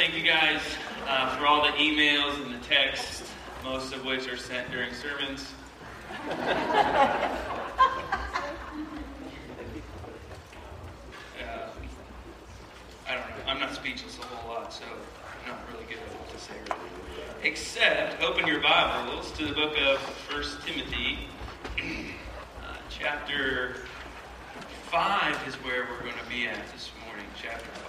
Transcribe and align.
thank 0.00 0.16
you 0.16 0.22
guys 0.22 0.62
uh, 1.08 1.36
for 1.36 1.46
all 1.46 1.62
the 1.62 1.72
emails 1.72 2.34
and 2.42 2.54
the 2.54 2.66
texts, 2.66 3.30
most 3.62 3.92
of 3.92 4.02
which 4.02 4.26
are 4.28 4.36
sent 4.38 4.70
during 4.70 4.94
sermons. 4.94 5.52
Uh, 6.26 6.36
I 13.06 13.14
don't 13.14 13.28
know. 13.28 13.44
I'm 13.46 13.60
not 13.60 13.74
speechless 13.74 14.18
a 14.18 14.22
whole 14.22 14.54
lot, 14.54 14.72
so 14.72 14.84
I'm 14.86 15.50
not 15.50 15.58
really 15.70 15.84
good 15.84 15.98
at 15.98 16.18
what 16.18 16.30
to 16.30 16.38
say. 16.38 16.54
Really. 16.62 16.80
Except, 17.42 18.22
open 18.22 18.46
your 18.46 18.62
Bibles 18.62 19.30
to 19.32 19.46
the 19.46 19.52
book 19.52 19.76
of 19.82 19.98
First 19.98 20.66
Timothy, 20.66 21.18
uh, 21.76 22.76
chapter 22.88 23.76
5 24.90 25.46
is 25.46 25.56
where 25.56 25.86
we're 25.90 26.00
going 26.00 26.18
to 26.24 26.30
be 26.30 26.46
at 26.46 26.56
this 26.72 26.90
morning. 27.04 27.26
Chapter 27.38 27.66
5. 27.66 27.79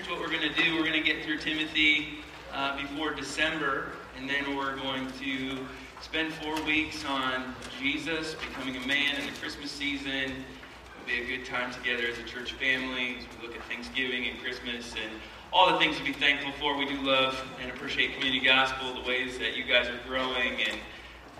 Here's 0.00 0.12
what 0.12 0.20
we're 0.20 0.34
going 0.34 0.54
to 0.54 0.62
do 0.62 0.76
we're 0.76 0.88
going 0.88 0.94
to 0.94 1.02
get 1.02 1.22
through 1.22 1.36
Timothy 1.40 2.20
uh, 2.54 2.74
before 2.80 3.12
December, 3.12 3.92
and 4.16 4.26
then 4.26 4.56
we're 4.56 4.74
going 4.76 5.06
to 5.20 5.58
spend 6.00 6.32
four 6.32 6.58
weeks 6.62 7.04
on 7.04 7.54
Jesus 7.78 8.34
becoming 8.34 8.82
a 8.82 8.86
man 8.86 9.16
in 9.16 9.26
the 9.26 9.38
Christmas 9.38 9.70
season. 9.70 10.32
It'll 10.32 11.06
be 11.06 11.20
a 11.20 11.26
good 11.36 11.44
time 11.44 11.70
together 11.70 12.04
as 12.06 12.16
a 12.16 12.22
church 12.22 12.54
family 12.54 13.16
as 13.18 13.24
we 13.26 13.46
look 13.46 13.54
at 13.54 13.62
Thanksgiving 13.64 14.26
and 14.26 14.40
Christmas 14.40 14.94
and 14.94 15.20
all 15.52 15.70
the 15.70 15.78
things 15.78 15.98
to 15.98 16.02
be 16.02 16.14
thankful 16.14 16.52
for. 16.52 16.78
We 16.78 16.86
do 16.86 16.98
love 17.02 17.38
and 17.60 17.70
appreciate 17.70 18.14
Community 18.14 18.42
Gospel, 18.42 18.94
the 18.94 19.06
ways 19.06 19.38
that 19.38 19.54
you 19.54 19.64
guys 19.64 19.86
are 19.88 20.00
growing 20.08 20.62
and 20.62 20.78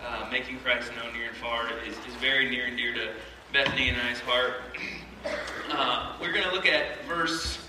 uh, 0.05 0.29
making 0.31 0.59
Christ 0.59 0.91
known 0.95 1.13
near 1.13 1.29
and 1.29 1.37
far 1.37 1.67
is, 1.87 1.95
is 2.07 2.13
very 2.21 2.47
near 2.47 2.65
and 2.65 2.77
dear 2.77 2.93
to 2.93 3.13
Bethany 3.53 3.89
and 3.89 3.99
I's 3.99 4.19
heart. 4.19 4.53
Uh, 5.69 6.15
we're 6.19 6.33
going 6.33 6.43
to 6.43 6.51
look 6.51 6.65
at 6.65 7.05
verse 7.05 7.59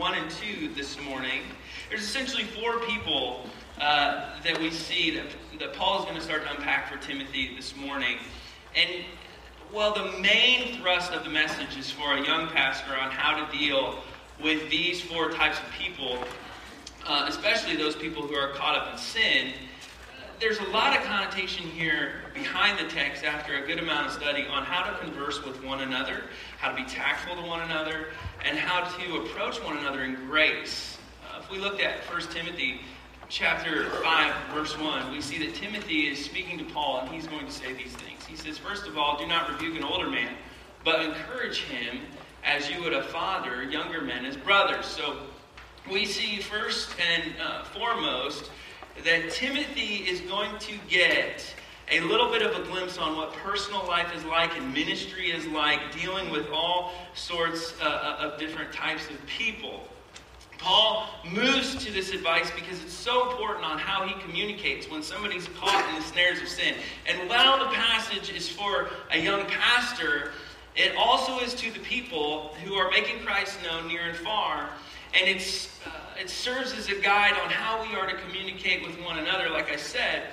1 0.00 0.14
and 0.14 0.30
2 0.30 0.68
this 0.74 0.98
morning. 1.02 1.42
There's 1.90 2.00
essentially 2.00 2.44
four 2.44 2.78
people 2.86 3.44
uh, 3.78 4.30
that 4.42 4.58
we 4.58 4.70
see 4.70 5.10
that, 5.10 5.26
that 5.58 5.74
Paul 5.74 5.98
is 5.98 6.04
going 6.06 6.16
to 6.16 6.22
start 6.22 6.42
to 6.44 6.50
unpack 6.56 6.90
for 6.90 6.96
Timothy 7.06 7.54
this 7.54 7.76
morning. 7.76 8.16
And 8.74 9.04
well, 9.70 9.92
the 9.92 10.18
main 10.18 10.80
thrust 10.80 11.12
of 11.12 11.22
the 11.22 11.28
message 11.28 11.76
is 11.76 11.90
for 11.90 12.14
a 12.14 12.24
young 12.24 12.48
pastor 12.48 12.96
on 12.96 13.10
how 13.10 13.44
to 13.44 13.58
deal 13.58 14.02
with 14.42 14.70
these 14.70 15.02
four 15.02 15.32
types 15.32 15.58
of 15.58 15.66
people, 15.78 16.16
uh, 17.06 17.26
especially 17.28 17.76
those 17.76 17.94
people 17.94 18.22
who 18.22 18.34
are 18.34 18.54
caught 18.54 18.76
up 18.76 18.90
in 18.94 18.98
sin. 18.98 19.52
There's 20.40 20.58
a 20.58 20.70
lot 20.70 20.96
of 20.96 21.04
connotation 21.04 21.66
here 21.66 22.12
behind 22.32 22.78
the 22.78 22.90
text 22.90 23.24
after 23.24 23.62
a 23.62 23.66
good 23.66 23.78
amount 23.78 24.06
of 24.06 24.12
study 24.14 24.46
on 24.46 24.64
how 24.64 24.90
to 24.90 24.98
converse 24.98 25.44
with 25.44 25.62
one 25.62 25.82
another, 25.82 26.22
how 26.56 26.70
to 26.70 26.76
be 26.82 26.88
tactful 26.88 27.36
to 27.36 27.42
one 27.42 27.60
another, 27.60 28.06
and 28.42 28.58
how 28.58 28.88
to 28.96 29.16
approach 29.16 29.62
one 29.62 29.76
another 29.76 30.02
in 30.02 30.14
grace. 30.14 30.96
Uh, 31.22 31.40
if 31.42 31.50
we 31.50 31.58
looked 31.58 31.82
at 31.82 31.98
1 32.10 32.22
Timothy 32.30 32.80
chapter 33.28 33.90
5, 33.90 34.34
verse 34.54 34.78
1, 34.78 35.12
we 35.12 35.20
see 35.20 35.36
that 35.44 35.54
Timothy 35.54 36.08
is 36.08 36.24
speaking 36.24 36.56
to 36.56 36.64
Paul, 36.64 37.00
and 37.00 37.10
he's 37.10 37.26
going 37.26 37.44
to 37.44 37.52
say 37.52 37.74
these 37.74 37.92
things. 37.92 38.24
He 38.24 38.34
says, 38.34 38.56
First 38.56 38.86
of 38.86 38.96
all, 38.96 39.18
do 39.18 39.26
not 39.26 39.50
rebuke 39.50 39.76
an 39.76 39.84
older 39.84 40.08
man, 40.08 40.32
but 40.86 41.04
encourage 41.04 41.64
him 41.64 42.00
as 42.44 42.70
you 42.70 42.80
would 42.80 42.94
a 42.94 43.02
father, 43.02 43.62
younger 43.64 44.00
men 44.00 44.24
as 44.24 44.38
brothers. 44.38 44.86
So 44.86 45.18
we 45.92 46.06
see 46.06 46.40
first 46.40 46.94
and 46.98 47.34
uh, 47.38 47.64
foremost 47.64 48.50
that 49.04 49.30
Timothy 49.30 50.08
is 50.08 50.20
going 50.22 50.58
to 50.58 50.74
get 50.88 51.54
a 51.90 52.00
little 52.00 52.30
bit 52.30 52.42
of 52.42 52.56
a 52.56 52.64
glimpse 52.68 52.98
on 52.98 53.16
what 53.16 53.32
personal 53.32 53.84
life 53.86 54.14
is 54.14 54.24
like 54.24 54.56
and 54.56 54.72
ministry 54.72 55.30
is 55.30 55.46
like, 55.48 55.80
dealing 55.92 56.30
with 56.30 56.46
all 56.52 56.92
sorts 57.14 57.74
uh, 57.80 58.16
of 58.20 58.38
different 58.38 58.72
types 58.72 59.08
of 59.10 59.26
people. 59.26 59.88
Paul 60.58 61.08
moves 61.32 61.82
to 61.84 61.90
this 61.90 62.12
advice 62.12 62.50
because 62.54 62.82
it's 62.84 62.92
so 62.92 63.30
important 63.30 63.64
on 63.64 63.78
how 63.78 64.06
he 64.06 64.14
communicates 64.20 64.90
when 64.90 65.02
somebody's 65.02 65.48
caught 65.58 65.88
in 65.88 65.94
the 65.96 66.02
snares 66.02 66.40
of 66.40 66.48
sin. 66.48 66.74
And 67.06 67.28
while 67.30 67.58
the 67.58 67.74
passage 67.74 68.30
is 68.30 68.46
for 68.46 68.90
a 69.10 69.18
young 69.18 69.46
pastor, 69.46 70.32
it 70.76 70.94
also 70.96 71.38
is 71.40 71.54
to 71.54 71.70
the 71.72 71.80
people 71.80 72.54
who 72.62 72.74
are 72.74 72.90
making 72.90 73.24
Christ 73.24 73.58
known 73.64 73.88
near 73.88 74.02
and 74.02 74.16
far. 74.18 74.68
And 75.18 75.28
it's, 75.28 75.80
uh, 75.86 75.90
it 76.20 76.28
serves 76.28 76.74
as 76.74 76.88
a 76.88 77.00
guide 77.00 77.34
on 77.42 77.50
how 77.50 77.82
we 77.82 77.96
are 77.96 78.06
to 78.06 78.14
communicate 78.18 78.86
with 78.86 79.00
one 79.02 79.18
another, 79.18 79.48
like 79.48 79.72
I 79.72 79.76
said. 79.76 80.24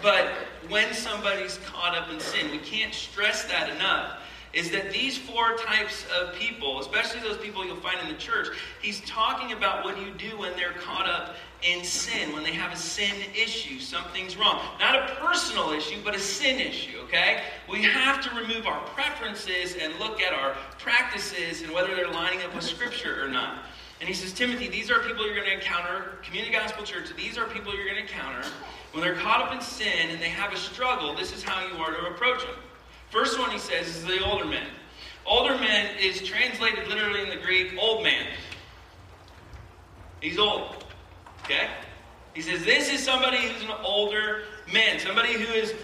But 0.00 0.28
when 0.68 0.94
somebody's 0.94 1.58
caught 1.66 1.96
up 1.96 2.10
in 2.10 2.20
sin, 2.20 2.50
we 2.52 2.58
can't 2.58 2.94
stress 2.94 3.44
that 3.44 3.68
enough 3.70 4.18
is 4.52 4.70
that 4.70 4.92
these 4.92 5.16
four 5.16 5.56
types 5.56 6.04
of 6.20 6.34
people, 6.34 6.78
especially 6.80 7.20
those 7.20 7.38
people 7.38 7.64
you'll 7.64 7.76
find 7.76 7.98
in 8.00 8.08
the 8.08 8.20
church, 8.20 8.48
he's 8.82 9.00
talking 9.02 9.52
about 9.52 9.84
what 9.84 9.98
you 9.98 10.12
do 10.12 10.38
when 10.38 10.54
they're 10.56 10.72
caught 10.72 11.08
up 11.08 11.36
in 11.62 11.82
sin, 11.84 12.32
when 12.32 12.42
they 12.42 12.52
have 12.52 12.72
a 12.72 12.76
sin 12.76 13.14
issue, 13.34 13.78
something's 13.78 14.36
wrong. 14.36 14.60
Not 14.78 14.96
a 14.96 15.14
personal 15.14 15.70
issue, 15.70 16.00
but 16.04 16.14
a 16.14 16.18
sin 16.18 16.60
issue, 16.60 16.98
okay? 17.04 17.42
We 17.70 17.82
have 17.82 18.20
to 18.22 18.36
remove 18.36 18.66
our 18.66 18.80
preferences 18.88 19.76
and 19.80 19.98
look 19.98 20.20
at 20.20 20.34
our 20.34 20.54
practices 20.78 21.62
and 21.62 21.72
whether 21.72 21.94
they're 21.94 22.10
lining 22.10 22.42
up 22.42 22.54
with 22.54 22.64
Scripture 22.64 23.24
or 23.24 23.28
not. 23.28 23.64
And 24.02 24.08
he 24.08 24.16
says, 24.16 24.32
Timothy, 24.32 24.66
these 24.66 24.90
are 24.90 24.98
people 24.98 25.24
you're 25.24 25.36
going 25.36 25.46
to 25.46 25.54
encounter, 25.54 26.18
Community 26.24 26.52
Gospel 26.52 26.82
Church, 26.82 27.14
these 27.16 27.38
are 27.38 27.44
people 27.44 27.72
you're 27.72 27.84
going 27.84 27.94
to 27.94 28.02
encounter. 28.02 28.44
When 28.90 29.00
they're 29.00 29.14
caught 29.14 29.40
up 29.40 29.54
in 29.54 29.60
sin 29.60 30.10
and 30.10 30.20
they 30.20 30.28
have 30.28 30.52
a 30.52 30.56
struggle, 30.56 31.14
this 31.14 31.32
is 31.32 31.44
how 31.44 31.64
you 31.64 31.76
are 31.76 31.92
to 31.92 32.06
approach 32.08 32.40
them. 32.40 32.56
First 33.10 33.38
one 33.38 33.52
he 33.52 33.60
says 33.60 33.86
is 33.86 34.04
the 34.04 34.18
older 34.24 34.44
men. 34.44 34.66
Older 35.24 35.56
men 35.56 35.96
is 36.00 36.20
translated 36.20 36.88
literally 36.88 37.22
in 37.22 37.28
the 37.28 37.36
Greek, 37.36 37.74
old 37.78 38.02
man. 38.02 38.26
He's 40.20 40.36
old. 40.36 40.84
Okay? 41.44 41.68
He 42.34 42.42
says 42.42 42.64
this 42.64 42.92
is 42.92 43.04
somebody 43.04 43.36
who's 43.36 43.62
an 43.62 43.76
older 43.84 44.42
man, 44.72 44.98
somebody 44.98 45.34
who 45.34 45.52
is 45.52 45.74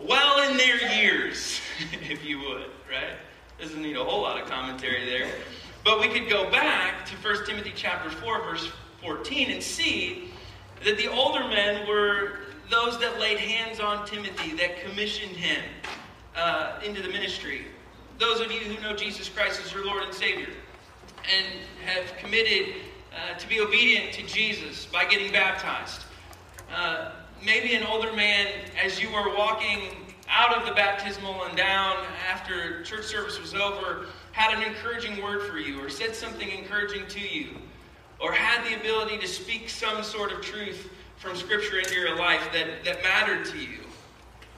well 0.00 0.48
in 0.48 0.56
their 0.56 0.80
years, 0.94 1.60
if 2.08 2.24
you 2.24 2.38
would, 2.38 2.66
right? 2.88 3.16
Doesn't 3.58 3.82
need 3.82 3.96
a 3.96 4.04
whole 4.04 4.22
lot 4.22 4.40
of 4.40 4.48
commentary 4.48 5.06
there. 5.06 5.28
But 5.84 6.00
we 6.00 6.08
could 6.08 6.30
go 6.30 6.50
back 6.50 7.04
to 7.06 7.14
1 7.16 7.44
Timothy 7.44 7.72
chapter 7.76 8.08
4, 8.08 8.42
verse 8.42 8.70
14, 9.02 9.50
and 9.50 9.62
see 9.62 10.30
that 10.82 10.96
the 10.96 11.08
older 11.08 11.40
men 11.40 11.86
were 11.86 12.38
those 12.70 12.98
that 13.00 13.20
laid 13.20 13.38
hands 13.38 13.80
on 13.80 14.06
Timothy, 14.06 14.56
that 14.56 14.80
commissioned 14.80 15.36
him 15.36 15.62
uh, 16.34 16.80
into 16.82 17.02
the 17.02 17.08
ministry. 17.08 17.66
Those 18.18 18.40
of 18.40 18.50
you 18.50 18.60
who 18.60 18.80
know 18.82 18.96
Jesus 18.96 19.28
Christ 19.28 19.60
as 19.62 19.74
your 19.74 19.84
Lord 19.84 20.02
and 20.04 20.14
Savior 20.14 20.48
and 21.30 21.46
have 21.84 22.16
committed 22.16 22.76
uh, 23.12 23.38
to 23.38 23.48
be 23.48 23.60
obedient 23.60 24.12
to 24.14 24.26
Jesus 24.26 24.86
by 24.86 25.04
getting 25.04 25.32
baptized. 25.32 26.04
Uh, 26.74 27.12
maybe 27.44 27.74
an 27.74 27.84
older 27.84 28.12
man, 28.14 28.46
as 28.82 29.00
you 29.00 29.10
were 29.12 29.36
walking 29.36 30.14
out 30.28 30.56
of 30.56 30.66
the 30.66 30.74
baptismal 30.74 31.44
and 31.44 31.56
down 31.56 31.96
after 32.30 32.82
church 32.84 33.04
service 33.04 33.38
was 33.38 33.54
over, 33.54 34.06
had 34.34 34.52
an 34.52 34.64
encouraging 34.64 35.22
word 35.22 35.48
for 35.48 35.58
you 35.58 35.80
or 35.80 35.88
said 35.88 36.12
something 36.14 36.50
encouraging 36.50 37.06
to 37.06 37.20
you 37.20 37.50
or 38.20 38.32
had 38.32 38.68
the 38.68 38.78
ability 38.80 39.16
to 39.16 39.28
speak 39.28 39.68
some 39.68 40.02
sort 40.02 40.32
of 40.32 40.40
truth 40.40 40.90
from 41.18 41.36
Scripture 41.36 41.78
into 41.78 41.94
your 41.94 42.18
life 42.18 42.42
that, 42.52 42.84
that 42.84 43.00
mattered 43.04 43.44
to 43.46 43.58
you. 43.58 43.78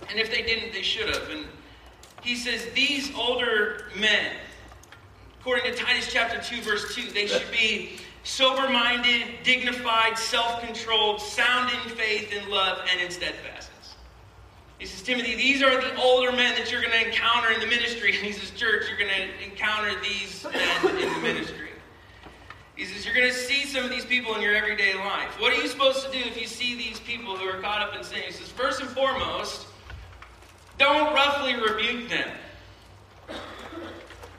And 0.08 0.18
if 0.18 0.30
they 0.30 0.40
didn't, 0.40 0.72
they 0.72 0.80
should 0.80 1.14
have. 1.14 1.28
And 1.28 1.44
he 2.22 2.36
says, 2.36 2.66
These 2.74 3.14
older 3.14 3.84
men, 3.98 4.32
according 5.40 5.70
to 5.70 5.76
Titus 5.76 6.10
chapter 6.10 6.40
2, 6.40 6.62
verse 6.62 6.94
2, 6.94 7.12
they 7.12 7.26
should 7.26 7.50
be 7.52 7.98
sober 8.24 8.70
minded, 8.70 9.24
dignified, 9.44 10.16
self 10.16 10.62
controlled, 10.62 11.20
sound 11.20 11.70
in 11.70 11.90
faith 11.96 12.32
and 12.34 12.48
love, 12.48 12.78
and 12.90 13.00
in 13.02 13.10
steadfastness. 13.10 13.55
He 14.78 14.84
says, 14.84 15.02
Timothy, 15.02 15.34
these 15.34 15.62
are 15.62 15.80
the 15.80 15.96
older 15.96 16.32
men 16.32 16.54
that 16.56 16.70
you're 16.70 16.82
going 16.82 16.92
to 16.92 17.06
encounter 17.06 17.50
in 17.50 17.60
the 17.60 17.66
ministry. 17.66 18.12
And 18.16 18.26
he 18.26 18.32
says, 18.32 18.50
Church, 18.50 18.84
you're 18.88 18.98
going 18.98 19.10
to 19.10 19.44
encounter 19.44 19.90
these 20.02 20.44
men 20.44 20.96
in 20.98 21.12
the 21.12 21.20
ministry. 21.20 21.70
He 22.76 22.84
says, 22.84 23.06
You're 23.06 23.14
going 23.14 23.28
to 23.28 23.34
see 23.34 23.64
some 23.66 23.84
of 23.84 23.90
these 23.90 24.04
people 24.04 24.34
in 24.34 24.42
your 24.42 24.54
everyday 24.54 24.94
life. 24.94 25.40
What 25.40 25.52
are 25.52 25.60
you 25.60 25.68
supposed 25.68 26.04
to 26.04 26.12
do 26.12 26.18
if 26.18 26.38
you 26.38 26.46
see 26.46 26.76
these 26.76 27.00
people 27.00 27.36
who 27.36 27.48
are 27.48 27.60
caught 27.60 27.80
up 27.80 27.96
in 27.96 28.04
sin? 28.04 28.18
He 28.26 28.32
says, 28.32 28.48
First 28.48 28.80
and 28.80 28.90
foremost, 28.90 29.66
don't 30.78 31.14
roughly 31.14 31.54
rebuke 31.54 32.10
them. 32.10 32.28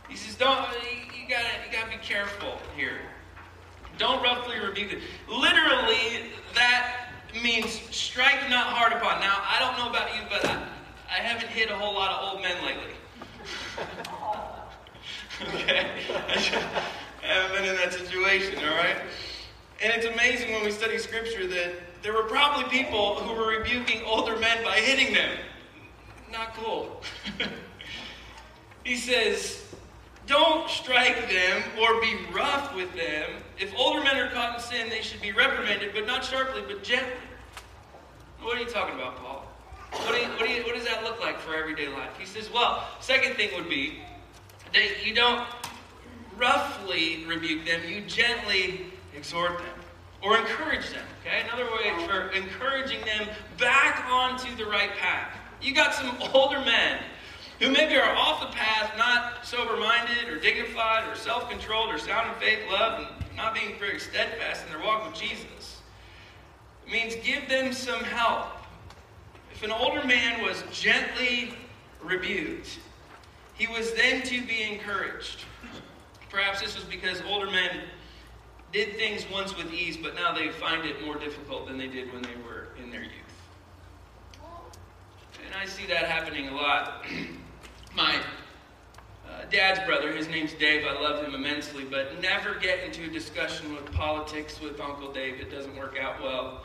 He 0.08 0.16
says, 0.16 0.36
Don't, 0.36 0.68
you, 1.16 1.28
gotta, 1.28 1.48
you 1.66 1.72
gotta 1.72 1.90
be 1.90 2.04
careful 2.04 2.60
here. 2.76 3.00
Don't 3.98 4.22
roughly 4.22 4.60
rebuke 4.60 4.92
them. 4.92 5.02
Literally, 5.28 6.30
that 6.54 7.07
means 7.42 7.82
strike 7.92 8.50
not 8.50 8.68
hard 8.68 8.94
upon. 8.94 9.20
Now, 9.20 9.42
I 9.44 9.60
don't 9.60 9.78
know 9.78 9.90
about 9.90 10.16
you, 10.16 10.22
but 10.30 10.46
I, 10.46 10.64
I 11.10 11.22
haven't 11.22 11.50
hit 11.50 11.70
a 11.70 11.76
whole 11.76 11.94
lot 11.94 12.12
of 12.12 12.34
old 12.34 12.42
men 12.42 12.56
lately. 12.66 12.94
okay? 15.56 15.92
I 17.24 17.28
haven't 17.28 17.58
been 17.58 17.66
in 17.70 17.76
that 17.76 17.94
situation, 17.94 18.58
all 18.60 18.76
right? 18.76 18.98
And 19.82 19.94
it's 19.94 20.06
amazing 20.06 20.52
when 20.52 20.64
we 20.64 20.72
study 20.72 20.98
scripture 20.98 21.46
that 21.48 21.74
there 22.02 22.14
were 22.14 22.24
probably 22.24 22.64
people 22.70 23.16
who 23.16 23.34
were 23.34 23.48
rebuking 23.48 24.02
older 24.06 24.38
men 24.38 24.64
by 24.64 24.78
hitting 24.78 25.14
them. 25.14 25.38
Not 26.32 26.56
cool. 26.56 27.02
he 28.84 28.96
says, 28.96 29.64
don't 30.26 30.70
strike 30.70 31.30
them 31.30 31.64
or 31.80 32.02
be 32.02 32.18
rough 32.34 32.76
with 32.76 32.94
them. 32.96 33.30
If 33.60 33.74
older 33.78 34.04
men 34.04 34.18
are 34.18 34.30
caught 34.30 34.56
in 34.56 34.62
sin, 34.62 34.90
they 34.90 35.02
should 35.02 35.22
be 35.22 35.32
reprimanded, 35.32 35.92
but 35.94 36.06
not 36.06 36.24
sharply, 36.24 36.64
but 36.68 36.84
gently. 36.84 37.14
What 38.42 38.58
are 38.58 38.62
you 38.62 38.68
talking 38.68 38.96
about, 38.96 39.18
Paul? 39.18 39.46
What, 39.92 40.14
do 40.14 40.22
you, 40.22 40.28
what, 40.30 40.46
do 40.46 40.52
you, 40.52 40.64
what 40.64 40.76
does 40.76 40.86
that 40.86 41.04
look 41.04 41.20
like 41.20 41.40
for 41.40 41.56
everyday 41.56 41.88
life? 41.88 42.18
He 42.20 42.26
says, 42.26 42.52
well, 42.52 42.88
second 43.00 43.36
thing 43.36 43.50
would 43.56 43.70
be 43.70 44.00
that 44.74 45.06
you 45.06 45.14
don't 45.14 45.48
roughly 46.38 47.26
rebuke 47.26 47.66
them, 47.66 47.82
you 47.88 48.02
gently 48.02 48.88
exhort 49.16 49.58
them 49.58 49.80
or 50.22 50.38
encourage 50.38 50.90
them. 50.90 51.04
Okay, 51.22 51.42
another 51.48 51.66
way 51.72 52.06
for 52.06 52.30
encouraging 52.30 53.04
them 53.06 53.28
back 53.58 54.06
onto 54.10 54.56
the 54.56 54.66
right 54.66 54.92
path. 54.98 55.36
You 55.62 55.74
got 55.74 55.94
some 55.94 56.18
older 56.34 56.60
men 56.60 57.00
who 57.60 57.72
maybe 57.72 57.96
are 57.96 58.16
off 58.16 58.42
the 58.42 58.56
path, 58.56 58.92
not 58.98 59.46
sober 59.46 59.78
minded 59.78 60.30
or 60.30 60.40
dignified 60.40 61.10
or 61.10 61.16
self 61.16 61.50
controlled 61.50 61.90
or 61.90 61.98
sound 61.98 62.30
in 62.30 62.36
faith, 62.40 62.60
love, 62.70 63.00
and 63.00 63.36
not 63.36 63.54
being 63.54 63.80
very 63.80 64.00
steadfast 64.00 64.64
in 64.66 64.72
their 64.72 64.86
walk 64.86 65.06
with 65.06 65.20
Jesus. 65.20 65.46
It 66.88 66.94
means 66.94 67.16
give 67.16 67.50
them 67.50 67.74
some 67.74 68.02
help. 68.04 68.48
If 69.52 69.62
an 69.64 69.72
older 69.72 70.06
man 70.06 70.42
was 70.42 70.64
gently 70.72 71.54
rebuked, 72.02 72.80
he 73.56 73.68
was 73.68 73.94
then 73.94 74.22
to 74.24 74.42
be 74.46 74.64
encouraged. 74.64 75.44
Perhaps 76.30 76.62
this 76.62 76.76
was 76.76 76.86
because 76.86 77.22
older 77.28 77.52
men 77.52 77.82
did 78.72 78.96
things 78.96 79.26
once 79.32 79.56
with 79.58 79.74
ease, 79.74 79.98
but 79.98 80.16
now 80.16 80.34
they 80.34 80.50
find 80.50 80.86
it 80.86 81.04
more 81.04 81.16
difficult 81.16 81.68
than 81.68 81.78
they 81.78 81.88
did 81.88 82.12
when 82.14 82.22
they 82.22 82.36
were 82.46 82.68
in 82.82 82.90
their 82.90 83.02
youth. 83.02 83.12
And 85.46 85.56
I 85.56 85.66
see 85.66 85.86
that 85.88 86.06
happening 86.06 86.50
a 86.50 86.56
lot. 86.56 87.06
My 87.96 88.16
uh, 89.28 89.46
dad's 89.50 89.80
brother, 89.86 90.12
his 90.12 90.28
name's 90.28 90.54
Dave, 90.54 90.86
I 90.86 90.94
love 91.02 91.26
him 91.26 91.34
immensely, 91.34 91.84
but 91.84 92.22
never 92.22 92.56
get 92.56 92.80
into 92.84 93.06
a 93.06 93.10
discussion 93.10 93.74
with 93.74 93.92
politics 93.92 94.62
with 94.62 94.80
Uncle 94.80 95.12
Dave. 95.12 95.40
It 95.40 95.50
doesn't 95.50 95.76
work 95.76 95.98
out 96.00 96.22
well. 96.22 96.64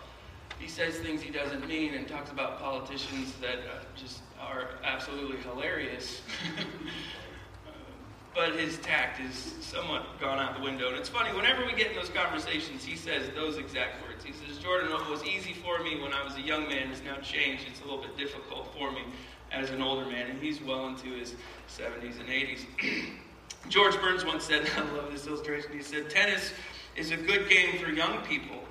He 0.62 0.69
says 0.69 0.94
things 0.99 1.20
he 1.20 1.32
doesn't 1.32 1.67
mean 1.67 1.94
and 1.94 2.06
talks 2.06 2.31
about 2.31 2.61
politicians 2.61 3.35
that 3.41 3.59
uh, 3.59 3.82
just 3.97 4.20
are 4.41 4.69
absolutely 4.85 5.38
hilarious. 5.38 6.23
but 8.35 8.55
his 8.55 8.79
tact 8.79 9.20
is 9.20 9.56
somewhat 9.61 10.06
gone 10.20 10.38
out 10.38 10.56
the 10.56 10.62
window. 10.62 10.87
And 10.87 10.97
it's 10.97 11.09
funny, 11.09 11.35
whenever 11.35 11.67
we 11.67 11.73
get 11.73 11.91
in 11.91 11.97
those 11.97 12.11
conversations, 12.11 12.85
he 12.85 12.94
says 12.94 13.29
those 13.35 13.59
exact 13.59 14.00
words. 14.06 14.25
He 14.25 14.32
says, 14.32 14.56
Jordan, 14.59 14.93
what 14.93 15.11
was 15.11 15.25
easy 15.25 15.53
for 15.53 15.82
me 15.82 16.00
when 16.00 16.12
I 16.12 16.25
was 16.25 16.37
a 16.37 16.41
young 16.41 16.69
man 16.69 16.87
has 16.91 17.03
now 17.03 17.17
changed. 17.17 17.65
It's 17.69 17.81
a 17.81 17.85
little 17.85 18.00
bit 18.00 18.17
difficult 18.17 18.73
for 18.73 18.93
me 18.93 19.03
as 19.50 19.70
an 19.70 19.82
older 19.82 20.06
man. 20.06 20.31
And 20.31 20.41
he's 20.41 20.62
well 20.62 20.87
into 20.87 21.08
his 21.08 21.35
70s 21.69 22.20
and 22.20 22.29
80s. 22.29 22.61
George 23.69 24.00
Burns 24.00 24.25
once 24.25 24.44
said, 24.44 24.70
I 24.76 24.81
love 24.93 25.11
this 25.11 25.26
illustration, 25.26 25.73
he 25.73 25.82
said, 25.82 26.08
tennis 26.08 26.53
is 26.94 27.11
a 27.11 27.17
good 27.17 27.49
game 27.49 27.79
for 27.79 27.91
young 27.91 28.25
people. 28.26 28.62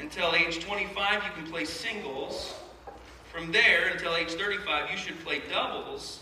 Until 0.00 0.34
age 0.34 0.60
25, 0.60 1.22
you 1.24 1.30
can 1.34 1.50
play 1.50 1.64
singles. 1.64 2.54
From 3.32 3.52
there, 3.52 3.88
until 3.88 4.16
age 4.16 4.30
35, 4.32 4.90
you 4.90 4.96
should 4.96 5.22
play 5.24 5.42
doubles. 5.50 6.20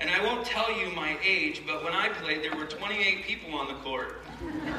And 0.00 0.10
I 0.10 0.22
won't 0.22 0.44
tell 0.44 0.70
you 0.76 0.90
my 0.94 1.16
age, 1.24 1.62
but 1.66 1.82
when 1.82 1.94
I 1.94 2.08
played, 2.08 2.42
there 2.42 2.54
were 2.54 2.66
28 2.66 3.24
people 3.24 3.54
on 3.54 3.68
the 3.68 3.74
court. 3.74 4.20
and 4.42 4.74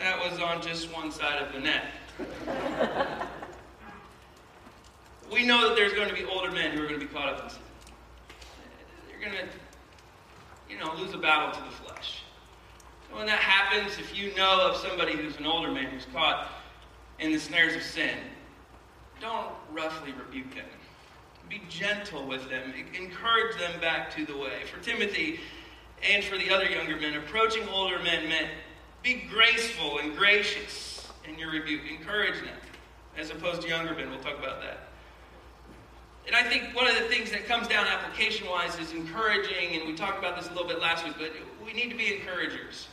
that 0.00 0.18
was 0.18 0.40
on 0.40 0.60
just 0.60 0.92
one 0.92 1.12
side 1.12 1.40
of 1.40 1.52
the 1.52 1.60
net. 1.60 1.84
we 5.32 5.46
know 5.46 5.68
that 5.68 5.76
there's 5.76 5.92
going 5.92 6.08
to 6.08 6.14
be 6.14 6.24
older 6.24 6.50
men 6.50 6.72
who 6.72 6.82
are 6.82 6.88
going 6.88 6.98
to 6.98 7.06
be 7.06 7.12
caught 7.12 7.28
up 7.28 7.44
in 7.44 7.50
sin. 7.50 7.60
They're 9.08 9.20
going 9.30 9.36
to, 9.36 9.48
you 10.68 10.80
know, 10.80 10.92
lose 10.94 11.14
a 11.14 11.18
battle 11.18 11.52
to 11.52 11.60
the 11.62 11.76
flesh. 11.76 12.21
When 13.14 13.26
that 13.26 13.38
happens, 13.38 13.98
if 13.98 14.16
you 14.16 14.34
know 14.34 14.70
of 14.70 14.76
somebody 14.76 15.16
who's 15.16 15.36
an 15.36 15.46
older 15.46 15.70
man 15.70 15.86
who's 15.86 16.06
caught 16.12 16.48
in 17.18 17.32
the 17.32 17.38
snares 17.38 17.76
of 17.76 17.82
sin, 17.82 18.16
don't 19.20 19.52
roughly 19.72 20.12
rebuke 20.12 20.54
them 20.54 20.64
be 21.52 21.60
gentle 21.68 22.26
with 22.26 22.48
them, 22.48 22.72
encourage 22.98 23.56
them 23.58 23.78
back 23.80 24.14
to 24.16 24.24
the 24.24 24.36
way. 24.36 24.62
For 24.72 24.82
Timothy 24.82 25.40
and 26.02 26.24
for 26.24 26.38
the 26.38 26.50
other 26.50 26.64
younger 26.64 26.96
men, 26.96 27.14
approaching 27.14 27.68
older 27.68 27.98
men 27.98 28.28
meant 28.28 28.48
be 29.02 29.24
graceful 29.30 29.98
and 29.98 30.16
gracious 30.16 31.06
in 31.28 31.38
your 31.38 31.50
rebuke. 31.50 31.82
Encourage 31.90 32.40
them, 32.40 32.56
as 33.18 33.30
opposed 33.30 33.62
to 33.62 33.68
younger 33.68 33.94
men. 33.94 34.10
We'll 34.10 34.20
talk 34.20 34.38
about 34.38 34.62
that. 34.62 34.78
And 36.26 36.34
I 36.36 36.44
think 36.44 36.74
one 36.74 36.86
of 36.86 36.94
the 36.94 37.08
things 37.08 37.32
that 37.32 37.46
comes 37.46 37.68
down 37.68 37.86
application 37.86 38.48
wise 38.48 38.78
is 38.78 38.92
encouraging, 38.92 39.78
and 39.78 39.86
we 39.86 39.94
talked 39.94 40.18
about 40.18 40.36
this 40.36 40.48
a 40.48 40.52
little 40.52 40.68
bit 40.68 40.80
last 40.80 41.04
week, 41.04 41.16
but 41.18 41.32
we 41.66 41.72
need 41.72 41.90
to 41.90 41.96
be 41.96 42.14
encouragers. 42.14 42.86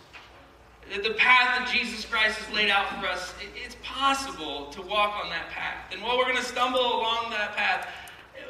The 0.90 1.14
path 1.14 1.60
that 1.60 1.70
Jesus 1.72 2.04
Christ 2.04 2.40
has 2.40 2.56
laid 2.56 2.72
out 2.72 3.00
for 3.00 3.08
us, 3.08 3.34
it's 3.56 3.76
possible 3.84 4.68
to 4.72 4.82
walk 4.82 5.24
on 5.24 5.30
that 5.30 5.50
path. 5.50 5.94
And 5.94 6.02
while 6.02 6.18
we're 6.18 6.26
going 6.26 6.38
to 6.38 6.44
stumble 6.44 6.80
along 6.80 7.30
that 7.30 7.56
path, 7.56 7.88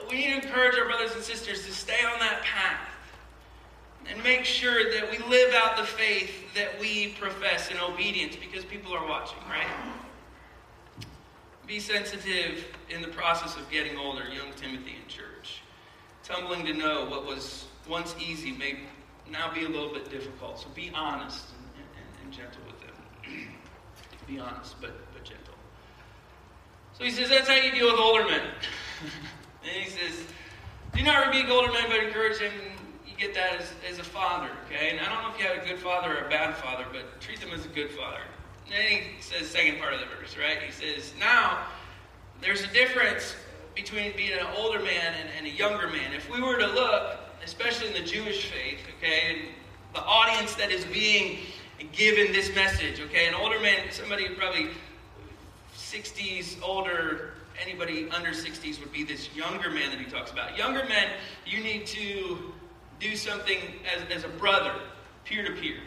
we 0.09 0.17
need 0.17 0.41
to 0.41 0.47
encourage 0.47 0.77
our 0.77 0.85
brothers 0.85 1.13
and 1.13 1.21
sisters 1.21 1.65
to 1.65 1.73
stay 1.73 2.01
on 2.05 2.17
that 2.19 2.41
path 2.43 2.87
and 4.07 4.23
make 4.23 4.45
sure 4.45 4.89
that 4.93 5.11
we 5.11 5.17
live 5.27 5.53
out 5.53 5.75
the 5.75 5.83
faith 5.83 6.31
that 6.55 6.79
we 6.79 7.09
profess 7.19 7.69
in 7.71 7.77
obedience 7.77 8.37
because 8.37 8.63
people 8.63 8.93
are 8.93 9.05
watching, 9.05 9.39
right? 9.49 9.67
Be 11.67 11.79
sensitive 11.79 12.65
in 12.89 13.01
the 13.01 13.09
process 13.09 13.57
of 13.57 13.69
getting 13.69 13.97
older, 13.97 14.23
young 14.29 14.53
Timothy 14.55 14.95
in 15.03 15.07
church. 15.09 15.61
Tumbling 16.23 16.65
to 16.65 16.73
know 16.73 17.05
what 17.05 17.25
was 17.25 17.65
once 17.87 18.15
easy 18.17 18.53
may 18.53 18.79
now 19.29 19.53
be 19.53 19.65
a 19.65 19.69
little 19.69 19.93
bit 19.93 20.09
difficult. 20.09 20.59
So 20.59 20.69
be 20.69 20.89
honest 20.95 21.45
and, 22.29 22.37
gentle 22.37 22.61
with 22.67 22.79
them. 22.81 23.47
be 24.27 24.39
honest, 24.39 24.75
but, 24.79 24.91
but 25.13 25.23
gentle. 25.23 25.53
So 26.97 27.03
he 27.03 27.11
says 27.11 27.29
that's 27.29 27.47
how 27.47 27.55
you 27.55 27.71
deal 27.71 27.91
with 27.91 27.99
older 27.99 28.25
men. 28.25 28.41
And 29.61 29.71
he 29.83 29.89
says, 29.89 30.23
Do 30.95 31.03
not 31.03 31.27
rebuke 31.27 31.49
older 31.49 31.71
men, 31.73 31.83
but 31.89 32.01
encourage 32.01 32.39
them. 32.39 32.51
You 33.05 33.13
get 33.17 33.33
that 33.33 33.59
as, 33.59 33.73
as 33.91 33.99
a 33.99 34.03
father, 34.03 34.49
okay? 34.65 34.89
And 34.89 35.01
I 35.01 35.13
don't 35.13 35.21
know 35.21 35.35
if 35.35 35.37
you 35.37 35.47
have 35.47 35.61
a 35.61 35.67
good 35.67 35.79
father 35.79 36.17
or 36.17 36.27
a 36.27 36.29
bad 36.29 36.55
father, 36.55 36.85
but 36.93 37.19
treat 37.19 37.41
them 37.41 37.49
as 37.53 37.65
a 37.65 37.67
good 37.67 37.91
father. 37.91 38.21
And 38.65 38.73
then 38.73 38.83
he 38.89 39.21
says, 39.21 39.49
second 39.49 39.77
part 39.77 39.93
of 39.93 39.99
the 39.99 40.05
verse, 40.05 40.37
right? 40.37 40.63
He 40.63 40.71
says, 40.71 41.11
Now, 41.19 41.65
there's 42.39 42.63
a 42.63 42.67
difference 42.67 43.35
between 43.75 44.15
being 44.15 44.31
an 44.31 44.47
older 44.57 44.79
man 44.79 45.13
and, 45.19 45.29
and 45.37 45.45
a 45.45 45.49
younger 45.49 45.87
man. 45.87 46.13
If 46.13 46.31
we 46.31 46.41
were 46.41 46.57
to 46.57 46.67
look, 46.67 47.19
especially 47.43 47.87
in 47.87 47.93
the 47.93 48.09
Jewish 48.09 48.45
faith, 48.45 48.79
okay, 48.97 49.35
and 49.35 49.49
the 49.93 50.01
audience 50.03 50.55
that 50.55 50.71
is 50.71 50.85
being 50.85 51.39
given 51.91 52.31
this 52.31 52.53
message, 52.55 52.99
okay, 52.99 53.27
an 53.27 53.33
older 53.33 53.59
man, 53.59 53.91
somebody 53.91 54.27
probably 54.29 54.69
60s, 55.75 56.57
older, 56.61 57.33
anybody 57.61 58.09
under 58.09 58.29
60s 58.29 58.79
would 58.79 58.91
be 58.91 59.03
this 59.03 59.33
younger 59.35 59.69
man 59.69 59.89
that 59.89 59.99
he 59.99 60.05
talks 60.05 60.31
about. 60.31 60.57
Younger 60.57 60.85
men, 60.87 61.09
you 61.45 61.63
need 61.63 61.85
to 61.87 62.53
do 62.99 63.15
something 63.15 63.57
as, 63.95 64.17
as 64.17 64.23
a 64.23 64.29
brother, 64.29 64.73
peer 65.25 65.43
to 65.43 65.53
peer. 65.59 65.77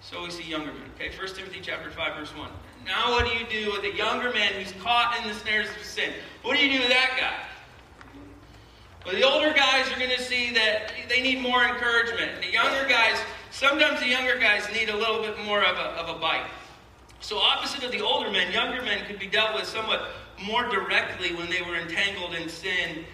So 0.00 0.22
we 0.22 0.30
see 0.30 0.44
younger 0.44 0.72
men. 0.72 0.90
Okay, 0.94 1.16
1 1.16 1.34
Timothy 1.34 1.60
chapter 1.62 1.90
5, 1.90 2.16
verse 2.16 2.36
1. 2.36 2.48
Now 2.84 3.12
what 3.12 3.26
do 3.26 3.32
you 3.32 3.46
do 3.46 3.72
with 3.72 3.84
a 3.84 3.96
younger 3.96 4.32
man 4.32 4.52
who's 4.52 4.72
caught 4.82 5.18
in 5.20 5.28
the 5.28 5.34
snares 5.34 5.68
of 5.68 5.84
sin? 5.84 6.12
What 6.42 6.56
do 6.56 6.64
you 6.64 6.78
do 6.78 6.80
with 6.80 6.90
that 6.90 7.16
guy? 7.18 8.20
Well, 9.04 9.14
the 9.14 9.22
older 9.22 9.52
guys 9.52 9.90
are 9.92 9.98
going 9.98 10.10
to 10.10 10.22
see 10.22 10.52
that 10.54 10.92
they 11.08 11.22
need 11.22 11.40
more 11.40 11.62
encouragement. 11.64 12.42
The 12.42 12.50
younger 12.50 12.88
guys, 12.88 13.16
sometimes 13.56 14.00
the 14.00 14.06
younger 14.06 14.38
guys 14.38 14.68
need 14.70 14.90
a 14.90 14.96
little 14.96 15.22
bit 15.22 15.38
more 15.44 15.64
of 15.64 15.76
a, 15.76 16.00
of 16.00 16.14
a 16.14 16.20
bite. 16.20 16.46
So, 17.20 17.38
opposite 17.38 17.82
of 17.82 17.90
the 17.90 18.02
older 18.02 18.30
men, 18.30 18.52
younger 18.52 18.82
men 18.82 19.06
could 19.06 19.18
be 19.18 19.26
dealt 19.26 19.54
with 19.54 19.64
somewhat 19.64 20.10
more 20.44 20.64
directly 20.68 21.34
when 21.34 21.48
they 21.48 21.62
were 21.62 21.76
entangled 21.76 22.34
in 22.34 22.50
sin 22.50 23.04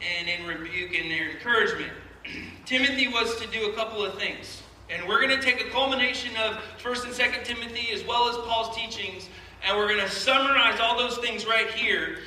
and 0.00 0.28
in 0.28 0.46
rebuke 0.46 0.98
and 0.98 1.10
their 1.10 1.30
encouragement. 1.30 1.92
Timothy 2.64 3.08
was 3.08 3.38
to 3.40 3.46
do 3.48 3.70
a 3.70 3.74
couple 3.74 4.02
of 4.02 4.18
things. 4.18 4.62
And 4.88 5.06
we're 5.06 5.20
going 5.20 5.38
to 5.38 5.42
take 5.42 5.60
a 5.60 5.70
culmination 5.70 6.32
of 6.36 6.56
1st 6.82 7.04
and 7.04 7.12
2nd 7.12 7.44
Timothy 7.44 7.92
as 7.92 8.04
well 8.04 8.28
as 8.28 8.36
Paul's 8.46 8.74
teachings, 8.74 9.28
and 9.66 9.76
we're 9.76 9.88
going 9.88 10.00
to 10.00 10.10
summarize 10.10 10.80
all 10.80 10.98
those 10.98 11.18
things 11.18 11.46
right 11.46 11.70
here. 11.70 12.18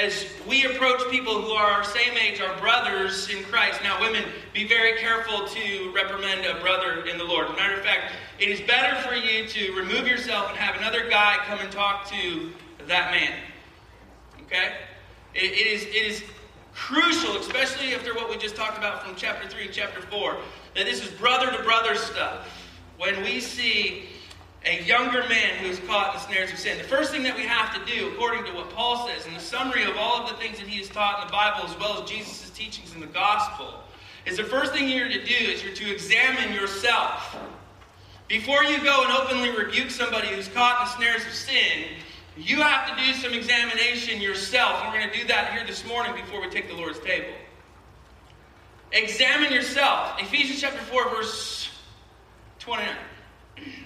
As 0.00 0.26
we 0.48 0.64
approach 0.64 1.08
people 1.10 1.40
who 1.40 1.52
are 1.52 1.70
our 1.70 1.84
same 1.84 2.16
age, 2.16 2.40
our 2.40 2.58
brothers 2.58 3.28
in 3.28 3.44
Christ. 3.44 3.80
Now, 3.82 4.00
women, 4.00 4.24
be 4.52 4.66
very 4.66 4.98
careful 4.98 5.46
to 5.46 5.92
reprimand 5.94 6.44
a 6.46 6.60
brother 6.60 7.06
in 7.06 7.18
the 7.18 7.24
Lord. 7.24 7.46
As 7.46 7.52
a 7.52 7.56
matter 7.56 7.74
of 7.74 7.84
fact, 7.84 8.12
it 8.38 8.48
is 8.48 8.60
better 8.62 9.00
for 9.02 9.14
you 9.14 9.46
to 9.46 9.72
remove 9.72 10.06
yourself 10.06 10.48
and 10.48 10.58
have 10.58 10.76
another 10.76 11.08
guy 11.08 11.36
come 11.46 11.60
and 11.60 11.70
talk 11.70 12.10
to 12.10 12.50
that 12.86 13.12
man. 13.12 13.38
Okay? 14.42 14.72
it, 15.34 15.52
it 15.52 15.66
is, 15.66 15.82
it 15.84 15.94
is 15.94 16.24
crucial, 16.72 17.36
especially 17.36 17.94
after 17.94 18.14
what 18.14 18.30
we 18.30 18.36
just 18.36 18.56
talked 18.56 18.78
about 18.78 19.04
from 19.04 19.14
chapter 19.16 19.48
3 19.48 19.66
and 19.66 19.72
chapter 19.72 20.00
4, 20.00 20.36
that 20.74 20.86
this 20.86 21.02
is 21.04 21.10
brother 21.12 21.50
to 21.50 21.62
brother 21.62 21.94
stuff. 21.94 22.48
When 22.98 23.22
we 23.22 23.40
see 23.40 24.08
a 24.66 24.82
younger 24.84 25.20
man 25.28 25.56
who 25.58 25.66
is 25.66 25.78
caught 25.80 26.14
in 26.14 26.20
the 26.20 26.26
snares 26.26 26.50
of 26.50 26.58
sin. 26.58 26.78
The 26.78 26.84
first 26.84 27.10
thing 27.10 27.22
that 27.24 27.36
we 27.36 27.42
have 27.42 27.74
to 27.74 27.92
do, 27.92 28.08
according 28.08 28.44
to 28.44 28.52
what 28.52 28.70
Paul 28.70 29.06
says, 29.08 29.26
in 29.26 29.34
the 29.34 29.40
summary 29.40 29.84
of 29.84 29.96
all 29.96 30.22
of 30.22 30.30
the 30.30 30.36
things 30.36 30.58
that 30.58 30.66
he 30.66 30.78
has 30.78 30.88
taught 30.88 31.20
in 31.20 31.26
the 31.26 31.32
Bible, 31.32 31.68
as 31.68 31.78
well 31.78 32.02
as 32.02 32.08
Jesus' 32.08 32.48
teachings 32.50 32.94
in 32.94 33.00
the 33.00 33.06
gospel, 33.06 33.74
is 34.24 34.38
the 34.38 34.44
first 34.44 34.72
thing 34.72 34.88
you're 34.88 35.08
to 35.08 35.24
do 35.24 35.34
is 35.34 35.62
you're 35.62 35.74
to 35.74 35.92
examine 35.92 36.54
yourself. 36.54 37.36
Before 38.26 38.64
you 38.64 38.82
go 38.82 39.04
and 39.04 39.12
openly 39.12 39.50
rebuke 39.50 39.90
somebody 39.90 40.28
who's 40.28 40.48
caught 40.48 40.80
in 40.80 40.86
the 40.86 40.96
snares 40.96 41.26
of 41.26 41.34
sin, 41.34 41.84
you 42.36 42.62
have 42.62 42.88
to 42.88 43.04
do 43.04 43.12
some 43.12 43.34
examination 43.34 44.20
yourself. 44.20 44.82
And 44.82 44.92
we're 44.92 45.00
going 45.00 45.12
to 45.12 45.20
do 45.20 45.26
that 45.28 45.52
here 45.52 45.66
this 45.66 45.86
morning 45.86 46.14
before 46.14 46.40
we 46.40 46.48
take 46.48 46.68
the 46.68 46.74
Lord's 46.74 46.98
table. 47.00 47.34
Examine 48.92 49.52
yourself. 49.52 50.18
Ephesians 50.20 50.60
chapter 50.60 50.78
4, 50.78 51.10
verse 51.10 51.68
29. 52.60 52.96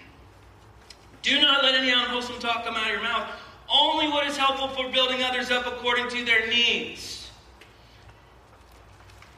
Do 1.22 1.40
not 1.40 1.62
let 1.62 1.74
any 1.74 1.90
unwholesome 1.90 2.38
talk 2.38 2.64
come 2.64 2.74
out 2.74 2.86
of 2.86 2.92
your 2.92 3.02
mouth, 3.02 3.28
only 3.72 4.08
what 4.08 4.26
is 4.26 4.36
helpful 4.36 4.68
for 4.68 4.90
building 4.90 5.22
others 5.22 5.50
up 5.50 5.66
according 5.66 6.08
to 6.10 6.24
their 6.24 6.46
needs. 6.48 7.30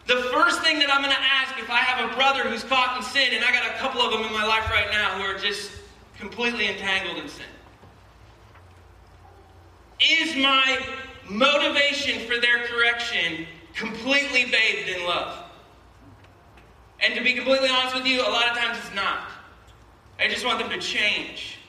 The 0.07 0.17
first 0.33 0.63
thing 0.63 0.79
that 0.81 0.93
I'm 0.93 1.03
going 1.03 1.15
to 1.15 1.23
ask 1.23 1.59
if 1.59 1.71
I 1.71 1.79
have 1.79 2.11
a 2.11 2.15
brother 2.15 2.43
who's 2.43 2.65
caught 2.65 2.97
in 2.97 3.03
sin, 3.03 3.33
and 3.33 3.45
I 3.45 3.53
got 3.53 3.67
a 3.67 3.79
couple 3.79 4.01
of 4.01 4.11
them 4.11 4.23
in 4.23 4.33
my 4.33 4.45
life 4.45 4.69
right 4.71 4.89
now 4.91 5.17
who 5.17 5.23
are 5.23 5.39
just 5.39 5.71
completely 6.19 6.69
entangled 6.69 7.19
in 7.19 7.29
sin, 7.29 7.47
is 10.01 10.35
my 10.37 10.81
motivation 11.29 12.27
for 12.27 12.41
their 12.41 12.67
correction 12.67 13.47
completely 13.75 14.47
bathed 14.51 14.89
in 14.89 15.05
love? 15.05 15.45
And 17.01 17.15
to 17.15 17.23
be 17.23 17.35
completely 17.35 17.69
honest 17.69 17.95
with 17.95 18.07
you, 18.07 18.21
a 18.21 18.29
lot 18.29 18.51
of 18.51 18.57
times 18.57 18.79
it's 18.79 18.95
not. 18.95 19.31
I 20.19 20.29
just 20.29 20.45
want 20.45 20.59
them 20.59 20.71
to 20.71 20.79
change. 20.79 21.60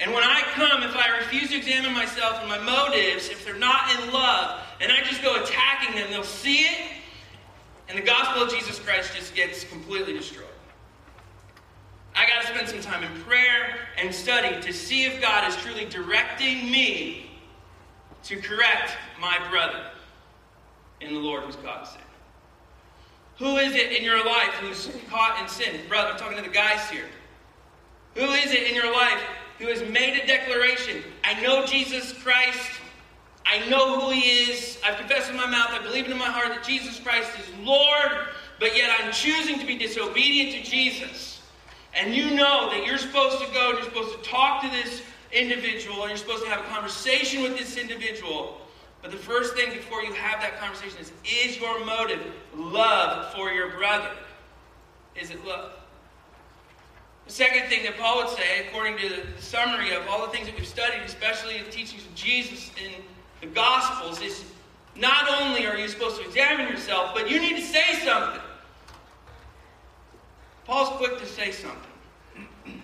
And 0.00 0.12
when 0.12 0.22
I 0.22 0.42
come, 0.52 0.82
if 0.82 0.94
I 0.96 1.18
refuse 1.18 1.50
to 1.50 1.56
examine 1.56 1.92
myself 1.92 2.38
and 2.40 2.48
my 2.48 2.58
motives, 2.58 3.28
if 3.28 3.44
they're 3.44 3.58
not 3.58 3.90
in 3.96 4.12
love, 4.12 4.60
and 4.80 4.92
I 4.92 5.02
just 5.02 5.22
go 5.22 5.42
attacking 5.42 5.96
them, 5.96 6.10
they'll 6.10 6.22
see 6.22 6.58
it, 6.58 6.92
and 7.88 7.98
the 7.98 8.02
gospel 8.02 8.42
of 8.42 8.50
Jesus 8.50 8.78
Christ 8.78 9.14
just 9.16 9.34
gets 9.34 9.64
completely 9.64 10.12
destroyed. 10.12 10.44
I 12.14 12.26
got 12.26 12.42
to 12.42 12.48
spend 12.48 12.68
some 12.68 12.80
time 12.80 13.02
in 13.02 13.22
prayer 13.22 13.76
and 13.96 14.14
study 14.14 14.60
to 14.62 14.72
see 14.72 15.04
if 15.04 15.20
God 15.20 15.48
is 15.48 15.56
truly 15.56 15.84
directing 15.86 16.70
me 16.70 17.30
to 18.24 18.36
correct 18.36 18.92
my 19.20 19.38
brother 19.50 19.90
in 21.00 21.14
the 21.14 21.20
Lord 21.20 21.44
who's 21.44 21.56
caught 21.56 21.80
in 21.80 21.86
sin. 21.86 22.00
Who 23.38 23.56
is 23.56 23.74
it 23.74 23.92
in 23.92 24.04
your 24.04 24.24
life 24.24 24.50
who's 24.54 24.90
caught 25.08 25.40
in 25.40 25.48
sin? 25.48 25.80
Brother, 25.88 26.10
I'm 26.10 26.18
talking 26.18 26.36
to 26.36 26.42
the 26.42 26.48
guys 26.48 26.90
here. 26.90 27.06
Who 28.14 28.24
is 28.32 28.52
it 28.52 28.64
in 28.64 28.74
your 28.74 28.92
life 28.92 29.22
who 29.58 29.66
has 29.66 29.82
made 29.90 30.20
a 30.22 30.26
declaration 30.26 31.02
I 31.24 31.40
know 31.42 31.66
Jesus 31.66 32.12
Christ. 32.12 32.70
I 33.44 33.66
know 33.68 34.00
who 34.00 34.10
he 34.10 34.20
is. 34.20 34.78
I've 34.84 34.96
confessed 34.96 35.30
in 35.30 35.36
my 35.36 35.46
mouth. 35.46 35.70
I 35.70 35.82
believe 35.82 36.06
in 36.06 36.16
my 36.18 36.26
heart 36.26 36.48
that 36.48 36.62
Jesus 36.62 37.00
Christ 37.00 37.30
is 37.38 37.66
Lord, 37.66 38.28
but 38.60 38.76
yet 38.76 38.90
I'm 38.98 39.12
choosing 39.12 39.58
to 39.58 39.66
be 39.66 39.76
disobedient 39.76 40.52
to 40.52 40.70
Jesus. 40.70 41.42
And 41.94 42.14
you 42.14 42.30
know 42.30 42.70
that 42.70 42.86
you're 42.86 42.98
supposed 42.98 43.38
to 43.40 43.52
go, 43.52 43.70
and 43.70 43.78
you're 43.78 43.88
supposed 43.88 44.22
to 44.22 44.30
talk 44.30 44.62
to 44.62 44.70
this 44.70 45.02
individual, 45.32 46.02
and 46.02 46.10
you're 46.10 46.18
supposed 46.18 46.44
to 46.44 46.50
have 46.50 46.60
a 46.60 46.68
conversation 46.68 47.42
with 47.42 47.58
this 47.58 47.76
individual. 47.76 48.60
But 49.02 49.10
the 49.10 49.16
first 49.16 49.54
thing 49.54 49.72
before 49.72 50.02
you 50.02 50.12
have 50.12 50.40
that 50.40 50.58
conversation 50.58 50.98
is 51.00 51.12
is 51.24 51.58
your 51.58 51.84
motive 51.84 52.20
love 52.54 53.32
for 53.34 53.50
your 53.50 53.70
brother? 53.76 54.10
Is 55.14 55.30
it 55.30 55.44
love? 55.44 55.72
The 57.28 57.34
second 57.34 57.68
thing 57.68 57.82
that 57.82 57.98
Paul 57.98 58.24
would 58.24 58.34
say, 58.34 58.66
according 58.66 58.96
to 58.98 59.08
the 59.10 59.42
summary 59.42 59.92
of 59.92 60.08
all 60.08 60.24
the 60.24 60.32
things 60.32 60.46
that 60.46 60.56
we've 60.56 60.66
studied, 60.66 61.02
especially 61.04 61.62
the 61.62 61.70
teachings 61.70 62.06
of 62.06 62.14
Jesus 62.14 62.70
in 62.82 62.90
the 63.42 63.54
Gospels, 63.54 64.22
is 64.22 64.44
not 64.96 65.28
only 65.38 65.66
are 65.66 65.76
you 65.76 65.88
supposed 65.88 66.18
to 66.18 66.26
examine 66.26 66.68
yourself, 66.68 67.10
but 67.14 67.30
you 67.30 67.38
need 67.38 67.56
to 67.56 67.62
say 67.62 68.00
something. 68.02 68.40
Paul's 70.64 70.88
quick 70.96 71.18
to 71.18 71.26
say 71.26 71.52
something. 71.52 72.80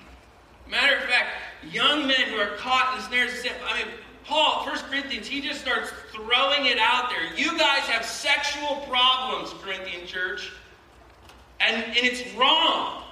Matter 0.69 0.97
of 0.97 1.05
fact, 1.05 1.29
young 1.71 2.07
men 2.07 2.29
who 2.29 2.37
are 2.37 2.57
caught 2.57 2.93
in 2.93 3.01
the 3.01 3.09
snares 3.09 3.33
of 3.33 3.39
sin, 3.39 3.53
I 3.67 3.79
mean, 3.79 3.93
Paul, 4.25 4.67
1 4.67 4.77
Corinthians, 4.91 5.27
he 5.27 5.41
just 5.41 5.63
starts 5.63 5.91
throwing 6.13 6.67
it 6.67 6.79
out 6.79 7.09
there. 7.09 7.35
You 7.35 7.57
guys 7.57 7.85
have 7.85 8.05
sexual 8.05 8.85
problems, 8.89 9.55
Corinthian 9.63 10.07
church, 10.07 10.53
and, 11.61 11.83
and 11.83 11.97
it's 11.97 12.31
wrong. 12.35 13.04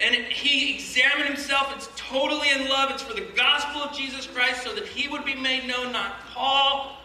And 0.00 0.14
he 0.14 0.74
examined 0.74 1.28
himself. 1.28 1.72
It's 1.76 1.88
totally 1.94 2.48
in 2.50 2.68
love. 2.68 2.90
It's 2.90 3.02
for 3.02 3.12
the 3.12 3.26
gospel 3.36 3.82
of 3.82 3.94
Jesus 3.94 4.26
Christ 4.26 4.62
so 4.62 4.74
that 4.74 4.86
he 4.86 5.08
would 5.08 5.24
be 5.24 5.34
made 5.34 5.66
known, 5.66 5.92
not 5.92 6.20
Paul, 6.32 6.96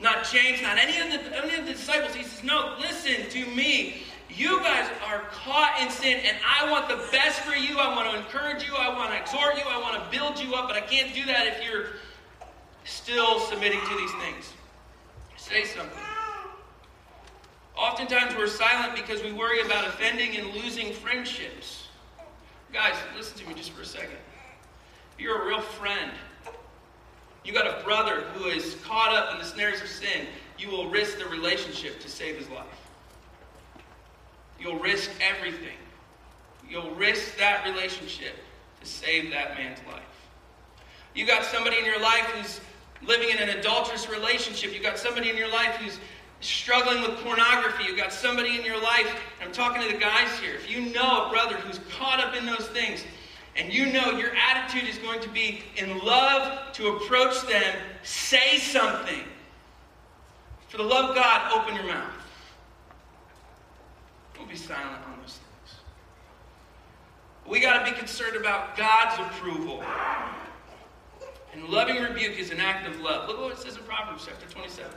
not 0.00 0.24
James, 0.24 0.62
not 0.62 0.78
any 0.78 0.98
of 0.98 1.08
the, 1.08 1.44
any 1.44 1.54
of 1.58 1.66
the 1.66 1.72
disciples. 1.72 2.14
He 2.14 2.22
says, 2.22 2.42
No, 2.42 2.76
listen 2.80 3.28
to 3.30 3.46
me. 3.54 4.04
You 4.30 4.60
guys 4.60 4.88
are 5.06 5.20
caught 5.30 5.78
in 5.82 5.90
sin, 5.90 6.20
and 6.24 6.38
I 6.46 6.70
want 6.70 6.88
the 6.88 6.96
best 7.12 7.40
for 7.40 7.54
you. 7.54 7.78
I 7.78 7.94
want 7.94 8.10
to 8.10 8.16
encourage 8.16 8.66
you. 8.66 8.74
I 8.74 8.88
want 8.88 9.10
to 9.10 9.20
exhort 9.20 9.56
you. 9.56 9.64
I 9.68 9.78
want 9.78 10.02
to 10.02 10.18
build 10.18 10.38
you 10.38 10.54
up, 10.54 10.68
but 10.68 10.76
I 10.76 10.80
can't 10.80 11.14
do 11.14 11.26
that 11.26 11.46
if 11.46 11.62
you're 11.62 11.88
still 12.84 13.40
submitting 13.40 13.80
to 13.80 13.96
these 13.96 14.12
things. 14.12 14.52
Say 15.36 15.64
something. 15.64 16.02
Oftentimes 17.76 18.34
we're 18.36 18.46
silent 18.46 18.94
because 18.94 19.22
we 19.22 19.32
worry 19.32 19.60
about 19.60 19.86
offending 19.86 20.36
and 20.36 20.54
losing 20.54 20.92
friendships. 20.92 21.81
Guys, 22.72 22.94
listen 23.14 23.36
to 23.38 23.46
me 23.46 23.54
just 23.54 23.70
for 23.72 23.82
a 23.82 23.86
second. 23.86 24.16
If 25.14 25.20
you're 25.20 25.42
a 25.42 25.46
real 25.46 25.60
friend, 25.60 26.10
you 27.44 27.52
got 27.52 27.66
a 27.66 27.84
brother 27.84 28.22
who 28.34 28.46
is 28.46 28.76
caught 28.82 29.14
up 29.14 29.34
in 29.34 29.38
the 29.38 29.44
snares 29.44 29.82
of 29.82 29.88
sin, 29.88 30.26
you 30.58 30.70
will 30.70 30.88
risk 30.88 31.18
the 31.18 31.26
relationship 31.26 32.00
to 32.00 32.08
save 32.08 32.38
his 32.38 32.48
life. 32.48 32.64
You'll 34.58 34.78
risk 34.78 35.10
everything. 35.20 35.76
You'll 36.66 36.92
risk 36.92 37.36
that 37.36 37.62
relationship 37.66 38.36
to 38.80 38.86
save 38.86 39.30
that 39.32 39.54
man's 39.58 39.80
life. 39.86 40.02
You 41.14 41.26
got 41.26 41.44
somebody 41.44 41.76
in 41.78 41.84
your 41.84 42.00
life 42.00 42.24
who's 42.34 42.60
living 43.06 43.28
in 43.28 43.36
an 43.36 43.50
adulterous 43.50 44.08
relationship. 44.08 44.72
You 44.72 44.80
got 44.80 44.98
somebody 44.98 45.28
in 45.28 45.36
your 45.36 45.50
life 45.50 45.74
who's 45.76 45.98
struggling 46.42 47.02
with 47.02 47.18
pornography, 47.22 47.84
you've 47.84 47.96
got 47.96 48.12
somebody 48.12 48.58
in 48.58 48.64
your 48.64 48.80
life, 48.80 49.20
I'm 49.42 49.52
talking 49.52 49.82
to 49.82 49.88
the 49.88 50.00
guys 50.00 50.38
here. 50.38 50.54
If 50.54 50.70
you 50.70 50.92
know 50.92 51.26
a 51.26 51.30
brother 51.30 51.56
who's 51.56 51.80
caught 51.90 52.20
up 52.20 52.34
in 52.34 52.46
those 52.46 52.66
things, 52.68 53.04
and 53.56 53.72
you 53.72 53.92
know 53.92 54.12
your 54.12 54.32
attitude 54.34 54.88
is 54.88 54.98
going 54.98 55.20
to 55.20 55.28
be 55.28 55.62
in 55.76 55.98
love 55.98 56.72
to 56.72 56.88
approach 56.88 57.40
them, 57.46 57.74
say 58.02 58.58
something. 58.58 59.24
For 60.68 60.78
the 60.78 60.84
love 60.84 61.10
of 61.10 61.16
God, 61.16 61.52
open 61.52 61.74
your 61.74 61.84
mouth. 61.84 62.10
Don't 64.34 64.48
be 64.48 64.56
silent 64.56 65.04
on 65.06 65.20
those 65.20 65.38
things. 65.38 65.80
We 67.46 67.60
got 67.60 67.84
to 67.84 67.92
be 67.92 67.96
concerned 67.98 68.36
about 68.36 68.76
God's 68.76 69.20
approval. 69.20 69.84
And 71.52 71.68
loving 71.68 72.02
rebuke 72.02 72.38
is 72.38 72.50
an 72.50 72.60
act 72.60 72.88
of 72.88 72.98
love. 73.00 73.28
Look 73.28 73.38
what 73.38 73.52
it 73.52 73.58
says 73.58 73.76
in 73.76 73.82
Proverbs 73.82 74.24
chapter 74.26 74.48
27. 74.48 74.90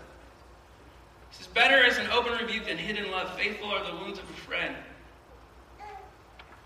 It 1.35 1.43
says, 1.43 1.47
Better 1.47 1.83
is 1.83 1.97
an 1.97 2.07
open 2.11 2.33
rebuke 2.33 2.65
than 2.65 2.77
hidden 2.77 3.11
love. 3.11 3.35
Faithful 3.37 3.69
are 3.69 3.83
the 3.83 3.97
wounds 3.97 4.19
of 4.19 4.29
a 4.29 4.33
friend. 4.33 4.75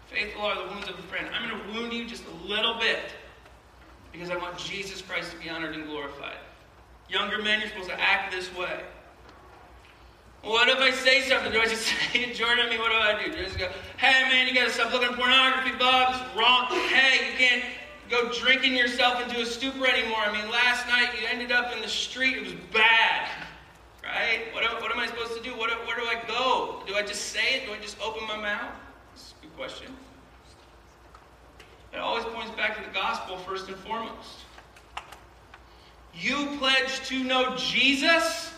Faithful 0.07 0.41
are 0.41 0.55
the 0.55 0.73
wounds 0.73 0.87
of 0.87 0.97
a 0.97 1.01
friend. 1.03 1.27
I'm 1.33 1.49
going 1.49 1.61
to 1.61 1.79
wound 1.79 1.93
you 1.93 2.07
just 2.07 2.23
a 2.25 2.47
little 2.47 2.79
bit 2.79 2.99
because 4.11 4.29
I 4.29 4.37
want 4.37 4.57
Jesus 4.57 5.01
Christ 5.01 5.31
to 5.31 5.37
be 5.37 5.49
honored 5.49 5.75
and 5.75 5.85
glorified. 5.85 6.37
Younger 7.09 7.41
men, 7.41 7.59
you're 7.59 7.69
supposed 7.69 7.89
to 7.89 7.99
act 7.99 8.31
this 8.31 8.53
way. 8.55 8.81
What 10.41 10.69
if 10.69 10.77
I 10.77 10.91
say 10.91 11.21
something? 11.27 11.51
Do 11.51 11.59
I 11.59 11.65
just 11.65 11.85
say, 12.13 12.33
Jordan, 12.33 12.65
I 12.65 12.69
mean, 12.69 12.79
what 12.79 12.91
do 12.91 12.97
I 12.97 13.23
do? 13.23 13.31
Do 13.31 13.39
I 13.39 13.43
just 13.43 13.57
go, 13.57 13.69
hey, 13.97 14.21
man, 14.29 14.47
you 14.47 14.53
got 14.53 14.65
to 14.65 14.71
stop 14.71 14.93
looking 14.93 15.09
at 15.09 15.15
pornography, 15.15 15.77
Bob. 15.77 16.15
It's 16.15 16.37
wrong. 16.37 16.67
Hey, 16.89 17.31
you 17.31 17.37
can't 17.37 17.65
go 18.09 18.31
drinking 18.31 18.75
yourself 18.75 19.21
into 19.21 19.41
a 19.41 19.45
stupor 19.45 19.85
anymore. 19.85 20.19
I 20.19 20.31
mean, 20.31 20.49
last 20.49 20.87
night 20.87 21.09
you 21.19 21.27
ended 21.29 21.51
up 21.51 21.75
in 21.75 21.81
the 21.81 21.87
street. 21.87 22.37
It 22.37 22.43
was 22.43 22.53
bad. 22.73 23.29
Right? 24.19 24.53
What, 24.53 24.65
what 24.81 24.91
am 24.91 24.99
I 24.99 25.07
supposed 25.07 25.37
to 25.37 25.41
do? 25.41 25.51
What, 25.51 25.69
where 25.87 25.95
do 25.95 26.03
I 26.03 26.21
go? 26.27 26.83
Do 26.85 26.95
I 26.95 27.03
just 27.03 27.27
say 27.27 27.55
it? 27.55 27.65
Do 27.65 27.71
I 27.71 27.77
just 27.77 27.97
open 28.01 28.27
my 28.27 28.35
mouth? 28.35 28.73
That's 29.11 29.33
a 29.39 29.45
good 29.45 29.55
question. 29.55 29.95
It 31.93 31.99
always 31.99 32.25
points 32.25 32.51
back 32.51 32.75
to 32.75 32.83
the 32.83 32.93
gospel 32.93 33.37
first 33.37 33.69
and 33.69 33.77
foremost. 33.77 34.39
You 36.13 36.57
pledge 36.57 36.99
to 37.07 37.23
know 37.23 37.55
Jesus? 37.55 38.51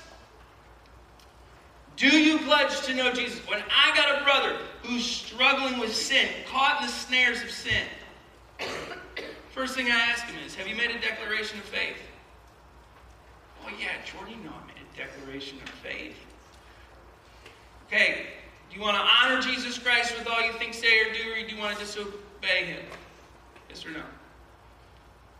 Do 1.96 2.08
you 2.08 2.40
pledge 2.40 2.82
to 2.82 2.96
know 2.96 3.14
Jesus? 3.14 3.40
When 3.48 3.60
I 3.60 3.96
got 3.96 4.20
a 4.20 4.24
brother 4.24 4.58
who's 4.82 5.06
struggling 5.06 5.80
with 5.80 5.96
sin, 5.96 6.28
caught 6.52 6.82
in 6.82 6.88
the 6.88 6.92
snares 6.92 7.44
of 7.44 7.52
sin, 7.52 7.84
first 9.52 9.76
thing 9.76 9.92
I 9.92 9.96
ask 9.96 10.26
him 10.26 10.44
is, 10.44 10.56
Have 10.56 10.68
you 10.68 10.76
made 10.76 10.90
a 10.90 11.00
declaration 11.00 11.60
of 11.60 11.66
faith? 11.66 11.98
Oh, 13.64 13.70
yeah, 13.80 13.90
Jordan, 14.12 14.40
you 14.40 14.44
know 14.44 14.56
I 14.56 14.66
made 14.66 14.81
declaration 14.98 15.58
of 15.62 15.70
faith. 15.70 16.16
Okay, 17.88 18.28
do 18.70 18.78
you 18.78 18.82
want 18.82 18.96
to 18.96 19.04
honor 19.04 19.42
Jesus 19.42 19.78
Christ 19.78 20.18
with 20.18 20.28
all 20.28 20.42
you 20.42 20.54
think, 20.54 20.74
say, 20.74 21.02
or 21.02 21.14
do, 21.14 21.20
or 21.32 21.48
do 21.48 21.56
you 21.56 21.62
want 21.62 21.78
to 21.78 21.84
disobey 21.84 22.66
him? 22.66 22.84
Yes 23.70 23.86
or 23.86 23.92
no? 23.92 24.04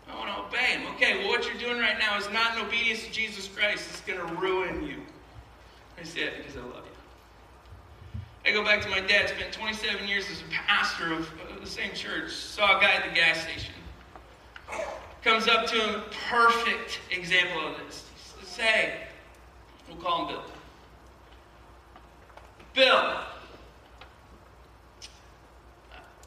I 0.10 0.18
want 0.18 0.36
to 0.36 0.44
obey 0.44 0.78
him. 0.78 0.94
Okay, 0.96 1.20
well, 1.20 1.30
what 1.30 1.46
you're 1.46 1.58
doing 1.58 1.80
right 1.80 1.98
now 1.98 2.18
is 2.18 2.30
not 2.32 2.58
in 2.58 2.66
obedience 2.66 3.04
to 3.06 3.12
Jesus 3.12 3.48
Christ. 3.48 3.88
It's 3.90 4.02
going 4.02 4.20
to 4.20 4.36
ruin 4.36 4.86
you. 4.86 4.98
I 5.98 6.04
say 6.04 6.22
it 6.22 6.38
because 6.38 6.58
I 6.58 6.62
love 6.62 6.84
you. 6.86 8.20
I 8.46 8.52
go 8.52 8.64
back 8.64 8.82
to 8.82 8.90
my 8.90 9.00
dad, 9.00 9.30
spent 9.30 9.54
27 9.54 10.08
years 10.08 10.26
as 10.30 10.42
a 10.42 10.52
pastor 10.52 11.14
of 11.14 11.30
the 11.62 11.68
same 11.68 11.94
church. 11.94 12.32
Saw 12.32 12.78
a 12.78 12.82
guy 12.82 12.92
at 12.92 13.08
the 13.08 13.16
gas 13.16 13.42
station. 13.42 13.74
Comes 15.24 15.48
up 15.48 15.68
to 15.68 15.76
him, 15.76 16.02
perfect 16.30 17.00
example 17.12 17.68
of 17.68 17.78
this. 17.86 18.06
He 18.40 18.46
says, 18.46 18.58
Hey, 18.58 19.08
we'll 19.92 20.02
call 20.02 20.28
him 20.28 20.36
Bill. 20.36 20.44
Bill, 22.74 23.20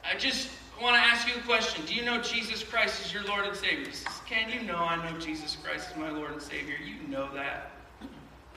I 0.05 0.17
just 0.19 0.51
want 0.83 0.97
to 0.97 1.01
ask 1.01 1.27
you 1.27 1.35
a 1.41 1.45
question. 1.45 1.85
Do 1.87 1.95
you 1.95 2.05
know 2.05 2.21
Jesus 2.21 2.63
Christ 2.63 3.05
is 3.05 3.13
your 3.13 3.25
Lord 3.25 3.47
and 3.47 3.57
Savior? 3.57 3.91
Says, 3.91 4.21
Can 4.27 4.51
you 4.51 4.63
know 4.63 4.77
I 4.77 4.97
know 4.97 5.19
Jesus 5.19 5.57
Christ 5.63 5.91
is 5.91 5.97
my 5.97 6.11
Lord 6.11 6.33
and 6.33 6.43
Savior? 6.43 6.77
You 6.85 7.09
know 7.09 7.33
that. 7.35 7.71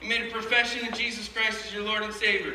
You 0.02 0.08
made 0.08 0.28
a 0.28 0.30
profession 0.30 0.82
that 0.82 0.96
Jesus 0.96 1.28
Christ 1.28 1.66
is 1.66 1.74
your 1.74 1.82
Lord 1.82 2.02
and 2.02 2.12
Savior. 2.12 2.54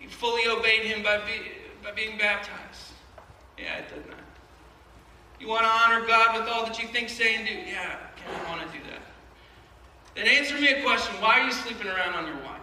You 0.00 0.08
fully 0.08 0.46
obeyed 0.48 0.82
Him 0.82 1.02
by, 1.02 1.18
be, 1.18 1.52
by 1.82 1.92
being 1.92 2.18
baptized. 2.18 2.92
Yeah, 3.58 3.78
it 3.78 3.88
does 3.94 4.04
not. 4.08 4.18
You 5.38 5.48
want 5.48 5.62
to 5.62 5.68
honor 5.68 6.06
God 6.06 6.38
with 6.38 6.48
all 6.48 6.64
that 6.64 6.80
you 6.80 6.88
think, 6.88 7.08
say, 7.08 7.36
and 7.36 7.46
do? 7.46 7.52
Yeah, 7.52 7.96
I 8.46 8.50
want 8.50 8.62
to 8.62 8.78
do 8.78 8.82
that. 8.84 9.13
Then 10.14 10.28
answer 10.28 10.54
me 10.58 10.68
a 10.68 10.82
question. 10.82 11.14
Why 11.20 11.40
are 11.40 11.46
you 11.46 11.52
sleeping 11.52 11.88
around 11.88 12.14
on 12.14 12.26
your 12.26 12.36
wife? 12.36 12.60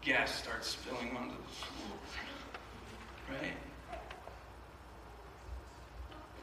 Gas 0.00 0.34
starts 0.34 0.68
spilling 0.68 1.14
onto 1.16 1.34
the 1.36 1.48
floor. 1.48 1.98
Right? 3.30 3.52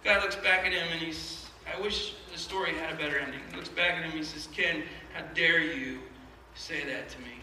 God 0.03 0.21
looks 0.21 0.35
back 0.35 0.67
at 0.67 0.71
him 0.71 0.87
and 0.91 1.01
he's, 1.01 1.47
I 1.75 1.81
wish 1.81 2.13
the 2.31 2.37
story 2.37 2.75
had 2.75 2.93
a 2.93 2.95
better 2.95 3.17
ending. 3.17 3.39
He 3.49 3.55
looks 3.55 3.69
back 3.69 3.93
at 3.93 4.03
him 4.03 4.11
and 4.11 4.13
he 4.13 4.23
says, 4.23 4.47
Ken, 4.53 4.83
how 5.13 5.23
dare 5.33 5.61
you 5.61 5.99
say 6.53 6.85
that 6.85 7.09
to 7.09 7.19
me? 7.21 7.39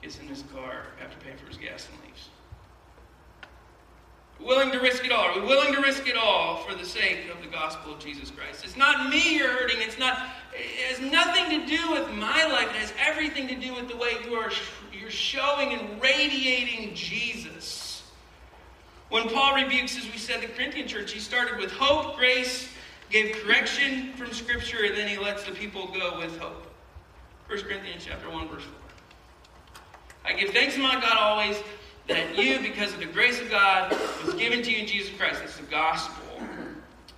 Gets 0.00 0.20
in 0.20 0.28
his 0.28 0.44
car 0.52 0.86
after 1.02 1.16
paying 1.24 1.36
for 1.36 1.46
his 1.46 1.56
gas 1.56 1.88
and 1.90 2.00
leaves. 2.06 2.28
Willing 4.40 4.72
to 4.72 4.78
risk 4.78 5.04
it 5.04 5.12
all. 5.12 5.24
Are 5.24 5.40
we 5.40 5.46
willing 5.46 5.72
to 5.74 5.80
risk 5.80 6.06
it 6.06 6.16
all 6.16 6.58
for 6.64 6.74
the 6.74 6.84
sake 6.84 7.30
of 7.34 7.40
the 7.42 7.48
gospel 7.48 7.94
of 7.94 7.98
Jesus 7.98 8.30
Christ? 8.30 8.64
It's 8.64 8.76
not 8.76 9.08
me 9.08 9.36
you're 9.36 9.48
hurting. 9.48 9.78
It's 9.80 9.98
not. 9.98 10.18
It 10.52 10.96
has 10.96 11.00
nothing 11.00 11.60
to 11.60 11.66
do 11.66 11.90
with 11.92 12.10
my 12.10 12.44
life. 12.46 12.68
It 12.70 12.76
has 12.76 12.92
everything 12.98 13.48
to 13.48 13.54
do 13.54 13.74
with 13.74 13.88
the 13.88 13.96
way 13.96 14.12
you 14.24 14.34
are 14.34 14.50
you're 14.92 15.10
showing 15.10 15.72
and 15.72 16.02
radiating 16.02 16.94
Jesus. 16.94 18.02
When 19.10 19.28
Paul 19.28 19.54
rebukes, 19.54 19.96
as 19.98 20.10
we 20.10 20.18
said, 20.18 20.40
the 20.40 20.46
Corinthian 20.48 20.88
church, 20.88 21.12
he 21.12 21.20
started 21.20 21.58
with 21.58 21.70
hope, 21.72 22.16
grace, 22.16 22.68
gave 23.10 23.36
correction 23.44 24.12
from 24.14 24.32
Scripture, 24.32 24.84
and 24.84 24.96
then 24.96 25.08
he 25.08 25.18
lets 25.18 25.44
the 25.44 25.52
people 25.52 25.86
go 25.88 26.18
with 26.18 26.36
hope. 26.38 26.66
1 27.48 27.60
Corinthians 27.62 28.04
chapter 28.06 28.30
1, 28.30 28.48
verse 28.48 28.64
4. 28.64 28.72
I 30.24 30.32
give 30.32 30.50
thanks 30.50 30.74
to 30.74 30.80
my 30.80 30.94
God 30.94 31.16
always 31.18 31.62
that 32.06 32.36
you, 32.36 32.60
because 32.60 32.92
of 32.92 33.00
the 33.00 33.06
grace 33.06 33.40
of 33.40 33.50
God, 33.50 33.96
was 34.24 34.34
given 34.34 34.62
to 34.62 34.70
you 34.70 34.78
in 34.78 34.86
Jesus 34.86 35.16
Christ. 35.16 35.40
That's 35.40 35.56
the 35.56 35.64
gospel. 35.64 36.24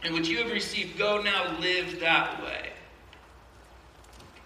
And 0.03 0.15
what 0.15 0.29
you 0.29 0.39
have 0.39 0.53
received, 0.53 0.97
go 0.99 1.21
now 1.21 1.59
live 1.59 1.99
that 2.01 2.43
way. 2.43 2.71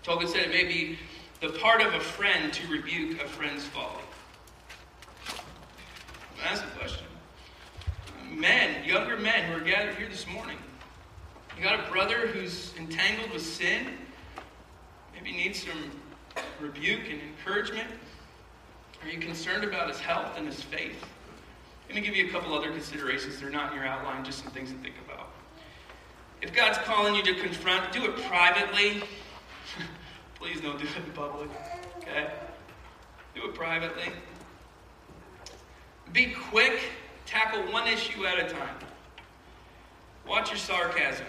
Tolkien 0.03 0.29
said 0.29 0.43
it 0.43 0.51
may 0.51 0.65
be 0.65 0.99
the 1.41 1.51
part 1.59 1.83
of 1.83 1.93
a 1.93 2.01
friend 2.01 2.53
to 2.53 2.67
rebuke 2.69 3.23
a 3.23 3.29
friend's 3.29 3.65
folly. 3.67 4.03
That's 6.43 6.61
the 6.63 6.69
question. 6.79 7.07
Men, 8.31 8.85
younger 8.85 9.17
men 9.19 9.45
who 9.45 9.59
are 9.59 9.65
gathered 9.65 9.97
here 9.97 10.09
this 10.09 10.27
morning, 10.27 10.57
you 11.57 11.63
got 11.63 11.87
a 11.87 11.91
brother 11.91 12.27
who's 12.29 12.73
entangled 12.79 13.31
with 13.33 13.43
sin, 13.43 13.87
maybe 15.13 15.33
needs 15.33 15.63
some 15.63 15.91
rebuke 16.61 17.11
and 17.11 17.21
encouragement. 17.21 17.89
Are 19.03 19.09
you 19.09 19.19
concerned 19.19 19.65
about 19.65 19.89
his 19.89 19.99
health 19.99 20.37
and 20.37 20.47
his 20.47 20.63
faith? 20.63 21.05
Let 21.89 21.97
me 21.97 22.03
give 22.03 22.15
you 22.15 22.29
a 22.29 22.31
couple 22.31 22.55
other 22.55 22.71
considerations. 22.71 23.41
They're 23.41 23.51
not 23.51 23.73
in 23.73 23.79
your 23.79 23.87
outline, 23.87 24.25
just 24.25 24.43
some 24.43 24.53
things 24.53 24.71
to 24.71 24.77
think 24.79 24.95
about. 25.05 25.31
If 26.43 26.55
God's 26.55 26.79
calling 26.79 27.15
you 27.15 27.23
to 27.23 27.35
confront, 27.35 27.93
do 27.93 28.05
it 28.05 28.17
privately. 28.23 29.03
Please 30.37 30.61
don't 30.61 30.79
do 30.79 30.85
it 30.85 30.97
in 30.97 31.13
public. 31.13 31.51
Okay? 31.99 32.31
Do 33.35 33.45
it 33.45 33.55
privately. 33.55 34.13
Be 36.13 36.35
quick. 36.51 36.81
Tackle 37.27 37.63
one 37.73 37.87
issue 37.87 38.27
at 38.27 38.39
a 38.39 38.49
time. 38.53 38.77
Watch 40.27 40.51
your 40.51 40.59
sarcasm, 40.59 41.27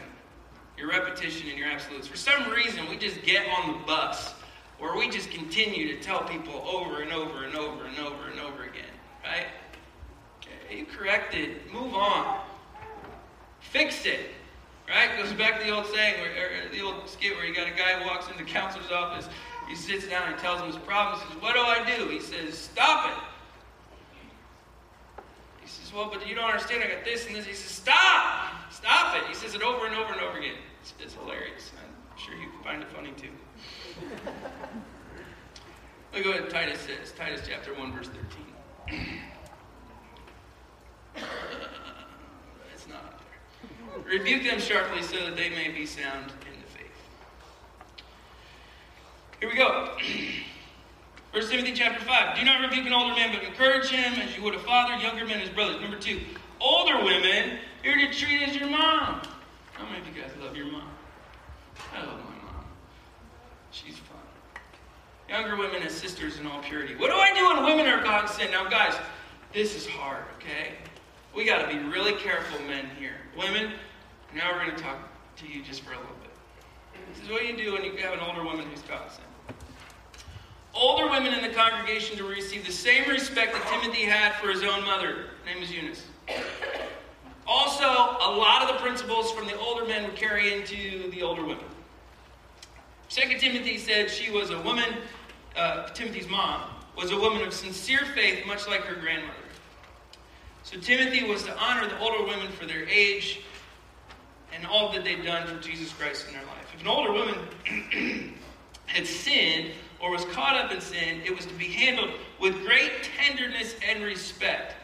your 0.77 0.89
repetition, 0.89 1.49
and 1.49 1.57
your 1.57 1.67
absolutes. 1.67 2.07
For 2.07 2.17
some 2.17 2.49
reason, 2.49 2.87
we 2.89 2.97
just 2.97 3.21
get 3.23 3.47
on 3.49 3.73
the 3.73 3.79
bus 3.85 4.33
where 4.81 4.97
we 4.97 5.07
just 5.07 5.29
continue 5.29 5.95
to 5.95 6.01
tell 6.01 6.23
people 6.23 6.55
over 6.67 7.03
and 7.03 7.13
over 7.13 7.45
and 7.45 7.55
over 7.55 7.85
and 7.85 7.99
over 7.99 8.29
and 8.31 8.39
over 8.39 8.63
again, 8.63 8.89
right? 9.23 9.45
Okay, 10.39 10.79
you 10.79 10.85
correct 10.85 11.35
it. 11.35 11.71
Move 11.71 11.93
on. 11.93 12.41
Fix 13.59 14.07
it. 14.07 14.31
Right? 14.89 15.15
Goes 15.21 15.31
back 15.33 15.59
to 15.59 15.65
the 15.65 15.71
old 15.71 15.85
saying, 15.85 16.15
where, 16.19 16.31
uh, 16.31 16.73
the 16.73 16.81
old 16.81 17.07
skit 17.07 17.35
where 17.35 17.45
you 17.45 17.53
got 17.53 17.67
a 17.67 17.77
guy 17.77 17.99
who 17.99 18.07
walks 18.07 18.25
into 18.27 18.43
the 18.43 18.49
counselor's 18.49 18.91
office. 18.91 19.29
He 19.69 19.75
sits 19.75 20.07
down 20.07 20.27
and 20.27 20.37
tells 20.39 20.59
him 20.59 20.67
his 20.67 20.77
problem. 20.77 21.21
He 21.21 21.31
says, 21.31 21.41
What 21.43 21.53
do 21.53 21.59
I 21.59 21.95
do? 21.95 22.09
He 22.09 22.19
says, 22.19 22.57
Stop 22.57 23.11
it. 23.11 23.23
He 25.61 25.67
says, 25.67 25.93
Well, 25.93 26.09
but 26.11 26.27
you 26.27 26.33
don't 26.33 26.49
understand. 26.49 26.83
I 26.83 26.87
got 26.87 27.05
this 27.05 27.27
and 27.27 27.35
this. 27.35 27.45
He 27.45 27.53
says, 27.53 27.69
Stop! 27.69 28.49
Stop 28.71 29.15
it. 29.15 29.27
He 29.29 29.35
says 29.35 29.53
it 29.53 29.61
over 29.61 29.85
and 29.85 29.95
over 29.95 30.11
and 30.11 30.21
over 30.21 30.39
again. 30.39 30.55
It's, 30.81 30.95
it's 30.99 31.13
hilarious. 31.13 31.71
I'm 31.77 32.19
sure 32.19 32.33
you 32.33 32.49
can 32.49 32.63
find 32.63 32.81
it 32.81 32.89
funny 32.89 33.11
too. 33.15 33.29
Look 36.13 36.25
at 36.25 36.41
what 36.41 36.49
Titus 36.49 36.79
says. 36.81 37.13
Titus 37.17 37.41
chapter 37.47 37.73
1, 37.73 37.93
verse 37.93 38.09
13. 38.87 38.97
it's 42.73 42.87
not 42.87 43.21
there. 43.21 44.19
Rebuke 44.19 44.43
them 44.43 44.59
sharply 44.59 45.01
so 45.01 45.17
that 45.25 45.37
they 45.37 45.49
may 45.49 45.69
be 45.69 45.85
sound 45.85 46.25
in 46.25 46.61
the 46.61 46.67
faith. 46.67 46.87
Here 49.39 49.49
we 49.49 49.55
go. 49.55 49.95
1 51.31 51.47
Timothy 51.47 51.71
chapter 51.71 52.03
5. 52.03 52.37
Do 52.37 52.43
not 52.43 52.59
rebuke 52.59 52.85
an 52.85 52.93
older 52.93 53.15
man, 53.15 53.33
but 53.33 53.41
encourage 53.43 53.89
him 53.89 54.13
as 54.15 54.35
you 54.35 54.43
would 54.43 54.53
a 54.53 54.59
father, 54.59 55.01
younger 55.01 55.25
men 55.25 55.39
as 55.39 55.47
brothers. 55.49 55.79
Number 55.79 55.97
two, 55.97 56.19
older 56.59 56.97
women, 56.97 57.57
you're 57.85 57.95
to 57.95 58.11
treat 58.11 58.41
as 58.49 58.55
your 58.55 58.69
mom. 58.69 59.21
How 59.71 59.85
many 59.85 59.99
of 60.01 60.07
you 60.07 60.21
guys 60.21 60.31
love 60.41 60.57
your 60.57 60.69
mom? 60.69 60.89
I 61.93 62.05
love 62.05 62.19
mom. 62.19 62.30
She's 63.71 63.97
fun. 63.97 64.17
Younger 65.29 65.55
women 65.55 65.81
as 65.81 65.93
sisters 65.93 66.39
in 66.39 66.45
all 66.45 66.61
purity. 66.61 66.95
What 66.95 67.09
do 67.09 67.15
I 67.15 67.33
do 67.33 67.45
when 67.45 67.63
women 67.63 67.87
are 67.87 68.03
God's 68.03 68.33
sin? 68.33 68.51
Now, 68.51 68.67
guys, 68.69 68.93
this 69.53 69.75
is 69.75 69.87
hard, 69.87 70.25
okay? 70.37 70.73
We 71.33 71.45
got 71.45 71.61
to 71.61 71.67
be 71.67 71.81
really 71.85 72.13
careful, 72.13 72.59
men 72.67 72.85
here. 72.99 73.15
Women, 73.37 73.71
now 74.35 74.51
we're 74.51 74.65
going 74.65 74.75
to 74.75 74.83
talk 74.83 74.97
to 75.37 75.47
you 75.47 75.63
just 75.63 75.81
for 75.81 75.93
a 75.93 75.97
little 75.97 76.15
bit. 76.21 76.31
This 77.13 77.23
is 77.23 77.29
what 77.29 77.45
you 77.47 77.55
do 77.55 77.71
when 77.73 77.85
you 77.85 77.95
have 77.97 78.13
an 78.13 78.19
older 78.19 78.43
woman 78.43 78.65
who's 78.69 78.81
God's 78.81 79.15
sin. 79.15 79.23
Older 80.73 81.09
women 81.09 81.33
in 81.33 81.41
the 81.41 81.55
congregation 81.55 82.17
to 82.17 82.25
receive 82.25 82.65
the 82.65 82.71
same 82.71 83.07
respect 83.09 83.53
that 83.53 83.65
Timothy 83.67 84.03
had 84.03 84.33
for 84.35 84.49
his 84.49 84.63
own 84.63 84.83
mother. 84.83 85.27
Her 85.45 85.53
name 85.53 85.63
is 85.63 85.71
Eunice. 85.71 86.03
Also, 87.47 87.83
a 87.85 88.31
lot 88.37 88.63
of 88.63 88.69
the 88.69 88.81
principles 88.81 89.31
from 89.31 89.47
the 89.47 89.57
older 89.57 89.85
men 89.85 90.03
would 90.03 90.15
carry 90.15 90.53
into 90.53 91.09
the 91.11 91.21
older 91.21 91.41
women. 91.41 91.65
Second 93.11 93.41
Timothy 93.41 93.77
said 93.77 94.09
she 94.09 94.31
was 94.31 94.51
a 94.51 94.61
woman, 94.61 94.85
uh, 95.57 95.89
Timothy's 95.89 96.29
mom, 96.29 96.61
was 96.95 97.11
a 97.11 97.17
woman 97.17 97.41
of 97.41 97.53
sincere 97.53 98.05
faith, 98.15 98.47
much 98.47 98.69
like 98.69 98.83
her 98.83 98.95
grandmother. 98.95 99.35
So 100.63 100.79
Timothy 100.79 101.25
was 101.25 101.43
to 101.43 101.57
honor 101.57 101.89
the 101.89 101.99
older 101.99 102.23
women 102.23 102.49
for 102.53 102.65
their 102.65 102.87
age 102.87 103.41
and 104.55 104.65
all 104.65 104.93
that 104.93 105.03
they'd 105.03 105.25
done 105.25 105.45
for 105.45 105.61
Jesus 105.61 105.91
Christ 105.91 106.27
in 106.27 106.33
their 106.35 106.43
life. 106.43 106.73
If 106.73 106.79
an 106.79 106.87
older 106.87 107.11
woman 107.11 108.33
had 108.85 109.05
sinned 109.05 109.71
or 109.99 110.11
was 110.11 110.23
caught 110.31 110.55
up 110.55 110.71
in 110.71 110.79
sin, 110.79 111.19
it 111.25 111.35
was 111.35 111.45
to 111.47 111.53
be 111.55 111.67
handled 111.67 112.11
with 112.39 112.65
great 112.65 113.09
tenderness 113.17 113.75
and 113.85 114.05
respect. 114.05 114.75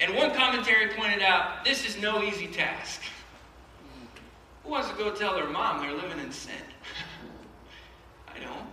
And 0.00 0.16
one 0.16 0.34
commentary 0.34 0.88
pointed 0.88 1.22
out 1.22 1.64
this 1.64 1.86
is 1.86 2.02
no 2.02 2.20
easy 2.20 2.48
task. 2.48 3.00
Who 4.64 4.70
wants 4.70 4.90
to 4.90 4.96
go 4.96 5.14
tell 5.14 5.36
their 5.36 5.48
mom 5.48 5.82
they're 5.82 5.94
living 5.94 6.18
in 6.18 6.32
sin? 6.32 6.54
I 8.34 8.38
don't. 8.40 8.66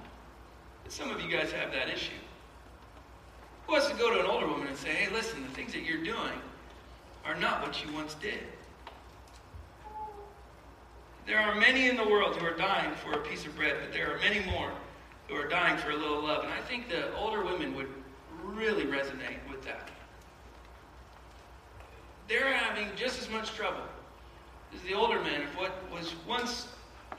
Some 0.88 1.10
of 1.12 1.22
you 1.22 1.30
guys 1.30 1.52
have 1.52 1.72
that 1.72 1.90
issue. 1.90 2.12
Who 3.66 3.74
wants 3.74 3.88
to 3.90 3.96
go 3.96 4.14
to 4.14 4.20
an 4.20 4.26
older 4.26 4.48
woman 4.48 4.68
and 4.68 4.78
say, 4.78 4.90
hey, 4.90 5.14
listen, 5.14 5.42
the 5.44 5.50
things 5.50 5.72
that 5.74 5.84
you're 5.84 6.04
doing 6.04 6.42
are 7.26 7.36
not 7.36 7.62
what 7.62 7.86
you 7.86 7.94
once 7.94 8.16
did? 8.16 8.40
There 11.26 11.40
are 11.40 11.56
many 11.56 11.88
in 11.88 11.96
the 11.96 12.04
world 12.04 12.36
who 12.36 12.46
are 12.46 12.58
dying 12.58 12.94
for 12.96 13.14
a 13.14 13.20
piece 13.20 13.46
of 13.46 13.56
bread, 13.56 13.78
but 13.80 13.94
there 13.94 14.14
are 14.14 14.20
many 14.20 14.44
more 14.52 14.72
who 15.28 15.36
are 15.36 15.48
dying 15.48 15.78
for 15.78 15.92
a 15.92 15.96
little 15.96 16.22
love. 16.22 16.44
And 16.44 16.52
I 16.52 16.60
think 16.62 16.90
the 16.90 17.16
older 17.16 17.44
women 17.44 17.76
would 17.76 17.88
really 18.44 18.84
resonate 18.84 19.38
with 19.50 19.64
that. 19.64 19.90
They're 22.28 22.52
having 22.52 22.88
just 22.96 23.22
as 23.22 23.30
much 23.30 23.54
trouble 23.54 23.84
as 24.74 24.82
the 24.82 24.94
older 24.94 25.22
men 25.22 25.44
of 25.44 25.56
what 25.56 25.72
was 25.92 26.14
once 26.28 26.68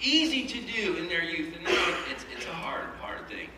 easy 0.03 0.47
to 0.47 0.61
do 0.61 0.97
in 0.97 1.09
their 1.09 1.23
youth, 1.23 1.55
and 1.55 1.65
now 1.65 1.95
it's, 2.11 2.25
it's 2.35 2.47
a 2.47 2.53
hard, 2.53 2.87
hard 3.01 3.29
thing. 3.29 3.49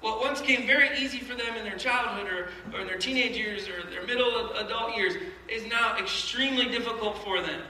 What 0.00 0.20
once 0.20 0.40
came 0.40 0.66
very 0.66 0.98
easy 0.98 1.20
for 1.20 1.36
them 1.36 1.56
in 1.56 1.64
their 1.64 1.76
childhood 1.76 2.26
or, 2.32 2.48
or 2.74 2.80
in 2.80 2.86
their 2.88 2.98
teenage 2.98 3.36
years 3.36 3.68
or 3.68 3.88
their 3.88 4.04
middle 4.04 4.50
adult 4.54 4.96
years 4.96 5.14
is 5.48 5.64
now 5.70 5.96
extremely 5.96 6.64
difficult 6.66 7.18
for 7.18 7.40
them. 7.40 7.62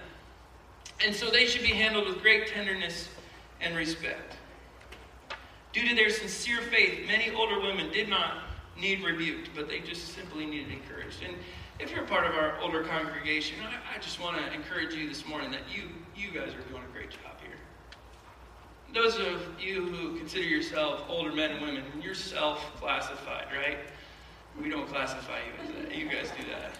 And 1.04 1.14
so 1.14 1.28
they 1.28 1.46
should 1.46 1.62
be 1.62 1.74
handled 1.74 2.06
with 2.06 2.22
great 2.22 2.46
tenderness 2.46 3.10
and 3.60 3.76
respect. 3.76 4.36
Due 5.72 5.88
to 5.88 5.94
their 5.94 6.08
sincere 6.10 6.62
faith, 6.62 7.06
many 7.06 7.30
older 7.34 7.60
women 7.60 7.90
did 7.92 8.08
not 8.08 8.44
need 8.78 9.02
rebuked, 9.02 9.50
but 9.54 9.68
they 9.68 9.80
just 9.80 10.14
simply 10.14 10.46
needed 10.46 10.72
encouraged. 10.72 11.22
And 11.26 11.36
if 11.78 11.90
you're 11.90 12.04
part 12.04 12.26
of 12.26 12.34
our 12.34 12.58
older 12.60 12.82
congregation, 12.82 13.56
I, 13.62 13.96
I 13.96 13.98
just 13.98 14.20
want 14.20 14.38
to 14.38 14.52
encourage 14.52 14.94
you 14.94 15.08
this 15.08 15.26
morning 15.26 15.50
that 15.50 15.62
you, 15.74 15.88
you 16.16 16.30
guys 16.30 16.54
are 16.54 16.62
doing 16.70 16.82
a 16.82 16.92
great 16.92 17.10
job 17.10 17.36
here. 17.42 17.56
Those 18.94 19.18
of 19.18 19.42
you 19.58 19.86
who 19.86 20.18
consider 20.18 20.44
yourself 20.44 21.04
older 21.08 21.32
men 21.32 21.52
and 21.52 21.62
women, 21.62 21.84
you're 22.02 22.14
self 22.14 22.74
classified, 22.76 23.46
right? 23.56 23.78
We 24.60 24.68
don't 24.68 24.86
classify 24.86 25.38
you 25.38 25.64
as 25.64 25.74
that. 25.88 25.96
You 25.96 26.06
guys 26.08 26.30
do 26.38 26.44
that 26.50 26.76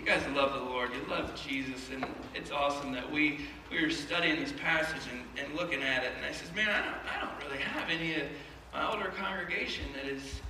you 0.00 0.06
guys 0.06 0.22
love 0.34 0.52
the 0.54 0.60
Lord, 0.60 0.90
you 0.94 1.02
love 1.10 1.34
Jesus, 1.34 1.90
and 1.92 2.06
it's 2.34 2.50
awesome 2.50 2.92
that 2.92 3.10
we 3.10 3.40
we 3.70 3.82
were 3.82 3.90
studying 3.90 4.40
this 4.40 4.52
passage 4.52 5.02
and, 5.12 5.22
and 5.44 5.54
looking 5.54 5.82
at 5.82 6.02
it, 6.04 6.12
and 6.16 6.24
I 6.24 6.32
says, 6.32 6.52
man, 6.54 6.68
I 6.70 6.84
don't, 6.84 6.96
I 7.16 7.20
don't 7.20 7.44
really 7.44 7.62
have 7.62 7.88
any 7.88 8.14
of 8.14 8.26
my 8.72 8.90
older 8.90 9.12
congregation 9.16 9.84
that 9.94 10.06
is 10.06 10.40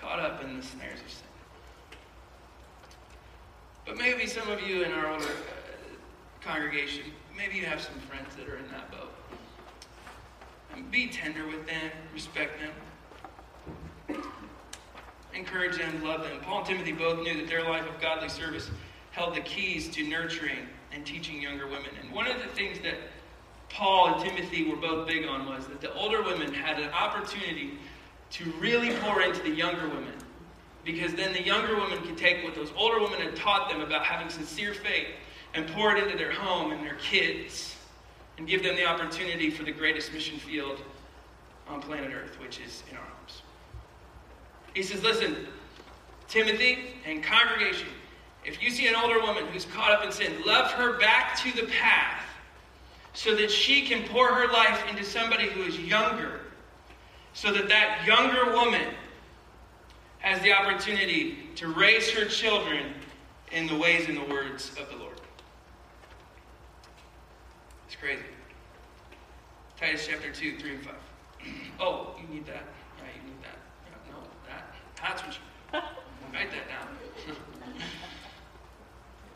caught 0.00 0.20
up 0.20 0.44
in 0.44 0.56
the 0.56 0.62
snares 0.62 1.00
of 1.00 1.10
sin. 1.10 1.26
But 3.84 3.96
maybe 3.96 4.26
some 4.26 4.48
of 4.48 4.60
you 4.60 4.82
in 4.84 4.92
our 4.92 5.10
older 5.10 5.24
uh, 5.24 5.28
congregation, 6.40 7.04
maybe 7.36 7.56
you 7.56 7.64
have 7.66 7.80
some 7.80 7.98
friends 8.00 8.36
that 8.36 8.48
are 8.48 8.58
in 8.58 8.68
that 8.70 8.90
boat. 8.92 9.12
Be 10.90 11.08
tender 11.08 11.46
with 11.46 11.66
them, 11.66 11.90
respect 12.14 12.60
them 12.60 12.72
encourage 15.36 15.76
them, 15.76 16.02
love 16.02 16.22
them. 16.22 16.40
Paul 16.42 16.58
and 16.58 16.66
Timothy 16.66 16.92
both 16.92 17.22
knew 17.22 17.36
that 17.36 17.48
their 17.48 17.62
life 17.62 17.86
of 17.86 18.00
godly 18.00 18.28
service 18.28 18.70
held 19.12 19.34
the 19.34 19.40
keys 19.40 19.88
to 19.88 20.06
nurturing 20.06 20.66
and 20.92 21.04
teaching 21.04 21.40
younger 21.40 21.66
women. 21.66 21.90
And 22.00 22.10
one 22.12 22.26
of 22.26 22.38
the 22.38 22.48
things 22.48 22.78
that 22.80 22.94
Paul 23.68 24.14
and 24.14 24.24
Timothy 24.24 24.68
were 24.68 24.76
both 24.76 25.06
big 25.06 25.26
on 25.26 25.46
was 25.46 25.66
that 25.66 25.80
the 25.80 25.92
older 25.94 26.22
women 26.22 26.52
had 26.52 26.78
an 26.78 26.90
opportunity 26.90 27.78
to 28.30 28.50
really 28.58 28.94
pour 28.96 29.22
into 29.22 29.42
the 29.42 29.50
younger 29.50 29.88
women. 29.88 30.14
Because 30.84 31.14
then 31.14 31.32
the 31.32 31.42
younger 31.42 31.74
women 31.76 32.00
could 32.02 32.16
take 32.16 32.44
what 32.44 32.54
those 32.54 32.72
older 32.76 33.00
women 33.00 33.20
had 33.20 33.34
taught 33.34 33.68
them 33.68 33.80
about 33.80 34.04
having 34.04 34.30
sincere 34.30 34.72
faith 34.72 35.08
and 35.54 35.66
pour 35.68 35.94
it 35.94 36.02
into 36.02 36.16
their 36.16 36.32
home 36.32 36.72
and 36.72 36.84
their 36.84 36.94
kids 36.94 37.75
and 38.38 38.46
give 38.46 38.62
them 38.62 38.76
the 38.76 38.84
opportunity 38.84 39.50
for 39.50 39.62
the 39.62 39.72
greatest 39.72 40.12
mission 40.12 40.38
field 40.38 40.80
on 41.68 41.80
planet 41.80 42.12
Earth, 42.12 42.38
which 42.40 42.60
is 42.60 42.82
in 42.90 42.96
our 42.96 43.02
homes. 43.02 43.42
He 44.74 44.82
says, 44.82 45.02
Listen, 45.02 45.46
Timothy 46.28 46.94
and 47.06 47.22
congregation, 47.22 47.88
if 48.44 48.62
you 48.62 48.70
see 48.70 48.86
an 48.86 48.94
older 48.94 49.20
woman 49.20 49.46
who's 49.46 49.64
caught 49.64 49.90
up 49.90 50.04
in 50.04 50.12
sin, 50.12 50.32
love 50.44 50.70
her 50.72 50.98
back 50.98 51.36
to 51.42 51.52
the 51.52 51.66
path 51.66 52.22
so 53.12 53.34
that 53.34 53.50
she 53.50 53.86
can 53.86 54.06
pour 54.08 54.28
her 54.28 54.52
life 54.52 54.84
into 54.90 55.02
somebody 55.02 55.48
who 55.48 55.62
is 55.62 55.78
younger, 55.78 56.40
so 57.32 57.50
that 57.52 57.68
that 57.68 58.04
younger 58.06 58.52
woman 58.52 58.88
has 60.18 60.40
the 60.42 60.52
opportunity 60.52 61.48
to 61.54 61.68
raise 61.68 62.10
her 62.10 62.26
children 62.26 62.92
in 63.52 63.66
the 63.66 63.76
ways 63.76 64.08
and 64.08 64.16
the 64.16 64.24
words 64.24 64.70
of 64.80 64.88
the 64.90 64.96
Lord. 64.96 65.15
Crazy. 68.06 68.22
Titus 69.80 70.06
chapter 70.08 70.30
2, 70.30 70.58
3 70.58 70.74
and 70.76 70.84
5. 70.84 70.94
Oh, 71.80 72.14
you 72.22 72.32
need 72.32 72.46
that. 72.46 72.62
Yeah, 72.98 73.10
you 73.16 73.22
need 73.28 73.42
that. 73.42 73.58
Yeah, 73.84 74.12
no, 74.12 74.18
that. 74.46 74.74
That's 75.02 75.22
what 75.24 75.34
you 75.34 75.40
write 76.32 76.52
that 76.52 76.68
down. 76.68 76.86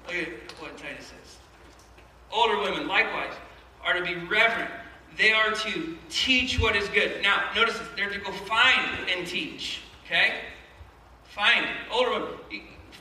Look 0.07 0.15
at 0.15 0.63
what 0.63 0.79
Titus 0.79 1.07
says. 1.07 1.39
Older 2.31 2.59
women, 2.61 2.87
likewise, 2.87 3.33
are 3.85 3.95
to 3.95 4.05
be 4.05 4.15
reverent. 4.15 4.71
They 5.19 5.33
are 5.33 5.51
to 5.51 5.97
teach 6.09 6.61
what 6.61 6.77
is 6.77 6.87
good. 6.91 7.23
Now, 7.23 7.51
notice 7.57 7.77
this. 7.77 7.89
They're 7.97 8.11
to 8.11 8.21
go 8.21 8.31
find 8.31 9.11
and 9.13 9.27
teach. 9.27 9.81
Okay? 10.05 10.43
Find. 11.25 11.67
Older 11.91 12.13
women. 12.13 12.29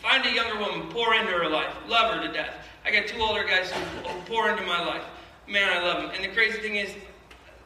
Find 0.02 0.26
a 0.26 0.34
younger 0.34 0.58
woman, 0.58 0.90
pour 0.90 1.14
into 1.14 1.32
her 1.32 1.48
life, 1.48 1.76
love 1.88 2.16
her 2.16 2.26
to 2.26 2.34
death. 2.34 2.56
I 2.84 2.90
got 2.90 3.06
two 3.06 3.22
older 3.22 3.44
guys 3.44 3.70
who 3.70 4.20
pour 4.26 4.50
into 4.50 4.64
my 4.64 4.84
life. 4.84 5.04
Man, 5.50 5.68
I 5.70 5.84
love 5.84 6.04
them. 6.04 6.12
And 6.14 6.24
the 6.24 6.30
crazy 6.30 6.60
thing 6.60 6.76
is, 6.76 6.92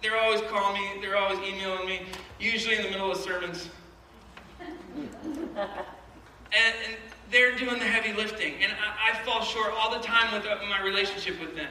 they're 0.01 0.17
always 0.17 0.41
calling 0.41 0.81
me, 0.81 1.01
they're 1.01 1.17
always 1.17 1.39
emailing 1.39 1.85
me, 1.85 2.01
usually 2.39 2.75
in 2.75 2.83
the 2.83 2.89
middle 2.89 3.11
of 3.11 3.17
sermons 3.17 3.69
and, 6.53 6.75
and, 6.85 6.97
they're 7.31 7.55
doing 7.55 7.79
the 7.79 7.85
heavy 7.85 8.13
lifting. 8.13 8.53
And 8.61 8.71
I, 8.73 9.11
I 9.11 9.23
fall 9.23 9.41
short 9.41 9.73
all 9.75 9.91
the 9.91 10.05
time 10.05 10.31
with 10.33 10.45
uh, 10.45 10.57
my 10.69 10.79
relationship 10.83 11.39
with 11.39 11.55
them. 11.55 11.69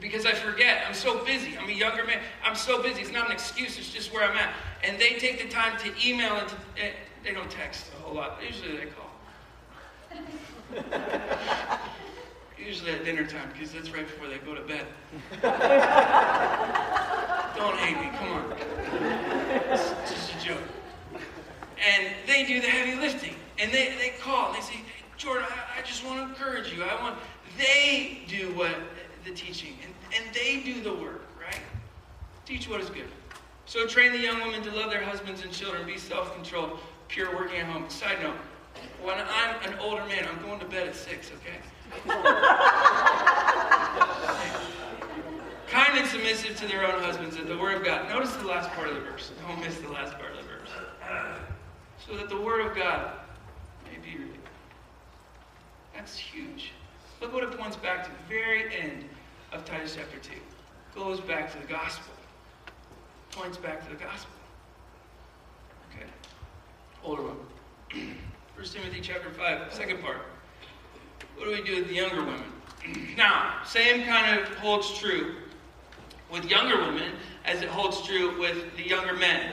Because 0.00 0.26
I 0.26 0.32
forget. 0.32 0.82
I'm 0.88 0.94
so 0.94 1.24
busy. 1.24 1.56
I'm 1.56 1.68
a 1.68 1.72
younger 1.72 2.04
man. 2.04 2.18
I'm 2.44 2.56
so 2.56 2.82
busy. 2.82 3.02
It's 3.02 3.12
not 3.12 3.26
an 3.26 3.32
excuse, 3.32 3.78
it's 3.78 3.92
just 3.92 4.12
where 4.12 4.28
I'm 4.28 4.36
at. 4.36 4.52
And 4.82 4.98
they 4.98 5.10
take 5.20 5.40
the 5.40 5.48
time 5.48 5.78
to 5.78 5.92
email 6.04 6.34
and 6.34 6.48
to, 6.48 6.54
eh, 6.82 6.90
they 7.22 7.32
don't 7.32 7.48
text 7.48 7.92
a 7.96 8.02
whole 8.02 8.16
lot. 8.16 8.40
Usually 8.44 8.76
they 8.76 8.86
call. 8.86 9.10
Usually 12.84 12.98
at 12.98 13.04
dinner 13.04 13.26
time, 13.26 13.48
because 13.52 13.72
that's 13.72 13.90
right 13.90 14.06
before 14.06 14.28
they 14.28 14.38
go 14.38 14.54
to 14.54 14.60
bed. 14.60 14.86
don't 17.56 17.76
hate 17.78 17.98
me. 17.98 18.10
Come 18.18 18.32
on. 18.32 18.52
It's 19.72 19.90
just 20.10 20.34
a 20.34 20.38
joke 20.46 20.62
and 21.84 22.08
they 22.26 22.44
do 22.44 22.60
the 22.60 22.68
heavy 22.68 23.00
lifting. 23.00 23.34
And 23.58 23.72
they, 23.72 23.94
they 23.98 24.14
call 24.20 24.48
and 24.48 24.56
they 24.56 24.60
say, 24.60 24.80
Jordan, 25.16 25.46
I, 25.48 25.80
I 25.80 25.82
just 25.82 26.04
want 26.04 26.18
to 26.18 26.24
encourage 26.24 26.72
you. 26.72 26.82
I 26.82 27.00
want 27.00 27.18
they 27.56 28.22
do 28.26 28.52
what 28.54 28.74
the 29.24 29.30
teaching 29.30 29.76
and, 29.82 29.94
and 30.16 30.34
they 30.34 30.60
do 30.60 30.82
the 30.82 30.92
work, 30.92 31.22
right? 31.40 31.60
Teach 32.46 32.68
what 32.68 32.80
is 32.80 32.90
good. 32.90 33.08
So 33.66 33.86
train 33.86 34.12
the 34.12 34.18
young 34.18 34.40
women 34.40 34.62
to 34.62 34.72
love 34.72 34.90
their 34.90 35.04
husbands 35.04 35.42
and 35.42 35.52
children, 35.52 35.86
be 35.86 35.96
self-controlled, 35.96 36.78
pure 37.08 37.34
working 37.34 37.60
at 37.60 37.66
home. 37.66 37.88
Side 37.88 38.20
note, 38.22 38.36
when 39.02 39.16
I'm 39.16 39.72
an 39.72 39.78
older 39.78 40.04
man, 40.06 40.28
I'm 40.30 40.42
going 40.42 40.58
to 40.60 40.66
bed 40.66 40.88
at 40.88 40.96
six, 40.96 41.30
okay? 41.36 41.56
kind 45.68 45.98
and 45.98 46.08
submissive 46.08 46.56
to 46.56 46.66
their 46.66 46.86
own 46.86 47.02
husbands 47.02 47.36
at 47.36 47.46
the 47.46 47.56
word 47.56 47.76
of 47.76 47.84
God. 47.84 48.08
Notice 48.08 48.34
the 48.36 48.46
last 48.46 48.70
part 48.70 48.88
of 48.88 48.94
the 48.94 49.00
verse. 49.00 49.32
Don't 49.46 49.60
miss 49.60 49.78
the 49.78 49.88
last 49.88 50.18
part 50.18 50.32
of 50.32 50.38
the 50.38 50.42
verse 50.42 50.54
so 52.06 52.16
that 52.16 52.28
the 52.28 52.40
Word 52.40 52.66
of 52.66 52.76
God 52.76 53.12
may 53.84 53.98
be 53.98 54.18
revealed. 54.18 54.38
That's 55.94 56.16
huge. 56.16 56.72
Look 57.20 57.32
what 57.32 57.44
it 57.44 57.58
points 57.58 57.76
back 57.76 58.04
to 58.04 58.10
the 58.10 58.16
very 58.28 58.74
end 58.76 59.04
of 59.52 59.64
Titus 59.64 59.96
chapter 59.96 60.18
2. 60.18 60.32
Goes 60.94 61.20
back 61.20 61.50
to 61.52 61.58
the 61.58 61.66
gospel. 61.66 62.12
Points 63.32 63.56
back 63.56 63.82
to 63.84 63.90
the 63.90 64.02
gospel. 64.02 64.34
Okay. 65.90 66.06
Older 67.02 67.22
one. 67.22 67.36
1 68.54 68.66
Timothy 68.66 69.00
chapter 69.00 69.30
5, 69.30 69.72
second 69.72 70.02
part. 70.02 70.18
What 71.36 71.44
do 71.44 71.50
we 71.50 71.62
do 71.62 71.76
with 71.76 71.88
the 71.88 71.94
younger 71.94 72.24
women? 72.24 72.44
now, 73.16 73.62
same 73.64 74.04
kind 74.04 74.40
of 74.40 74.48
holds 74.56 74.98
true 74.98 75.36
with 76.30 76.44
younger 76.46 76.78
women 76.78 77.12
as 77.44 77.62
it 77.62 77.68
holds 77.68 78.02
true 78.02 78.38
with 78.38 78.76
the 78.76 78.86
younger 78.86 79.14
men. 79.14 79.52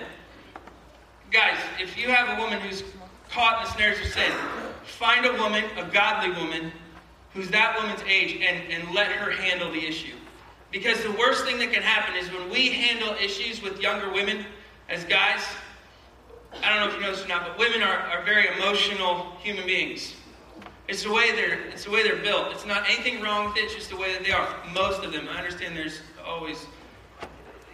Guys, 1.32 1.58
if 1.80 1.98
you 1.98 2.10
have 2.10 2.38
a 2.38 2.42
woman 2.42 2.60
who's 2.60 2.84
caught 3.30 3.60
in 3.60 3.66
the 3.66 3.74
snares 3.74 4.00
of 4.00 4.12
sin, 4.12 4.32
find 4.84 5.26
a 5.26 5.34
woman, 5.34 5.64
a 5.78 5.86
godly 5.86 6.32
woman, 6.42 6.72
who's 7.34 7.50
that 7.50 7.78
woman's 7.80 8.02
age, 8.08 8.42
and, 8.42 8.72
and 8.72 8.94
let 8.94 9.12
her 9.12 9.32
handle 9.32 9.72
the 9.72 9.86
issue. 9.86 10.14
Because 10.72 11.02
the 11.04 11.12
worst 11.14 11.46
thing 11.46 11.60
that 11.60 11.72
can 11.72 11.84
happen 11.84 12.16
is 12.16 12.32
when 12.32 12.50
we 12.50 12.70
handle 12.70 13.14
issues 13.16 13.62
with 13.62 13.80
younger 13.82 14.12
women 14.12 14.46
as 14.90 15.04
guys, 15.06 15.42
I 16.64 16.70
don't 16.70 16.80
know 16.80 16.88
if 16.88 16.96
you 16.96 17.02
know 17.02 17.16
this 17.16 17.24
or 17.24 17.28
not, 17.28 17.48
but 17.48 17.58
women 17.58 17.82
are, 17.82 17.98
are 17.98 18.24
very 18.24 18.48
emotional 18.56 19.38
human 19.42 19.66
beings. 19.66 20.16
It's 20.92 21.04
the 21.04 21.12
way 21.14 21.32
they're 21.32 21.62
it's 21.70 21.86
the 21.86 21.90
way 21.90 22.04
they're 22.04 22.22
built. 22.22 22.52
It's 22.52 22.66
not 22.66 22.84
anything 22.86 23.22
wrong 23.22 23.48
with 23.48 23.56
it, 23.56 23.62
it's 23.62 23.74
just 23.74 23.90
the 23.90 23.96
way 23.96 24.12
that 24.12 24.26
they 24.26 24.34
are. 24.34 24.54
Most 24.74 25.06
of 25.06 25.14
them. 25.14 25.26
I 25.32 25.38
understand 25.38 25.74
there's 25.78 26.02
always 26.28 26.68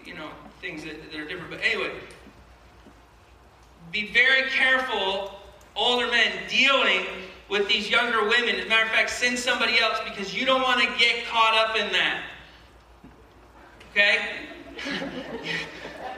you 0.05 0.13
know 0.13 0.29
things 0.61 0.83
that, 0.83 1.11
that 1.11 1.19
are 1.19 1.27
different. 1.27 1.49
But 1.49 1.61
anyway, 1.63 1.93
be 3.91 4.13
very 4.13 4.47
careful, 4.51 5.31
older 5.75 6.05
men, 6.11 6.31
dealing 6.47 7.07
with 7.49 7.67
these 7.67 7.89
younger 7.89 8.29
women. 8.29 8.57
As 8.57 8.67
a 8.67 8.69
matter 8.69 8.83
of 8.83 8.91
fact, 8.91 9.09
send 9.09 9.39
somebody 9.39 9.79
else 9.79 9.97
because 10.07 10.35
you 10.35 10.45
don't 10.45 10.61
want 10.61 10.79
to 10.79 10.87
get 10.99 11.25
caught 11.25 11.55
up 11.55 11.75
in 11.75 11.91
that. 11.93 12.21
Okay? 13.93 14.45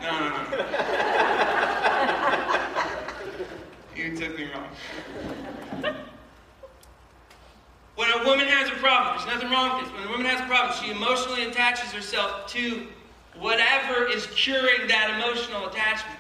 no, 0.02 0.20
no, 0.20 0.30
no. 0.30 0.44
you 3.96 4.18
took 4.18 4.38
me 4.38 4.50
wrong. 4.52 5.96
When 8.00 8.10
a 8.12 8.24
woman 8.24 8.48
has 8.48 8.70
a 8.70 8.76
problem, 8.76 9.18
there's 9.18 9.28
nothing 9.28 9.52
wrong 9.52 9.76
with 9.76 9.92
this. 9.92 9.94
When 10.00 10.08
a 10.08 10.10
woman 10.10 10.26
has 10.26 10.40
a 10.40 10.46
problem, 10.46 10.74
she 10.82 10.90
emotionally 10.90 11.44
attaches 11.44 11.92
herself 11.92 12.48
to 12.48 12.88
whatever 13.38 14.08
is 14.08 14.26
curing 14.28 14.88
that 14.88 15.20
emotional 15.20 15.68
attachment. 15.68 16.18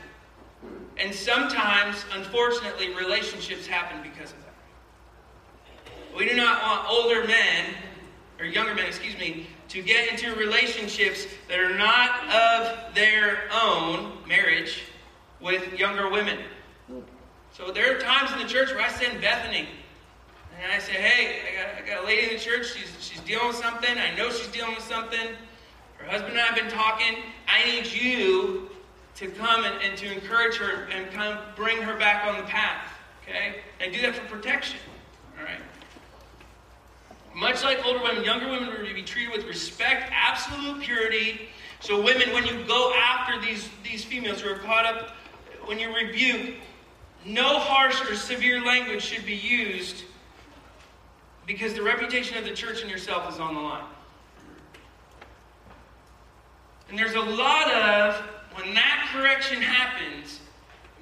And 0.98 1.16
sometimes, 1.16 2.04
unfortunately, 2.14 2.94
relationships 2.96 3.66
happen 3.66 4.02
because 4.04 4.34
of 4.34 4.40
that. 4.40 5.94
We 6.18 6.28
do 6.28 6.36
not 6.36 6.62
want 6.62 6.90
older 6.90 7.26
men, 7.26 7.68
or 8.40 8.46
younger 8.46 8.76
men, 8.76 8.86
excuse 8.86 9.18
me, 9.18 9.48
to 9.70 9.82
get 9.82 10.10
into 10.10 10.36
relationships 10.36 11.28
that 11.48 11.60
are 11.60 11.78
not 11.78 12.28
of 12.28 12.94
their 12.94 13.44
own 13.54 14.18
marriage 14.28 14.82
with 15.40 15.80
younger 15.80 16.10
women. 16.10 16.40
So 17.54 17.72
there 17.72 17.96
are 17.96 18.02
times 18.02 18.34
in 18.34 18.40
the 18.40 18.54
church 18.54 18.72
where 18.72 18.82
I 18.82 18.90
send 18.90 19.22
Bethany. 19.22 19.70
And 20.62 20.72
I 20.74 20.80
say, 20.80 20.94
hey, 20.94 21.40
I 21.48 21.56
got, 21.56 21.84
I 21.84 21.88
got 21.88 22.04
a 22.04 22.06
lady 22.06 22.28
in 22.28 22.34
the 22.34 22.40
church. 22.40 22.74
She's, 22.74 22.92
she's 23.00 23.22
dealing 23.22 23.48
with 23.48 23.56
something. 23.56 23.98
I 23.98 24.14
know 24.16 24.30
she's 24.30 24.48
dealing 24.48 24.76
with 24.76 24.84
something. 24.84 25.28
Her 25.98 26.06
husband 26.06 26.34
and 26.34 26.42
I 26.42 26.46
have 26.46 26.56
been 26.56 26.70
talking. 26.70 27.24
I 27.48 27.66
need 27.66 27.88
you 27.88 28.70
to 29.16 29.30
come 29.30 29.64
and, 29.64 29.82
and 29.82 29.98
to 29.98 30.12
encourage 30.12 30.58
her 30.58 30.86
and 30.92 31.10
kind 31.12 31.38
of 31.38 31.56
bring 31.56 31.82
her 31.82 31.98
back 31.98 32.26
on 32.26 32.38
the 32.38 32.44
path. 32.44 32.92
Okay? 33.24 33.62
And 33.80 33.94
do 33.94 34.02
that 34.02 34.16
for 34.16 34.26
protection. 34.26 34.80
All 35.40 35.46
right? 35.46 35.62
Much 37.34 37.64
like 37.64 37.86
older 37.86 38.04
women, 38.04 38.26
younger 38.26 38.50
women 38.50 38.70
are 38.70 38.86
to 38.86 38.94
be 38.94 39.04
treated 39.04 39.34
with 39.34 39.46
respect, 39.46 40.12
absolute 40.14 40.82
purity. 40.82 41.48
So, 41.80 42.02
women, 42.02 42.34
when 42.34 42.46
you 42.46 42.66
go 42.66 42.94
after 42.94 43.40
these, 43.40 43.70
these 43.82 44.04
females 44.04 44.42
who 44.42 44.50
are 44.50 44.58
caught 44.58 44.86
up, 44.86 45.16
when 45.66 45.80
you 45.80 45.96
rebuke, 45.96 46.56
no 47.26 47.60
harsh 47.60 48.02
or 48.10 48.16
severe 48.16 48.62
language 48.66 49.02
should 49.02 49.26
be 49.26 49.36
used 49.36 50.04
because 51.50 51.74
the 51.74 51.82
reputation 51.82 52.38
of 52.38 52.44
the 52.44 52.52
church 52.52 52.84
and 52.84 52.92
yourself 52.92 53.28
is 53.34 53.40
on 53.40 53.56
the 53.56 53.60
line. 53.60 53.84
And 56.88 56.98
there's 56.98 57.16
a 57.16 57.20
lot 57.20 57.72
of, 57.74 58.16
when 58.54 58.76
that 58.76 59.10
correction 59.12 59.60
happens, 59.60 60.42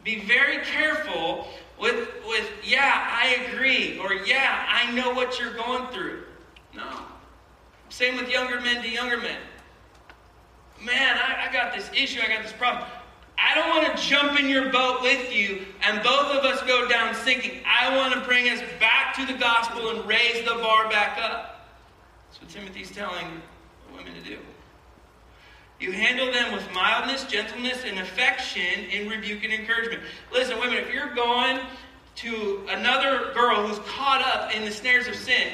be 0.06 0.22
very 0.22 0.60
careful 0.64 1.50
with, 1.78 2.08
with 2.26 2.50
yeah, 2.64 3.10
I 3.12 3.46
agree, 3.46 4.00
or 4.00 4.14
yeah, 4.14 4.66
I 4.70 4.90
know 4.94 5.14
what 5.14 5.38
you're 5.38 5.54
going 5.54 5.92
through. 5.92 6.24
No. 6.74 7.02
Same 7.90 8.16
with 8.16 8.30
younger 8.30 8.62
men 8.62 8.82
to 8.82 8.90
younger 8.90 9.18
men. 9.18 9.40
Man, 10.82 11.18
I, 11.18 11.50
I 11.50 11.52
got 11.52 11.76
this 11.76 11.90
issue, 11.94 12.22
I 12.24 12.30
got 12.30 12.44
this 12.44 12.54
problem. 12.54 12.88
I 13.38 13.54
don't 13.56 13.70
want 13.70 13.96
to 13.96 14.04
jump 14.04 14.40
in 14.40 14.50
your 14.50 14.72
boat 14.72 15.02
with 15.02 15.34
you 15.34 15.66
and 15.84 16.02
both 16.04 16.32
of 16.32 16.44
us 16.44 16.62
go 16.64 16.88
down 16.88 17.14
sinking. 17.14 17.62
I 17.66 17.96
want 17.96 18.14
to 18.14 18.22
bring 18.22 18.50
us 18.50 18.62
back 18.80 19.16
to 19.16 19.26
the 19.26 19.38
gospel 19.38 19.90
and 19.90 20.08
raise 20.08 20.44
the 20.44 20.56
bar 20.56 20.90
back 20.90 21.20
up. 21.22 21.70
That's 22.28 22.42
what 22.42 22.50
Timothy's 22.50 22.92
telling 22.92 23.26
the 23.88 23.98
women 23.98 24.14
to 24.16 24.22
do. 24.22 24.40
You 25.80 25.92
handle 25.92 26.32
them 26.32 26.54
with 26.54 26.68
mildness, 26.74 27.26
gentleness, 27.26 27.84
and 27.86 28.00
affection 28.00 28.86
in 28.90 29.08
rebuke 29.08 29.44
and 29.44 29.54
encouragement. 29.54 30.02
Listen, 30.34 30.60
women, 30.60 30.78
if 30.78 30.92
you're 30.92 31.14
going 31.14 31.60
to 32.16 32.66
another 32.70 33.32
girl 33.36 33.68
who's 33.68 33.78
caught 33.88 34.22
up 34.22 34.56
in 34.56 34.66
the 34.66 34.72
snares 34.72 35.08
of 35.08 35.16
sin, 35.16 35.54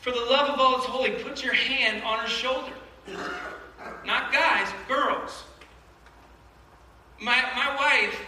for 0.00 0.12
the 0.12 0.20
love 0.20 0.48
of 0.50 0.60
all 0.60 0.76
that's 0.76 0.86
holy, 0.86 1.10
put 1.10 1.42
your 1.42 1.54
hand 1.54 2.04
on 2.04 2.20
her 2.20 2.28
shoulder. 2.28 2.72
Not 4.04 4.32
guys, 4.32 4.68
girls. 4.86 5.42
My, 7.20 7.42
my 7.56 7.76
wife, 7.76 8.20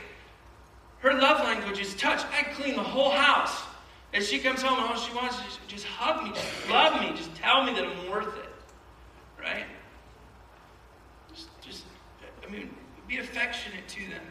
her 0.99 1.15
love 1.15 1.45
language 1.45 1.79
is 1.79 1.95
touch. 1.95 2.23
I 2.33 2.43
clean 2.55 2.77
the 2.77 2.83
whole 2.83 3.11
house. 3.11 3.63
As 4.13 4.29
she 4.29 4.41
comes 4.41 4.61
home, 4.61 4.81
and 4.81 4.89
all 4.89 4.97
she 4.97 5.15
wants 5.15 5.37
is 5.37 5.59
just 5.69 5.87
hug 5.87 6.25
me, 6.25 6.33
just 6.35 6.69
love 6.69 7.01
me, 7.01 7.13
just 7.17 7.33
tell 7.37 7.63
me 7.65 7.73
that 7.75 7.85
I'm 7.85 8.11
worth 8.11 8.37
it. 8.39 8.51
Right? 9.41 9.67
Just, 11.63 11.85
I 12.45 12.51
mean, 12.51 12.75
be 13.07 13.19
affectionate 13.19 13.87
to 13.87 14.01
them. 14.09 14.23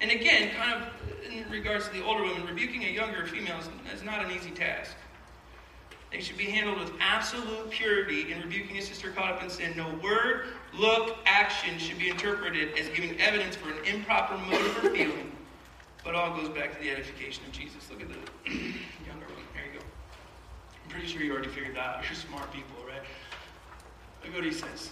And 0.00 0.10
again, 0.10 0.50
kind 0.56 0.82
of 0.82 1.30
in 1.30 1.48
regards 1.50 1.86
to 1.88 1.94
the 1.94 2.02
older 2.02 2.22
women, 2.22 2.46
rebuking 2.46 2.84
a 2.84 2.88
younger 2.88 3.26
female 3.26 3.58
is, 3.58 3.68
is 3.94 4.02
not 4.02 4.24
an 4.24 4.30
easy 4.30 4.50
task. 4.50 4.96
They 6.14 6.20
should 6.20 6.38
be 6.38 6.44
handled 6.44 6.78
with 6.78 6.92
absolute 7.00 7.70
purity 7.70 8.30
in 8.30 8.40
rebuking 8.40 8.78
a 8.78 8.82
sister 8.82 9.10
caught 9.10 9.32
up 9.32 9.42
in 9.42 9.50
sin. 9.50 9.76
No 9.76 9.98
word, 10.00 10.46
look, 10.72 11.16
action 11.26 11.76
should 11.76 11.98
be 11.98 12.08
interpreted 12.08 12.78
as 12.78 12.88
giving 12.90 13.20
evidence 13.20 13.56
for 13.56 13.70
an 13.70 13.84
improper 13.84 14.38
motive 14.38 14.84
or 14.84 14.90
feeling. 14.90 15.32
But 16.04 16.14
all 16.14 16.36
goes 16.36 16.50
back 16.50 16.72
to 16.72 16.80
the 16.80 16.88
edification 16.92 17.44
of 17.46 17.50
Jesus. 17.50 17.90
Look 17.90 18.00
at 18.00 18.08
the 18.08 18.14
younger 18.48 19.26
one. 19.26 19.42
There 19.54 19.64
you 19.66 19.80
go. 19.80 19.84
I'm 20.84 20.90
pretty 20.90 21.08
sure 21.08 21.20
you 21.20 21.32
already 21.32 21.48
figured 21.48 21.74
that 21.74 21.96
out. 21.96 22.04
You're 22.04 22.14
smart 22.14 22.52
people, 22.52 22.76
right? 22.86 23.02
Look 24.24 24.36
what 24.36 24.44
he 24.44 24.52
says. 24.52 24.90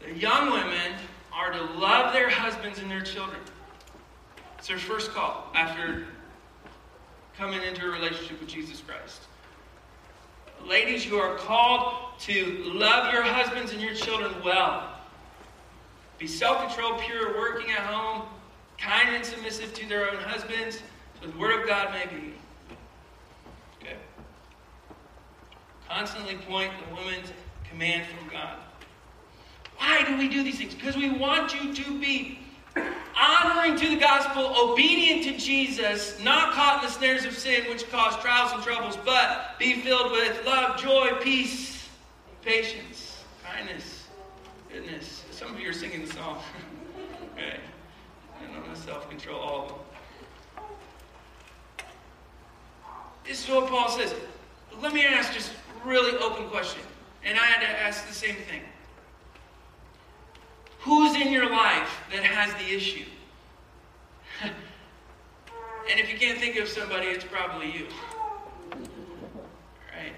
The 0.00 0.14
young 0.14 0.50
women 0.50 0.94
are 1.30 1.52
to 1.52 1.62
love 1.78 2.14
their 2.14 2.30
husbands 2.30 2.78
and 2.78 2.90
their 2.90 3.02
children. 3.02 3.40
It's 4.56 4.68
their 4.68 4.78
first 4.78 5.10
call 5.12 5.50
after 5.54 6.06
coming 7.36 7.60
into 7.62 7.84
a 7.86 7.90
relationship 7.90 8.40
with 8.40 8.48
Jesus 8.48 8.80
Christ. 8.80 9.20
Ladies, 10.64 11.06
you 11.06 11.16
are 11.16 11.36
called 11.36 12.18
to 12.20 12.62
love 12.64 13.12
your 13.12 13.22
husbands 13.22 13.72
and 13.72 13.80
your 13.80 13.94
children 13.94 14.32
well. 14.44 14.92
Be 16.18 16.26
self 16.26 16.66
controlled, 16.66 17.00
pure, 17.00 17.36
working 17.36 17.70
at 17.70 17.80
home, 17.80 18.26
kind 18.78 19.14
and 19.14 19.24
submissive 19.24 19.74
to 19.74 19.88
their 19.88 20.10
own 20.10 20.16
husbands, 20.16 20.80
so 21.20 21.28
the 21.28 21.38
word 21.38 21.60
of 21.60 21.66
God 21.66 21.92
may 21.92 22.06
be. 22.06 22.34
Okay? 23.80 23.96
Constantly 25.88 26.36
point 26.36 26.72
the 26.88 26.94
woman's 26.94 27.32
command 27.68 28.06
from 28.06 28.28
God. 28.28 28.56
Why 29.76 30.04
do 30.04 30.16
we 30.16 30.28
do 30.28 30.42
these 30.42 30.58
things? 30.58 30.74
Because 30.74 30.96
we 30.96 31.10
want 31.10 31.54
you 31.54 31.74
to 31.74 32.00
be 32.00 32.40
honoring 33.16 33.76
to 33.76 33.88
the 33.88 33.96
gospel, 33.96 34.54
obedient 34.56 35.24
to 35.24 35.36
Jesus, 35.36 36.22
not 36.22 36.52
caught 36.52 36.82
in 36.82 36.88
the 36.88 36.92
snares 36.92 37.24
of 37.24 37.36
sin 37.36 37.64
which 37.68 37.90
cause 37.90 38.16
trials 38.22 38.52
and 38.52 38.62
troubles, 38.62 38.98
but 39.04 39.58
be 39.58 39.80
filled 39.80 40.12
with 40.12 40.44
love, 40.44 40.80
joy, 40.80 41.12
peace, 41.20 41.88
patience, 42.42 43.24
kindness, 43.44 44.06
goodness. 44.72 45.24
Some 45.30 45.54
of 45.54 45.60
you 45.60 45.70
are 45.70 45.72
singing 45.72 46.04
the 46.06 46.12
song. 46.12 46.40
okay. 47.32 47.58
I 48.40 48.52
don't 48.52 48.66
know 48.66 48.74
self 48.74 49.08
control, 49.08 49.40
all 49.40 49.62
of 49.62 49.68
them. 49.68 49.78
This 53.26 53.42
is 53.42 53.50
what 53.50 53.68
Paul 53.68 53.88
says. 53.88 54.14
Let 54.80 54.92
me 54.92 55.04
ask 55.04 55.32
just 55.32 55.52
really 55.84 56.16
open 56.18 56.48
question. 56.48 56.82
And 57.24 57.38
I 57.38 57.44
had 57.44 57.60
to 57.60 57.82
ask 57.82 58.06
the 58.06 58.14
same 58.14 58.36
thing. 58.36 58.62
Who's 60.86 61.16
in 61.16 61.32
your 61.32 61.50
life 61.50 62.04
that 62.12 62.22
has 62.22 62.54
the 62.64 62.72
issue? 62.72 63.06
and 64.44 65.98
if 65.98 66.08
you 66.12 66.16
can't 66.16 66.38
think 66.38 66.56
of 66.60 66.68
somebody, 66.68 67.08
it's 67.08 67.24
probably 67.24 67.72
you. 67.72 67.88
Right? 68.70 70.12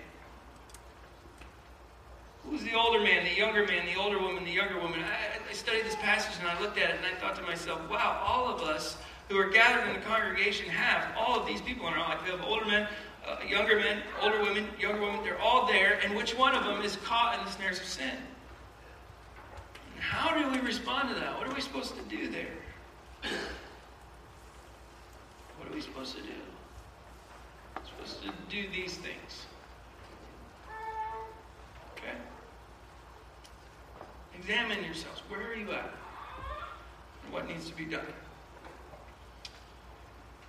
Who's 2.44 2.62
the 2.64 2.74
older 2.74 3.00
man, 3.00 3.24
the 3.24 3.34
younger 3.34 3.64
man, 3.64 3.86
the 3.86 3.98
older 3.98 4.18
woman, 4.18 4.44
the 4.44 4.50
younger 4.50 4.78
woman? 4.78 5.00
I, 5.00 5.40
I 5.48 5.52
studied 5.54 5.86
this 5.86 5.96
passage 5.96 6.38
and 6.38 6.46
I 6.46 6.60
looked 6.60 6.76
at 6.76 6.90
it 6.90 6.96
and 6.96 7.06
I 7.06 7.18
thought 7.18 7.36
to 7.36 7.42
myself, 7.44 7.80
wow, 7.88 8.22
all 8.22 8.54
of 8.54 8.60
us 8.60 8.98
who 9.30 9.38
are 9.38 9.48
gathered 9.48 9.88
in 9.88 9.94
the 9.94 10.04
congregation 10.06 10.68
have 10.68 11.16
all 11.16 11.40
of 11.40 11.46
these 11.46 11.62
people 11.62 11.88
in 11.88 11.94
our 11.94 12.00
life. 12.00 12.18
We 12.22 12.30
have 12.30 12.44
older 12.44 12.66
men, 12.66 12.86
uh, 13.26 13.38
younger 13.48 13.76
men, 13.76 14.02
older 14.20 14.42
women, 14.42 14.66
younger 14.78 15.00
women. 15.00 15.20
They're 15.24 15.40
all 15.40 15.66
there, 15.66 15.98
and 16.04 16.14
which 16.14 16.36
one 16.36 16.54
of 16.54 16.64
them 16.64 16.82
is 16.82 16.96
caught 17.04 17.38
in 17.38 17.46
the 17.46 17.50
snares 17.50 17.80
of 17.80 17.86
sin? 17.86 18.18
How 20.00 20.36
do 20.36 20.50
we 20.50 20.58
respond 20.66 21.08
to 21.10 21.14
that? 21.20 21.38
What 21.38 21.46
are 21.46 21.54
we 21.54 21.60
supposed 21.60 21.94
to 21.96 22.02
do 22.02 22.30
there? 22.30 22.54
What 25.58 25.68
are 25.70 25.74
we 25.74 25.80
supposed 25.80 26.16
to 26.16 26.22
do? 26.22 26.28
We're 27.76 27.84
supposed 27.84 28.22
to 28.22 28.32
do 28.48 28.68
these 28.70 28.96
things. 28.96 29.46
Okay? 31.96 32.14
Examine 34.38 34.84
yourselves. 34.84 35.22
Where 35.28 35.50
are 35.50 35.54
you 35.54 35.72
at? 35.72 35.92
what 37.30 37.48
needs 37.48 37.68
to 37.68 37.76
be 37.76 37.84
done. 37.84 38.06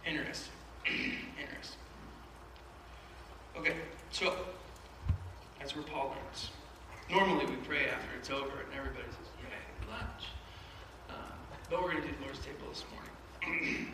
Interesting. 0.05 0.53
Interesting. 0.85 1.79
Okay, 3.57 3.75
so 4.11 4.33
that's 5.59 5.75
where 5.75 5.83
Paul 5.83 6.15
ends. 6.25 6.51
Normally 7.09 7.45
we 7.45 7.55
pray 7.57 7.89
after 7.89 8.07
it's 8.17 8.29
over 8.29 8.61
and 8.63 8.73
everybody 8.77 9.05
says, 9.07 9.27
lunch. 9.89 10.29
Um, 11.09 11.15
but 11.69 11.81
we're 11.81 11.91
going 11.91 12.03
to 12.03 12.07
do 12.09 12.15
the 12.17 12.23
Lord's 12.23 12.39
table 12.39 12.69
this 12.69 12.85
morning. 12.93 13.87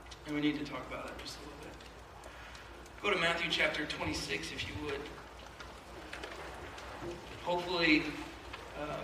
and 0.26 0.34
we 0.34 0.40
need 0.40 0.58
to 0.58 0.64
talk 0.64 0.86
about 0.88 1.06
that 1.06 1.18
just 1.18 1.38
a 1.38 1.40
little 1.40 1.58
bit. 1.62 1.72
Go 3.02 3.10
to 3.10 3.18
Matthew 3.18 3.50
chapter 3.50 3.86
26 3.86 4.52
if 4.52 4.68
you 4.68 4.74
would. 4.84 5.00
Hopefully, 7.44 8.02
uh, 8.80 8.96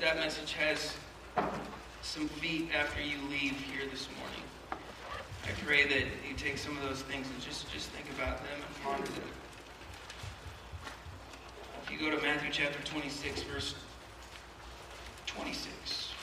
that 0.00 0.16
message 0.16 0.52
has 0.52 0.94
some 2.02 2.28
feet 2.28 2.68
after 2.78 3.02
you 3.02 3.16
leave 3.28 3.58
here 3.60 3.88
this 3.90 4.08
morning. 4.18 4.44
I 5.44 5.50
pray 5.64 5.86
that 5.86 6.04
you 6.28 6.34
take 6.36 6.56
some 6.58 6.76
of 6.76 6.82
those 6.84 7.02
things 7.02 7.26
and 7.28 7.40
just, 7.40 7.70
just 7.72 7.90
think 7.90 8.06
about 8.16 8.38
them 8.38 8.56
and 8.66 8.82
ponder 8.82 9.10
them. 9.10 9.28
If 11.82 11.90
you 11.90 11.98
go 11.98 12.16
to 12.16 12.22
Matthew 12.22 12.50
chapter 12.50 12.82
26, 12.84 13.42
verse 13.42 13.74
26, 15.44 16.14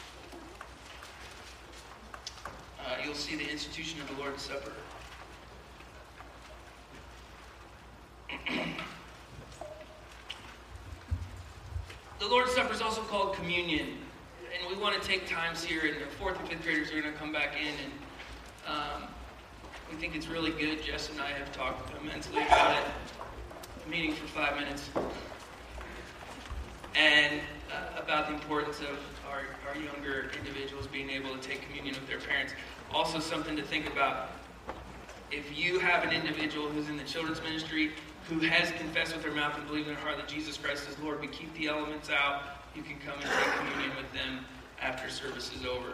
uh, 2.80 2.96
you'll 3.06 3.14
see 3.14 3.36
the 3.36 3.48
institution 3.48 4.02
of 4.02 4.08
the 4.08 4.16
Lord's 4.20 4.42
Supper. 4.42 4.72
the 12.20 12.28
Lord's 12.28 12.52
Supper 12.54 12.74
is 12.74 12.82
also 12.82 13.02
called 13.04 13.36
communion. 13.36 13.90
And 14.58 14.68
we 14.76 14.82
want 14.82 15.00
to 15.00 15.08
take 15.08 15.28
times 15.28 15.64
here, 15.64 15.82
and 15.86 16.02
the 16.02 16.08
fourth 16.16 16.40
and 16.40 16.50
fifth 16.50 16.64
graders 16.64 16.90
are 16.90 17.00
going 17.00 17.14
to 17.14 17.20
come 17.20 17.32
back 17.32 17.54
in 17.62 17.68
and 17.68 17.92
um, 18.68 19.04
we 19.92 19.98
think 19.98 20.16
it's 20.16 20.28
really 20.28 20.50
good. 20.52 20.82
Jess 20.82 21.12
and 21.12 21.22
I 21.22 21.30
have 21.30 21.52
talked 21.52 21.92
immensely 22.02 22.42
about 22.42 22.76
it. 22.76 22.86
Meeting 23.88 24.16
for 24.16 24.26
five 24.30 24.56
minutes. 24.56 24.90
About 28.04 28.28
the 28.28 28.34
importance 28.34 28.80
of 28.80 28.98
our, 29.30 29.44
our 29.70 29.80
younger 29.80 30.32
individuals 30.38 30.88
being 30.88 31.10
able 31.10 31.36
to 31.36 31.40
take 31.40 31.62
communion 31.62 31.96
with 31.96 32.08
their 32.08 32.20
parents. 32.20 32.54
Also, 32.92 33.20
something 33.20 33.56
to 33.56 33.64
think 33.64 33.88
about. 33.88 34.32
If 35.32 35.58
you 35.58 35.80
have 35.80 36.04
an 36.04 36.12
individual 36.12 36.68
who's 36.68 36.90
in 36.90 36.98
the 36.98 37.04
children's 37.04 37.42
ministry 37.42 37.92
who 38.28 38.40
has 38.40 38.72
confessed 38.72 39.14
with 39.14 39.24
their 39.24 39.34
mouth 39.34 39.58
and 39.58 39.68
believed 39.68 39.88
in 39.88 39.94
their 39.94 40.04
heart 40.04 40.18
that 40.18 40.28
Jesus 40.28 40.58
Christ 40.58 40.90
is 40.90 40.98
Lord, 41.00 41.22
we 41.22 41.28
keep 41.28 41.54
the 41.54 41.68
elements 41.68 42.10
out. 42.10 42.44
You 42.76 42.82
can 42.82 42.98
come 43.06 43.14
and 43.20 43.30
take 43.30 43.54
communion 43.60 43.96
with 43.96 44.12
them 44.14 44.46
after 44.82 45.10
service 45.10 45.52
is 45.56 45.66
over. 45.66 45.94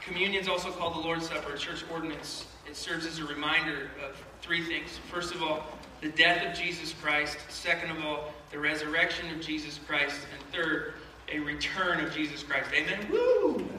Communion 0.00 0.42
is 0.42 0.48
also 0.48 0.70
called 0.72 0.96
the 0.96 1.00
Lord's 1.00 1.28
Supper, 1.28 1.54
a 1.54 1.58
church 1.58 1.84
ordinance. 1.92 2.46
It 2.68 2.76
serves 2.76 3.06
as 3.06 3.20
a 3.20 3.24
reminder 3.24 3.90
of 4.04 4.20
three 4.40 4.64
things. 4.64 4.98
First 5.10 5.34
of 5.34 5.42
all, 5.42 5.64
the 6.02 6.08
death 6.08 6.44
of 6.44 6.60
Jesus 6.60 6.92
Christ. 7.00 7.38
Second 7.48 7.92
of 7.92 8.04
all, 8.04 8.34
the 8.50 8.58
resurrection 8.58 9.30
of 9.30 9.40
Jesus 9.40 9.78
Christ. 9.86 10.16
And 10.34 10.52
third, 10.52 10.94
a 11.32 11.38
return 11.38 12.04
of 12.04 12.12
Jesus 12.12 12.42
Christ. 12.42 12.68
Amen? 12.74 13.06
Woo! 13.10 13.64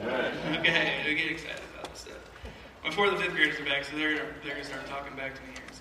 Okay, 0.58 1.04
we 1.06 1.14
get 1.14 1.30
excited 1.30 1.60
about 1.74 1.92
this 1.92 2.00
stuff. 2.00 2.16
My 2.82 2.90
fourth 2.90 3.12
and 3.12 3.20
fifth 3.20 3.34
graders 3.34 3.60
are 3.60 3.64
back, 3.64 3.84
so 3.84 3.96
they're, 3.96 4.14
they're 4.16 4.52
going 4.52 4.56
to 4.56 4.64
start 4.64 4.86
talking 4.86 5.14
back 5.16 5.34
to 5.34 5.42
me 5.42 5.48
here 5.54 5.62
in 5.66 5.72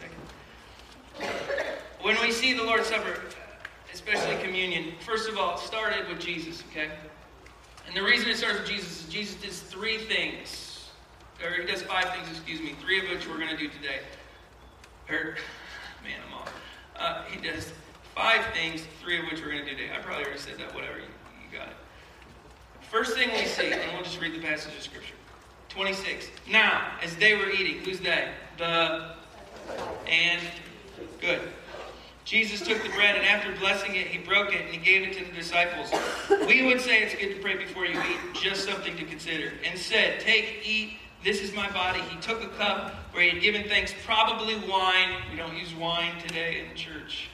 a 1.21 1.23
second. 1.23 1.79
When 2.01 2.19
we 2.21 2.32
see 2.32 2.53
the 2.53 2.63
Lord's 2.63 2.88
Supper, 2.88 3.17
especially 3.93 4.36
communion, 4.43 4.93
first 5.06 5.29
of 5.29 5.38
all, 5.38 5.56
it 5.56 5.60
started 5.60 6.08
with 6.10 6.19
Jesus, 6.19 6.63
okay? 6.69 6.89
And 7.88 7.95
the 7.95 8.03
reason 8.03 8.29
it 8.29 8.38
starts 8.38 8.60
with 8.60 8.67
Jesus 8.67 9.03
is 9.03 9.10
Jesus 9.10 9.41
does 9.41 9.60
three 9.62 9.97
things. 9.97 10.89
Or 11.43 11.51
he 11.62 11.65
does 11.65 11.82
five 11.82 12.10
things, 12.10 12.29
excuse 12.29 12.60
me, 12.60 12.75
three 12.82 12.99
of 12.99 13.10
which 13.10 13.27
we're 13.27 13.38
going 13.38 13.49
to 13.49 13.58
do 13.58 13.69
today. 13.69 13.99
Or, 15.10 15.36
man, 16.03 16.19
I'm 16.27 16.33
off. 16.33 16.53
Uh, 16.95 17.23
he 17.25 17.41
does 17.41 17.71
five 18.15 18.45
things, 18.53 18.83
three 19.01 19.17
of 19.17 19.25
which 19.25 19.41
we're 19.41 19.51
going 19.51 19.65
to 19.65 19.71
do 19.71 19.77
today. 19.77 19.91
I 19.93 19.99
probably 19.99 20.25
already 20.25 20.39
said 20.39 20.57
that, 20.59 20.73
whatever, 20.73 20.97
you, 20.97 21.05
you 21.05 21.57
got 21.57 21.67
it. 21.67 21.75
First 22.91 23.15
thing 23.15 23.31
we 23.31 23.45
see, 23.45 23.71
and 23.71 23.93
we'll 23.93 24.03
just 24.03 24.21
read 24.21 24.33
the 24.33 24.45
passage 24.45 24.75
of 24.75 24.81
Scripture. 24.83 25.15
26. 25.69 26.27
Now, 26.49 26.91
as 27.01 27.15
they 27.15 27.35
were 27.35 27.49
eating, 27.49 27.79
who's 27.79 27.99
they? 27.99 28.29
The 28.57 29.15
and 30.07 30.41
good. 31.19 31.41
Jesus 32.25 32.65
took 32.65 32.81
the 32.83 32.89
bread 32.89 33.15
and 33.15 33.25
after 33.25 33.51
blessing 33.59 33.95
it, 33.95 34.07
he 34.07 34.17
broke 34.17 34.53
it 34.53 34.61
and 34.61 34.69
he 34.69 34.77
gave 34.77 35.07
it 35.07 35.17
to 35.17 35.25
the 35.25 35.31
disciples. 35.31 35.91
We 36.47 36.65
would 36.65 36.79
say 36.79 37.03
it's 37.03 37.15
good 37.15 37.35
to 37.35 37.41
pray 37.41 37.57
before 37.57 37.85
you 37.85 37.99
eat, 37.99 38.41
just 38.41 38.65
something 38.65 38.95
to 38.95 39.03
consider. 39.03 39.53
And 39.65 39.77
said, 39.77 40.19
Take, 40.19 40.61
eat, 40.63 40.97
this 41.23 41.41
is 41.41 41.53
my 41.55 41.69
body. 41.71 42.01
He 42.01 42.17
took 42.17 42.43
a 42.43 42.49
cup 42.49 42.95
where 43.13 43.23
he 43.23 43.29
had 43.29 43.41
given 43.41 43.63
thanks, 43.67 43.93
probably 44.05 44.55
wine. 44.69 45.15
We 45.31 45.38
don't 45.38 45.55
use 45.55 45.73
wine 45.73 46.19
today 46.21 46.65
in 46.65 46.75
church, 46.75 47.29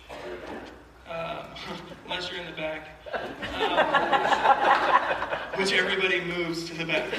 um, 1.10 1.46
unless 2.06 2.30
you're 2.30 2.40
in 2.40 2.46
the 2.46 2.54
back, 2.54 2.90
um, 3.56 3.80
which 5.60 5.74
everybody 5.74 6.22
moves 6.22 6.70
to 6.70 6.78
the 6.78 6.86
back. 6.86 7.10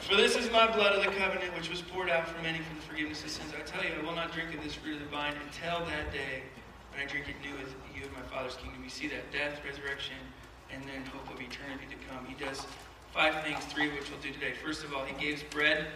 For 0.00 0.14
this 0.16 0.36
is 0.36 0.50
my 0.50 0.70
blood 0.70 0.94
of 0.94 1.04
the 1.04 1.10
covenant, 1.18 1.56
which 1.56 1.70
was 1.70 1.82
poured 1.82 2.10
out 2.10 2.28
for 2.28 2.40
many 2.42 2.58
for 2.58 2.74
the 2.74 2.82
forgiveness 2.82 3.24
of 3.24 3.30
sins. 3.30 3.52
I 3.58 3.62
tell 3.62 3.82
you, 3.82 3.90
I 3.98 4.02
will 4.04 4.14
not 4.14 4.32
drink 4.32 4.54
of 4.54 4.62
this 4.62 4.74
fruit 4.74 4.94
of 4.94 5.00
the 5.00 5.06
vine 5.06 5.34
until 5.46 5.84
that 5.86 6.12
day 6.12 6.42
when 6.92 7.02
I 7.02 7.06
drink 7.06 7.28
it 7.28 7.36
new 7.42 7.56
with 7.58 7.74
you 7.96 8.04
in 8.04 8.12
my 8.12 8.22
Father's 8.30 8.56
kingdom. 8.56 8.82
We 8.82 8.90
see 8.90 9.08
that 9.08 9.32
death, 9.32 9.60
resurrection, 9.66 10.16
and 10.70 10.84
then 10.84 11.04
hope 11.06 11.34
of 11.34 11.40
eternity 11.40 11.86
to 11.90 11.96
come. 12.08 12.26
He 12.26 12.34
does 12.34 12.66
five 13.12 13.42
things, 13.44 13.62
three 13.66 13.88
of 13.88 13.94
which 13.94 14.10
we'll 14.10 14.20
do 14.20 14.32
today. 14.32 14.52
First 14.64 14.84
of 14.84 14.94
all, 14.94 15.04
he 15.04 15.14
gives 15.24 15.42
bread. 15.42 15.86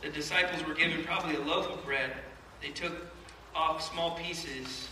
The 0.00 0.08
disciples 0.08 0.64
were 0.66 0.74
given 0.74 1.04
probably 1.04 1.36
a 1.36 1.40
loaf 1.40 1.68
of 1.70 1.84
bread. 1.84 2.12
They 2.60 2.70
took 2.70 2.92
off 3.54 3.82
small 3.82 4.12
pieces. 4.16 4.88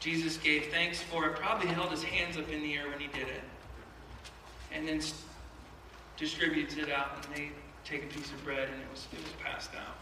Jesus 0.00 0.36
gave 0.36 0.66
thanks 0.66 1.00
for 1.00 1.26
it, 1.26 1.36
probably 1.36 1.68
held 1.68 1.90
his 1.90 2.02
hands 2.02 2.36
up 2.36 2.48
in 2.50 2.62
the 2.62 2.74
air 2.74 2.88
when 2.88 2.98
he 2.98 3.06
did 3.06 3.28
it, 3.28 3.42
and 4.72 4.86
then 4.86 5.00
distributes 6.16 6.76
it 6.76 6.90
out, 6.90 7.24
and 7.24 7.36
they 7.36 7.50
take 7.84 8.04
a 8.04 8.06
piece 8.06 8.30
of 8.32 8.44
bread, 8.44 8.68
and 8.68 8.82
it 8.82 8.90
was, 8.90 9.06
it 9.12 9.22
was 9.22 9.32
passed 9.42 9.70
out. 9.74 9.96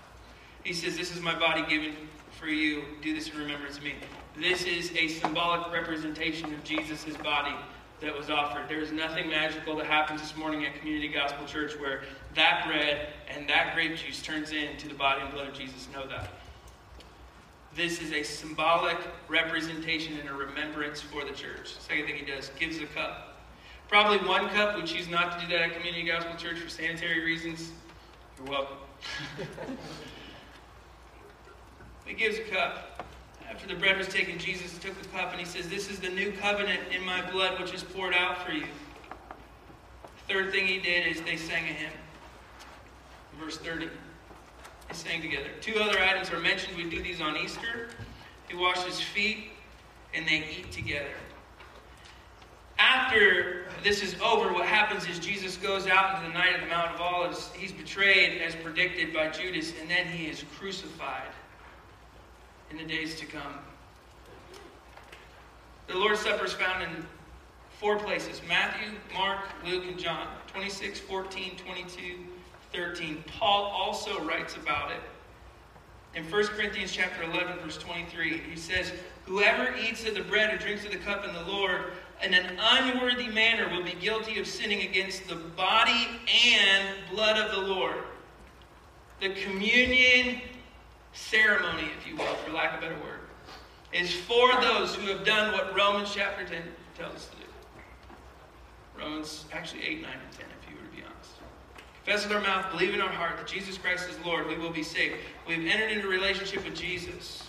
He 0.64 0.72
says, 0.72 0.96
This 0.96 1.14
is 1.14 1.20
my 1.20 1.38
body 1.38 1.62
given 1.68 1.94
for 2.38 2.46
you. 2.46 2.82
Do 3.02 3.14
this 3.14 3.28
in 3.28 3.38
remembrance 3.38 3.76
of 3.76 3.84
me. 3.84 3.94
This 4.38 4.64
is 4.64 4.90
a 4.96 5.08
symbolic 5.08 5.70
representation 5.70 6.52
of 6.54 6.64
Jesus' 6.64 7.16
body 7.18 7.54
that 8.00 8.16
was 8.16 8.30
offered. 8.30 8.68
There 8.68 8.80
is 8.80 8.92
nothing 8.92 9.28
magical 9.28 9.76
that 9.76 9.86
happens 9.86 10.20
this 10.20 10.36
morning 10.36 10.64
at 10.64 10.74
Community 10.76 11.08
Gospel 11.08 11.46
Church 11.46 11.78
where 11.78 12.02
that 12.34 12.64
bread 12.66 13.08
and 13.28 13.48
that 13.48 13.74
grape 13.74 13.96
juice 13.96 14.22
turns 14.22 14.52
into 14.52 14.88
the 14.88 14.94
body 14.94 15.22
and 15.22 15.32
blood 15.32 15.48
of 15.48 15.54
Jesus. 15.54 15.88
Know 15.92 16.06
that. 16.08 16.30
This 17.74 18.00
is 18.00 18.12
a 18.12 18.22
symbolic 18.22 18.96
representation 19.28 20.18
and 20.18 20.28
a 20.28 20.32
remembrance 20.32 21.00
for 21.00 21.24
the 21.24 21.32
church. 21.32 21.76
Second 21.78 22.06
thing 22.06 22.16
he 22.16 22.24
does, 22.24 22.50
gives 22.58 22.78
a 22.78 22.86
cup. 22.86 23.36
Probably 23.88 24.18
one 24.26 24.48
cup. 24.48 24.76
We 24.76 24.82
choose 24.82 25.08
not 25.08 25.38
to 25.38 25.46
do 25.46 25.52
that 25.52 25.62
at 25.62 25.76
Community 25.76 26.04
Gospel 26.04 26.34
Church 26.36 26.58
for 26.58 26.68
sanitary 26.68 27.24
reasons. 27.24 27.72
You're 28.38 28.50
welcome. 28.50 28.76
he 32.06 32.14
gives 32.14 32.38
a 32.38 32.42
cup. 32.42 33.04
After 33.50 33.66
the 33.66 33.74
bread 33.74 33.98
was 33.98 34.08
taken, 34.08 34.38
Jesus 34.38 34.78
took 34.78 35.00
the 35.00 35.08
cup 35.08 35.32
and 35.32 35.40
he 35.40 35.44
says, 35.44 35.68
This 35.68 35.90
is 35.90 35.98
the 35.98 36.08
new 36.08 36.32
covenant 36.32 36.80
in 36.94 37.04
my 37.04 37.28
blood 37.30 37.60
which 37.60 37.74
is 37.74 37.82
poured 37.82 38.14
out 38.14 38.46
for 38.46 38.52
you. 38.52 38.66
Third 40.28 40.52
thing 40.52 40.66
he 40.66 40.78
did 40.78 41.06
is 41.06 41.20
they 41.22 41.36
sang 41.36 41.64
a 41.64 41.72
hymn. 41.72 41.92
Verse 43.42 43.56
30. 43.58 43.88
They 44.88 44.94
sang 44.94 45.20
together. 45.20 45.48
Two 45.60 45.80
other 45.80 45.98
items 45.98 46.30
are 46.30 46.38
mentioned. 46.38 46.76
We 46.76 46.88
do 46.88 47.02
these 47.02 47.20
on 47.20 47.36
Easter. 47.36 47.88
He 48.48 48.56
washes 48.56 49.00
feet 49.00 49.50
and 50.14 50.26
they 50.26 50.44
eat 50.58 50.70
together 50.70 51.10
after 52.80 53.66
this 53.84 54.02
is 54.02 54.14
over, 54.22 54.52
what 54.52 54.66
happens 54.66 55.06
is 55.06 55.18
Jesus 55.18 55.56
goes 55.56 55.86
out 55.86 56.16
into 56.16 56.28
the 56.28 56.34
night 56.38 56.54
of 56.54 56.62
the 56.62 56.66
Mount 56.66 56.94
of 56.94 57.00
Olives. 57.00 57.50
He's 57.54 57.72
betrayed 57.72 58.40
as 58.40 58.54
predicted 58.56 59.12
by 59.12 59.28
Judas, 59.28 59.72
and 59.80 59.88
then 59.88 60.06
he 60.06 60.26
is 60.26 60.44
crucified 60.58 61.28
in 62.70 62.76
the 62.76 62.84
days 62.84 63.14
to 63.16 63.26
come. 63.26 63.54
The 65.88 65.96
Lord's 65.96 66.20
Supper 66.20 66.44
is 66.44 66.52
found 66.52 66.82
in 66.82 67.04
four 67.78 67.98
places 67.98 68.40
Matthew, 68.48 68.90
Mark, 69.12 69.40
Luke, 69.66 69.84
and 69.88 69.98
John 69.98 70.28
26, 70.46 71.00
14, 71.00 71.56
22, 71.56 72.14
13. 72.72 73.24
Paul 73.26 73.64
also 73.64 74.22
writes 74.22 74.56
about 74.56 74.92
it. 74.92 75.00
In 76.14 76.24
1 76.24 76.46
Corinthians 76.48 76.92
chapter 76.92 77.22
11, 77.22 77.58
verse 77.58 77.78
23, 77.78 78.38
he 78.38 78.56
says, 78.56 78.92
Whoever 79.26 79.74
eats 79.76 80.06
of 80.06 80.14
the 80.14 80.22
bread 80.22 80.52
or 80.52 80.58
drinks 80.58 80.84
of 80.84 80.90
the 80.90 80.98
cup 80.98 81.24
in 81.24 81.32
the 81.32 81.42
Lord 81.42 81.92
in 82.22 82.34
an 82.34 82.58
unworthy 82.60 83.28
manner 83.28 83.68
will 83.68 83.84
be 83.84 83.94
guilty 84.00 84.38
of 84.38 84.46
sinning 84.46 84.82
against 84.82 85.26
the 85.28 85.36
body 85.36 86.08
and 86.52 86.88
blood 87.10 87.38
of 87.38 87.50
the 87.52 87.74
Lord. 87.74 87.96
The 89.20 89.30
communion 89.30 90.40
ceremony, 91.12 91.88
if 91.98 92.06
you 92.06 92.16
will, 92.16 92.34
for 92.34 92.52
lack 92.52 92.72
of 92.72 92.78
a 92.78 92.82
better 92.82 93.00
word, 93.02 93.20
is 93.92 94.12
for 94.12 94.52
those 94.60 94.94
who 94.94 95.06
have 95.08 95.24
done 95.24 95.52
what 95.52 95.76
Romans 95.76 96.12
chapter 96.14 96.44
10 96.44 96.62
tells 96.96 97.14
us 97.14 97.26
to 97.26 97.36
do. 97.36 97.42
Romans, 98.98 99.46
actually 99.52 99.82
8, 99.82 100.02
9, 100.02 100.10
and 100.12 100.32
10, 100.32 100.46
if 100.62 100.70
you 100.70 100.76
were 100.76 100.86
to 100.86 100.96
be 100.96 101.02
honest. 101.02 101.30
Confess 102.04 102.24
with 102.24 102.36
our 102.36 102.42
mouth, 102.42 102.70
believe 102.70 102.94
in 102.94 103.00
our 103.00 103.08
heart 103.08 103.36
that 103.38 103.46
Jesus 103.46 103.78
Christ 103.78 104.08
is 104.08 104.16
Lord, 104.24 104.46
we 104.46 104.56
will 104.56 104.70
be 104.70 104.82
saved. 104.82 105.16
We've 105.46 105.66
entered 105.66 105.90
into 105.90 106.06
a 106.06 106.10
relationship 106.10 106.64
with 106.64 106.74
Jesus. 106.74 107.44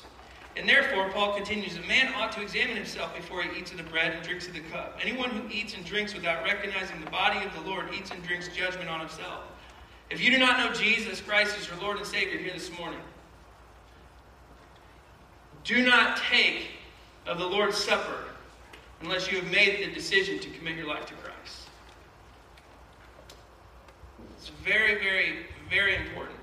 And 0.58 0.68
therefore, 0.68 1.10
Paul 1.12 1.34
continues, 1.34 1.78
a 1.78 1.82
man 1.88 2.14
ought 2.16 2.32
to 2.34 2.42
examine 2.42 2.76
himself 2.76 3.16
before 3.16 3.42
he 3.42 3.60
eats 3.60 3.72
of 3.72 3.78
the 3.78 3.84
bread 3.84 4.14
and 4.14 4.24
drinks 4.24 4.48
of 4.48 4.54
the 4.54 4.60
cup. 4.60 5.00
Anyone 5.02 5.30
who 5.30 5.48
eats 5.50 5.76
and 5.76 5.86
drinks 5.86 6.14
without 6.14 6.44
recognizing 6.44 7.00
the 7.00 7.10
body 7.10 7.46
of 7.46 7.54
the 7.54 7.70
Lord 7.70 7.94
eats 7.94 8.12
and 8.12 8.22
drinks 8.24 8.50
judgment 8.50 8.90
on 8.90 9.00
himself. 9.00 9.44
If 10.10 10.22
you 10.22 10.30
do 10.30 10.38
not 10.38 10.58
know 10.58 10.74
Jesus 10.74 11.22
Christ 11.22 11.58
as 11.58 11.70
your 11.70 11.78
Lord 11.78 11.98
and 11.98 12.06
Savior 12.06 12.38
here 12.38 12.52
this 12.52 12.70
morning, 12.78 13.00
do 15.64 15.84
not 15.86 16.18
take 16.18 16.68
of 17.26 17.38
the 17.38 17.46
Lord's 17.46 17.78
Supper 17.78 18.18
unless 19.02 19.32
you 19.32 19.40
have 19.40 19.52
made 19.52 19.80
the 19.86 19.94
decision 19.94 20.40
to 20.40 20.50
commit 20.50 20.76
your 20.76 20.88
life 20.88 21.06
to 21.08 21.14
Christ. 21.16 21.70
It's 24.38 24.50
very, 24.64 24.96
very, 24.96 25.46
very 25.70 25.96
important 25.96 26.38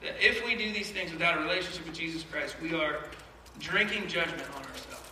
that 0.00 0.14
if 0.24 0.44
we 0.44 0.54
do 0.54 0.72
these 0.72 0.90
things 0.90 1.12
without 1.12 1.38
a 1.38 1.40
relationship 1.40 1.84
with 1.84 1.94
Jesus 1.94 2.24
Christ, 2.30 2.56
we 2.62 2.74
are 2.74 3.04
drinking 3.58 4.06
judgment 4.06 4.42
on 4.54 4.62
ourselves. 4.62 5.02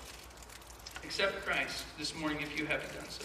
Accept 1.03 1.45
Christ 1.45 1.85
this 1.99 2.15
morning 2.15 2.41
if 2.41 2.59
you 2.59 2.67
haven't 2.67 2.93
done 2.93 3.09
so. 3.09 3.25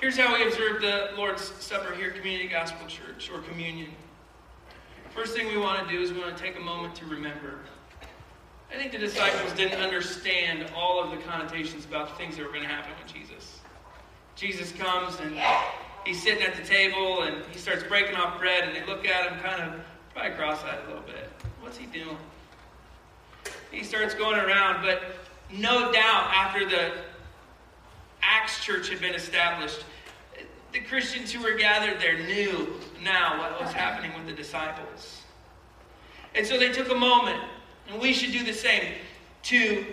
Here's 0.00 0.16
how 0.16 0.34
we 0.34 0.46
observe 0.46 0.82
the 0.82 1.10
Lord's 1.16 1.42
Supper 1.42 1.94
here 1.94 2.10
at 2.10 2.16
Community 2.16 2.48
Gospel 2.48 2.86
Church 2.86 3.30
or 3.32 3.40
communion. 3.40 3.90
First 5.14 5.34
thing 5.34 5.46
we 5.48 5.56
want 5.56 5.88
to 5.88 5.94
do 5.94 6.02
is 6.02 6.12
we 6.12 6.20
want 6.20 6.36
to 6.36 6.42
take 6.42 6.56
a 6.56 6.60
moment 6.60 6.94
to 6.96 7.06
remember. 7.06 7.60
I 8.72 8.76
think 8.76 8.92
the 8.92 8.98
disciples 8.98 9.52
didn't 9.52 9.80
understand 9.80 10.70
all 10.74 11.02
of 11.02 11.10
the 11.10 11.16
connotations 11.18 11.84
about 11.84 12.08
the 12.08 12.14
things 12.16 12.36
that 12.36 12.44
were 12.44 12.52
going 12.52 12.62
to 12.62 12.68
happen 12.68 12.92
with 13.02 13.12
Jesus. 13.12 13.60
Jesus 14.34 14.72
comes 14.72 15.18
and 15.20 15.38
he's 16.04 16.22
sitting 16.22 16.42
at 16.42 16.56
the 16.56 16.64
table 16.64 17.22
and 17.22 17.44
he 17.52 17.58
starts 17.58 17.82
breaking 17.84 18.16
off 18.16 18.38
bread 18.38 18.64
and 18.64 18.76
they 18.76 18.84
look 18.84 19.06
at 19.06 19.30
him 19.30 19.40
kind 19.40 19.62
of 19.62 19.80
probably 20.12 20.32
cross-eyed 20.32 20.78
a 20.84 20.88
little 20.88 21.02
bit. 21.02 21.30
What's 21.60 21.78
he 21.78 21.86
doing? 21.86 22.18
He 23.70 23.82
starts 23.82 24.14
going 24.14 24.38
around, 24.38 24.82
but 24.82 25.02
no 25.52 25.92
doubt 25.92 26.30
after 26.34 26.68
the 26.68 26.92
Acts 28.22 28.64
church 28.64 28.88
had 28.88 29.00
been 29.00 29.14
established, 29.14 29.84
the 30.72 30.80
Christians 30.80 31.32
who 31.32 31.42
were 31.42 31.56
gathered 31.56 32.00
there 32.00 32.18
knew 32.18 32.74
now 33.02 33.38
what 33.38 33.60
was 33.60 33.72
happening 33.72 34.12
with 34.16 34.26
the 34.26 34.32
disciples. 34.32 35.22
And 36.34 36.46
so 36.46 36.58
they 36.58 36.70
took 36.70 36.90
a 36.90 36.94
moment, 36.94 37.40
and 37.88 38.00
we 38.00 38.12
should 38.12 38.32
do 38.32 38.44
the 38.44 38.52
same, 38.52 38.94
to 39.44 39.84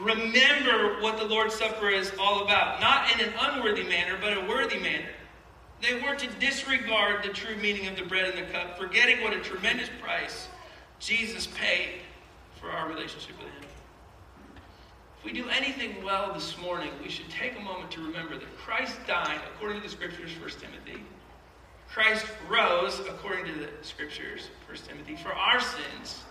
remember 0.00 1.00
what 1.00 1.18
the 1.18 1.24
Lord's 1.24 1.54
Supper 1.54 1.88
is 1.88 2.12
all 2.18 2.42
about. 2.44 2.80
Not 2.80 3.12
in 3.12 3.26
an 3.26 3.32
unworthy 3.40 3.84
manner, 3.84 4.16
but 4.20 4.36
a 4.36 4.40
worthy 4.48 4.78
manner. 4.78 5.08
They 5.80 5.94
were 6.00 6.16
to 6.16 6.26
disregard 6.40 7.22
the 7.22 7.28
true 7.28 7.56
meaning 7.56 7.86
of 7.86 7.96
the 7.96 8.02
bread 8.02 8.34
and 8.34 8.38
the 8.38 8.52
cup, 8.52 8.78
forgetting 8.78 9.22
what 9.22 9.32
a 9.32 9.40
tremendous 9.40 9.88
price 10.00 10.48
Jesus 10.98 11.46
paid 11.46 12.00
for 12.60 12.70
our 12.70 12.88
relationship 12.88 13.38
with 13.38 13.46
Him. 13.46 13.70
If 15.18 15.24
we 15.24 15.32
do 15.32 15.48
anything 15.48 16.02
well 16.02 16.32
this 16.32 16.56
morning, 16.58 16.90
we 17.02 17.08
should 17.08 17.28
take 17.28 17.56
a 17.56 17.60
moment 17.60 17.90
to 17.92 18.00
remember 18.00 18.34
that 18.34 18.56
Christ 18.58 18.96
died 19.06 19.40
according 19.54 19.80
to 19.80 19.86
the 19.86 19.92
Scriptures, 19.92 20.30
1 20.40 20.50
Timothy. 20.60 21.02
Christ 21.88 22.26
rose 22.48 23.00
according 23.00 23.46
to 23.46 23.60
the 23.60 23.68
Scriptures, 23.82 24.50
1 24.68 24.78
Timothy, 24.88 25.16
for 25.16 25.32
our 25.32 25.60
sins, 25.60 26.22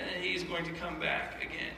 and 0.00 0.08
that 0.08 0.24
He 0.24 0.34
is 0.34 0.42
going 0.42 0.64
to 0.64 0.72
come 0.72 0.98
back 0.98 1.36
again. 1.42 1.74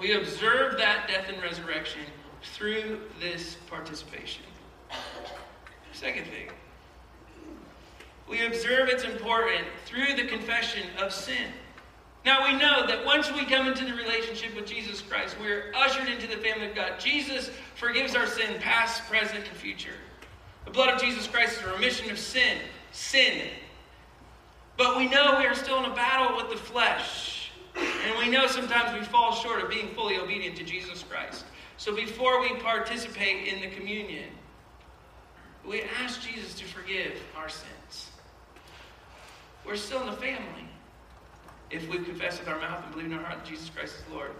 We 0.00 0.14
observe 0.14 0.78
that 0.78 1.06
death 1.08 1.28
and 1.28 1.40
resurrection 1.42 2.02
through 2.42 3.00
this 3.20 3.56
participation. 3.68 4.44
Second 5.92 6.24
thing, 6.24 6.48
we 8.28 8.46
observe 8.46 8.88
its 8.88 9.04
importance 9.04 9.66
through 9.84 10.16
the 10.16 10.24
confession 10.24 10.82
of 10.98 11.12
sin. 11.12 11.52
Now 12.24 12.46
we 12.46 12.56
know 12.56 12.86
that 12.86 13.04
once 13.04 13.32
we 13.32 13.44
come 13.44 13.66
into 13.66 13.84
the 13.84 13.94
relationship 13.94 14.54
with 14.54 14.66
Jesus 14.66 15.02
Christ, 15.02 15.36
we're 15.40 15.72
ushered 15.74 16.08
into 16.08 16.26
the 16.26 16.40
family 16.42 16.68
of 16.68 16.74
God. 16.74 16.98
Jesus 16.98 17.50
forgives 17.74 18.14
our 18.14 18.26
sin, 18.26 18.60
past, 18.60 19.02
present, 19.08 19.46
and 19.46 19.56
future. 19.56 19.94
The 20.64 20.70
blood 20.70 20.88
of 20.88 21.00
Jesus 21.00 21.26
Christ 21.26 21.60
is 21.60 21.66
a 21.66 21.72
remission 21.72 22.10
of 22.10 22.18
sin. 22.18 22.58
Sin. 22.92 23.48
But 24.76 24.96
we 24.96 25.08
know 25.08 25.36
we 25.38 25.46
are 25.46 25.54
still 25.54 25.78
in 25.84 25.90
a 25.90 25.94
battle 25.94 26.36
with 26.36 26.50
the 26.50 26.56
flesh. 26.56 27.50
And 27.74 28.18
we 28.18 28.28
know 28.28 28.46
sometimes 28.46 28.98
we 28.98 29.04
fall 29.06 29.32
short 29.32 29.62
of 29.62 29.70
being 29.70 29.88
fully 29.94 30.18
obedient 30.18 30.56
to 30.56 30.64
Jesus 30.64 31.02
Christ. 31.02 31.44
So 31.76 31.94
before 31.94 32.40
we 32.40 32.54
participate 32.56 33.48
in 33.48 33.60
the 33.60 33.74
communion, 33.74 34.30
we 35.66 35.82
ask 36.00 36.20
Jesus 36.20 36.54
to 36.54 36.64
forgive 36.64 37.12
our 37.36 37.48
sins. 37.48 38.10
We're 39.64 39.76
still 39.76 40.00
in 40.00 40.06
the 40.06 40.16
family 40.16 40.68
if 41.70 41.88
we 41.88 41.98
confess 41.98 42.38
with 42.38 42.48
our 42.48 42.58
mouth 42.58 42.84
and 42.84 42.92
believe 42.92 43.06
in 43.06 43.14
our 43.14 43.24
heart 43.24 43.38
that 43.38 43.48
Jesus 43.48 43.70
Christ 43.70 43.94
is 43.96 44.12
Lord. 44.12 44.32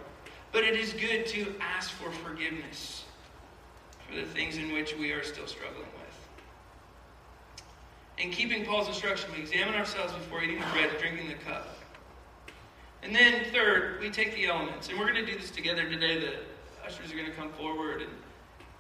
But 0.50 0.64
it 0.64 0.74
is 0.74 0.92
good 0.92 1.26
to 1.26 1.54
ask 1.60 1.90
for 1.90 2.10
forgiveness 2.10 3.04
for 4.08 4.16
the 4.16 4.26
things 4.26 4.58
in 4.58 4.72
which 4.72 4.96
we 4.96 5.12
are 5.12 5.24
still 5.24 5.46
struggling 5.46 5.86
with. 5.98 6.01
In 8.22 8.30
keeping 8.30 8.64
Paul's 8.64 8.86
instruction, 8.86 9.30
we 9.34 9.40
examine 9.40 9.74
ourselves 9.74 10.12
before 10.12 10.44
eating 10.44 10.60
the 10.60 10.66
bread 10.66 10.90
and 10.90 10.98
drinking 10.98 11.26
the 11.26 11.34
cup. 11.34 11.76
And 13.02 13.12
then, 13.12 13.46
third, 13.52 14.00
we 14.00 14.10
take 14.10 14.32
the 14.36 14.46
elements. 14.46 14.88
And 14.88 14.96
we're 14.96 15.10
going 15.10 15.26
to 15.26 15.32
do 15.32 15.36
this 15.36 15.50
together 15.50 15.88
today. 15.88 16.20
The 16.20 16.34
ushers 16.86 17.12
are 17.12 17.16
going 17.16 17.26
to 17.26 17.32
come 17.32 17.50
forward 17.54 18.00
and 18.00 18.10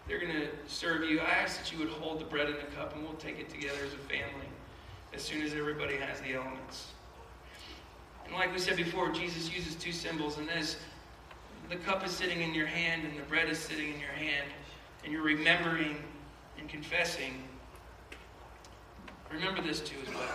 they're 0.06 0.20
going 0.20 0.32
to 0.32 0.48
serve 0.68 1.02
you. 1.02 1.18
I 1.18 1.24
ask 1.24 1.58
that 1.58 1.72
you 1.72 1.78
would 1.80 1.88
hold 1.88 2.20
the 2.20 2.24
bread 2.24 2.46
and 2.46 2.56
the 2.56 2.76
cup, 2.76 2.94
and 2.94 3.02
we'll 3.02 3.14
take 3.14 3.40
it 3.40 3.48
together 3.48 3.78
as 3.84 3.92
a 3.94 3.96
family 4.08 4.46
as 5.12 5.22
soon 5.22 5.42
as 5.42 5.54
everybody 5.54 5.96
has 5.96 6.20
the 6.20 6.34
elements. 6.34 6.92
And 8.24 8.34
like 8.34 8.52
we 8.52 8.60
said 8.60 8.76
before, 8.76 9.10
Jesus 9.10 9.52
uses 9.52 9.74
two 9.74 9.92
symbols, 9.92 10.38
and 10.38 10.48
as 10.50 10.76
the 11.68 11.76
cup 11.76 12.06
is 12.06 12.12
sitting 12.12 12.42
in 12.42 12.54
your 12.54 12.66
hand 12.66 13.02
and 13.04 13.18
the 13.18 13.22
bread 13.22 13.48
is 13.48 13.58
sitting 13.58 13.92
in 13.92 13.98
your 14.00 14.10
hand, 14.10 14.48
and 15.02 15.12
you're 15.12 15.22
remembering 15.22 15.96
and 16.58 16.68
confessing, 16.68 17.42
remember 19.32 19.62
this 19.62 19.80
too 19.80 19.96
as 20.06 20.14
well. 20.14 20.28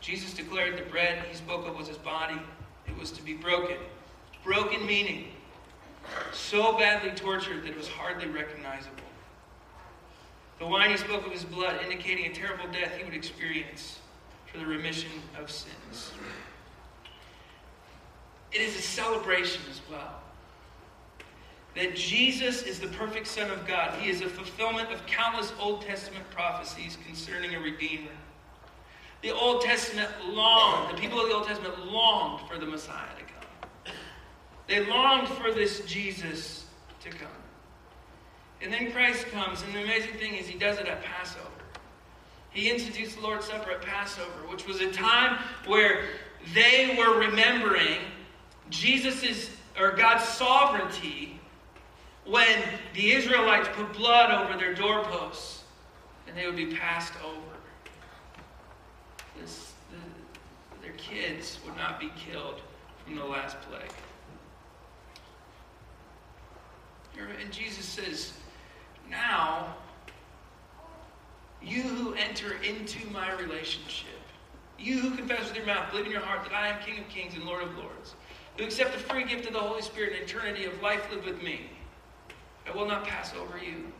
Jesus 0.00 0.34
declared 0.34 0.78
the 0.78 0.88
bread 0.90 1.24
he 1.28 1.36
spoke 1.36 1.66
of 1.66 1.76
was 1.76 1.88
his 1.88 1.98
body. 1.98 2.40
It 2.86 2.96
was 2.98 3.10
to 3.12 3.22
be 3.22 3.34
broken. 3.34 3.76
Broken 4.44 4.86
meaning 4.86 5.28
so 6.32 6.76
badly 6.76 7.10
tortured 7.10 7.64
that 7.64 7.70
it 7.70 7.76
was 7.76 7.88
hardly 7.88 8.28
recognizable. 8.28 8.94
The 10.58 10.66
wine 10.66 10.90
he 10.90 10.96
spoke 10.96 11.26
of 11.26 11.32
his 11.32 11.44
blood, 11.44 11.80
indicating 11.82 12.26
a 12.26 12.32
terrible 12.32 12.66
death 12.72 12.96
he 12.96 13.04
would 13.04 13.14
experience 13.14 13.98
for 14.46 14.58
the 14.58 14.66
remission 14.66 15.10
of 15.38 15.50
sins. 15.50 16.12
It 18.52 18.60
is 18.60 18.76
a 18.76 18.82
celebration 18.82 19.62
as 19.68 19.80
well. 19.90 20.22
That 21.76 21.94
Jesus 21.94 22.62
is 22.62 22.80
the 22.80 22.88
perfect 22.88 23.26
Son 23.26 23.50
of 23.50 23.66
God. 23.66 24.00
He 24.00 24.08
is 24.10 24.22
a 24.22 24.28
fulfillment 24.28 24.90
of 24.90 25.04
countless 25.06 25.52
Old 25.60 25.82
Testament 25.82 26.24
prophecies 26.30 26.96
concerning 27.06 27.54
a 27.54 27.60
Redeemer. 27.60 28.10
The 29.22 29.30
Old 29.32 29.62
Testament 29.62 30.08
longed, 30.26 30.96
the 30.96 31.00
people 31.00 31.20
of 31.20 31.28
the 31.28 31.34
Old 31.34 31.46
Testament 31.46 31.86
longed 31.86 32.48
for 32.48 32.58
the 32.58 32.66
Messiah 32.66 33.08
to 33.18 33.24
come. 33.24 33.94
They 34.66 34.86
longed 34.86 35.28
for 35.28 35.52
this 35.52 35.80
Jesus 35.80 36.64
to 37.02 37.10
come. 37.10 37.28
And 38.62 38.72
then 38.72 38.90
Christ 38.90 39.26
comes, 39.26 39.62
and 39.62 39.74
the 39.74 39.82
amazing 39.82 40.14
thing 40.14 40.34
is, 40.34 40.46
he 40.46 40.58
does 40.58 40.78
it 40.78 40.86
at 40.86 41.02
Passover. 41.02 41.44
He 42.50 42.70
institutes 42.70 43.16
the 43.16 43.20
Lord's 43.20 43.44
Supper 43.44 43.72
at 43.72 43.82
Passover, 43.82 44.48
which 44.48 44.66
was 44.66 44.80
a 44.80 44.90
time 44.90 45.38
where 45.66 46.04
they 46.54 46.94
were 46.96 47.18
remembering 47.18 47.98
Jesus' 48.70 49.50
or 49.78 49.92
God's 49.92 50.24
sovereignty 50.24 51.35
when 52.26 52.62
the 52.94 53.12
Israelites 53.12 53.68
put 53.72 53.92
blood 53.92 54.30
over 54.30 54.58
their 54.58 54.74
doorposts 54.74 55.64
and 56.26 56.36
they 56.36 56.46
would 56.46 56.56
be 56.56 56.74
passed 56.74 57.12
over. 57.24 57.40
This, 59.40 59.72
the, 59.90 60.82
their 60.82 60.96
kids 60.96 61.58
would 61.64 61.76
not 61.76 62.00
be 62.00 62.10
killed 62.16 62.60
from 63.04 63.16
the 63.16 63.24
last 63.24 63.56
plague. 63.62 63.92
And 67.40 67.52
Jesus 67.52 67.84
says, 67.84 68.32
Now, 69.08 69.74
you 71.62 71.82
who 71.82 72.14
enter 72.14 72.56
into 72.62 73.08
my 73.10 73.32
relationship, 73.32 74.08
you 74.78 74.98
who 74.98 75.16
confess 75.16 75.48
with 75.48 75.56
your 75.56 75.66
mouth, 75.66 75.90
believe 75.90 76.06
in 76.06 76.12
your 76.12 76.20
heart 76.20 76.44
that 76.44 76.52
I 76.52 76.68
am 76.68 76.82
King 76.82 76.98
of 76.98 77.08
kings 77.08 77.34
and 77.34 77.44
Lord 77.44 77.62
of 77.62 77.76
lords, 77.76 78.14
who 78.58 78.64
accept 78.64 78.92
the 78.92 78.98
free 78.98 79.24
gift 79.24 79.46
of 79.46 79.52
the 79.52 79.60
Holy 79.60 79.82
Spirit 79.82 80.12
and 80.12 80.22
eternity 80.22 80.64
of 80.64 80.80
life 80.82 81.10
live 81.10 81.24
with 81.24 81.42
me. 81.42 81.70
I 82.68 82.76
will 82.76 82.86
not 82.86 83.06
pass 83.06 83.32
over 83.34 83.58
you. 83.58 83.92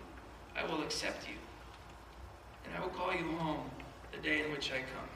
I 0.57 0.65
will 0.65 0.83
accept 0.83 1.29
you. 1.29 1.35
And 2.65 2.77
I 2.77 2.81
will 2.81 2.93
call 2.93 3.13
you 3.13 3.37
home 3.39 3.71
the 4.13 4.19
day 4.19 4.45
in 4.45 4.51
which 4.51 4.73
I 4.73 4.79
come. 4.79 5.09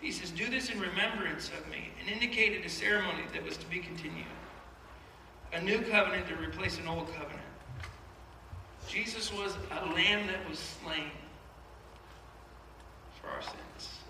He 0.00 0.12
says, 0.12 0.30
Do 0.30 0.48
this 0.48 0.70
in 0.70 0.78
remembrance 0.78 1.50
of 1.58 1.68
me, 1.70 1.90
and 2.00 2.08
indicated 2.08 2.64
a 2.64 2.68
ceremony 2.68 3.22
that 3.32 3.42
was 3.42 3.56
to 3.56 3.66
be 3.66 3.78
continued. 3.78 4.26
a 5.52 5.60
new 5.60 5.80
covenant 5.80 6.28
to 6.28 6.34
replace 6.36 6.78
an 6.78 6.86
old 6.86 7.08
covenant. 7.14 7.40
Jesus 8.88 9.32
was 9.32 9.56
a 9.70 9.86
lamb 9.86 10.26
that 10.26 10.48
was 10.48 10.58
slain 10.58 11.10
for 13.20 13.28
our 13.28 13.42
sins. 13.42 14.00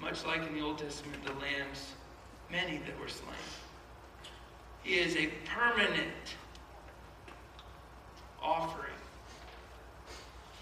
Much 0.00 0.24
like 0.24 0.46
in 0.46 0.54
the 0.54 0.60
Old 0.60 0.78
Testament, 0.78 1.22
the 1.24 1.32
lambs, 1.34 1.92
many 2.50 2.78
that 2.78 2.98
were 3.00 3.08
slain. 3.08 3.28
He 4.82 4.94
is 4.94 5.16
a 5.16 5.28
permanent 5.44 6.36
offering. 8.42 8.92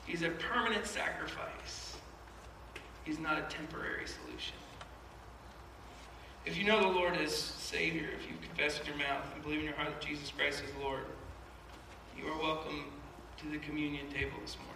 He's 0.06 0.22
a 0.22 0.30
permanent 0.30 0.86
sacrifice. 0.86 1.96
He's 3.04 3.18
not 3.18 3.38
a 3.38 3.42
temporary 3.42 4.06
solution. 4.06 4.56
If 6.46 6.58
you 6.58 6.64
know 6.64 6.80
the 6.80 6.88
Lord 6.88 7.16
as 7.16 7.34
Savior, 7.34 8.08
if 8.18 8.28
you 8.28 8.36
confess 8.42 8.78
with 8.78 8.86
your 8.86 8.96
mouth 8.96 9.24
and 9.34 9.42
believe 9.42 9.60
in 9.60 9.64
your 9.64 9.74
heart 9.74 9.88
that 9.88 10.06
Jesus 10.06 10.30
Christ 10.30 10.62
is 10.62 10.70
Lord, 10.82 11.04
you 12.18 12.26
are 12.26 12.38
welcome 12.38 12.84
to 13.38 13.48
the 13.48 13.58
communion 13.58 14.08
table 14.10 14.36
this 14.42 14.56
morning. 14.58 14.74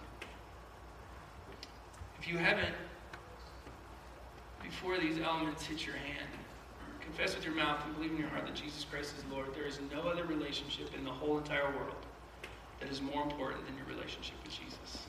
If 2.18 2.26
you 2.26 2.38
haven't, 2.38 2.74
before 4.62 4.98
these 4.98 5.18
elements 5.18 5.64
hit 5.66 5.84
your 5.86 5.96
hand, 5.96 6.28
confess 7.00 7.34
with 7.34 7.44
your 7.44 7.54
mouth 7.54 7.84
and 7.84 7.94
believe 7.96 8.12
in 8.12 8.18
your 8.18 8.28
heart 8.28 8.46
that 8.46 8.54
Jesus 8.54 8.84
Christ 8.84 9.14
is 9.18 9.24
Lord, 9.30 9.54
there 9.54 9.66
is 9.66 9.78
no 9.92 10.08
other 10.08 10.24
relationship 10.24 10.90
in 10.96 11.04
the 11.04 11.10
whole 11.10 11.38
entire 11.38 11.70
world 11.76 12.07
that 12.80 12.90
is 12.90 13.00
more 13.00 13.22
important 13.22 13.66
than 13.66 13.76
your 13.76 13.86
relationship 13.86 14.36
with 14.42 14.52
Jesus. 14.52 15.06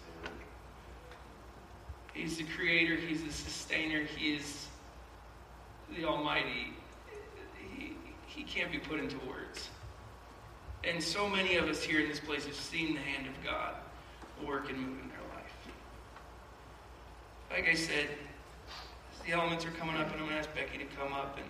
He's 2.14 2.38
the 2.38 2.44
creator, 2.56 2.96
He's 2.96 3.24
the 3.24 3.32
sustainer, 3.32 4.04
He 4.04 4.36
is 4.36 4.68
the 5.96 6.06
Almighty. 6.06 6.74
He, 7.78 7.94
he 8.28 8.44
can't 8.44 8.72
be 8.72 8.80
put 8.80 9.00
into 9.00 9.18
words. 9.28 9.70
And 10.84 11.02
so 11.04 11.30
many 11.30 11.56
of 11.56 11.68
us 11.68 11.84
here 11.84 12.00
in 12.02 12.10
this 12.10 12.20
place 12.20 12.46
have 12.46 12.56
seen 12.56 12.96
the 12.96 13.02
hand 13.02 13.28
of 13.28 13.44
God 13.44 13.76
work 14.46 14.70
and 14.70 14.80
move 14.80 15.00
in 15.02 15.10
their 15.10 15.18
life. 15.36 15.54
Like 17.52 17.68
I 17.68 17.74
said, 17.74 18.08
the 19.26 19.34
elements 19.34 19.66
are 19.66 19.72
coming 19.72 19.96
up, 19.96 20.12
and 20.12 20.14
I'm 20.14 20.20
going 20.20 20.32
to 20.32 20.38
ask 20.38 20.54
Becky 20.56 20.78
to 20.78 20.86
come 20.96 21.14
up 21.14 21.38
and 21.38 21.48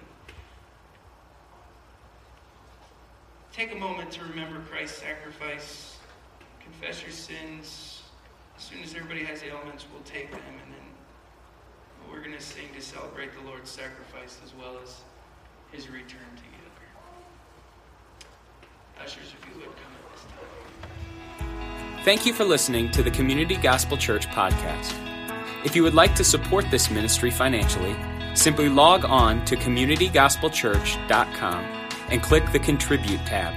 take 3.53 3.71
a 3.71 3.77
moment 3.77 4.11
to 4.11 4.23
remember 4.23 4.61
Christ's 4.69 4.99
sacrifice, 4.99 5.97
confess 6.71 7.01
your 7.01 7.11
sins. 7.11 8.03
As 8.57 8.63
soon 8.63 8.83
as 8.83 8.93
everybody 8.95 9.23
has 9.23 9.41
the 9.41 9.49
elements, 9.49 9.85
we'll 9.91 10.03
take 10.03 10.29
them, 10.31 10.41
and 10.63 10.73
then 10.73 10.81
we're 12.09 12.19
going 12.19 12.35
to 12.35 12.41
sing 12.41 12.65
to 12.75 12.81
celebrate 12.81 13.33
the 13.33 13.41
Lord's 13.47 13.69
sacrifice 13.69 14.39
as 14.43 14.53
well 14.55 14.77
as 14.83 15.01
his 15.71 15.87
return 15.89 16.19
together. 16.35 16.55
Ushers, 19.01 19.33
if 19.39 19.47
you 19.47 19.53
would 19.59 19.65
come 19.65 19.93
at 19.93 20.01
this 20.13 20.23
time. 20.23 20.39
Thank 22.03 22.25
you 22.25 22.33
for 22.33 22.43
listening 22.43 22.91
to 22.91 23.01
the 23.03 23.11
Community 23.11 23.55
Gospel 23.55 23.95
Church 23.97 24.27
podcast. 24.27 24.93
If 25.63 25.75
you 25.75 25.83
would 25.83 25.93
like 25.93 26.15
to 26.15 26.23
support 26.23 26.71
this 26.71 26.89
ministry 26.89 27.29
financially, 27.31 27.95
simply 28.33 28.69
log 28.69 29.05
on 29.05 29.45
to 29.45 29.55
communitygospelchurch.com 29.55 31.65
and 32.09 32.23
click 32.23 32.51
the 32.51 32.59
Contribute 32.59 33.23
tab. 33.25 33.53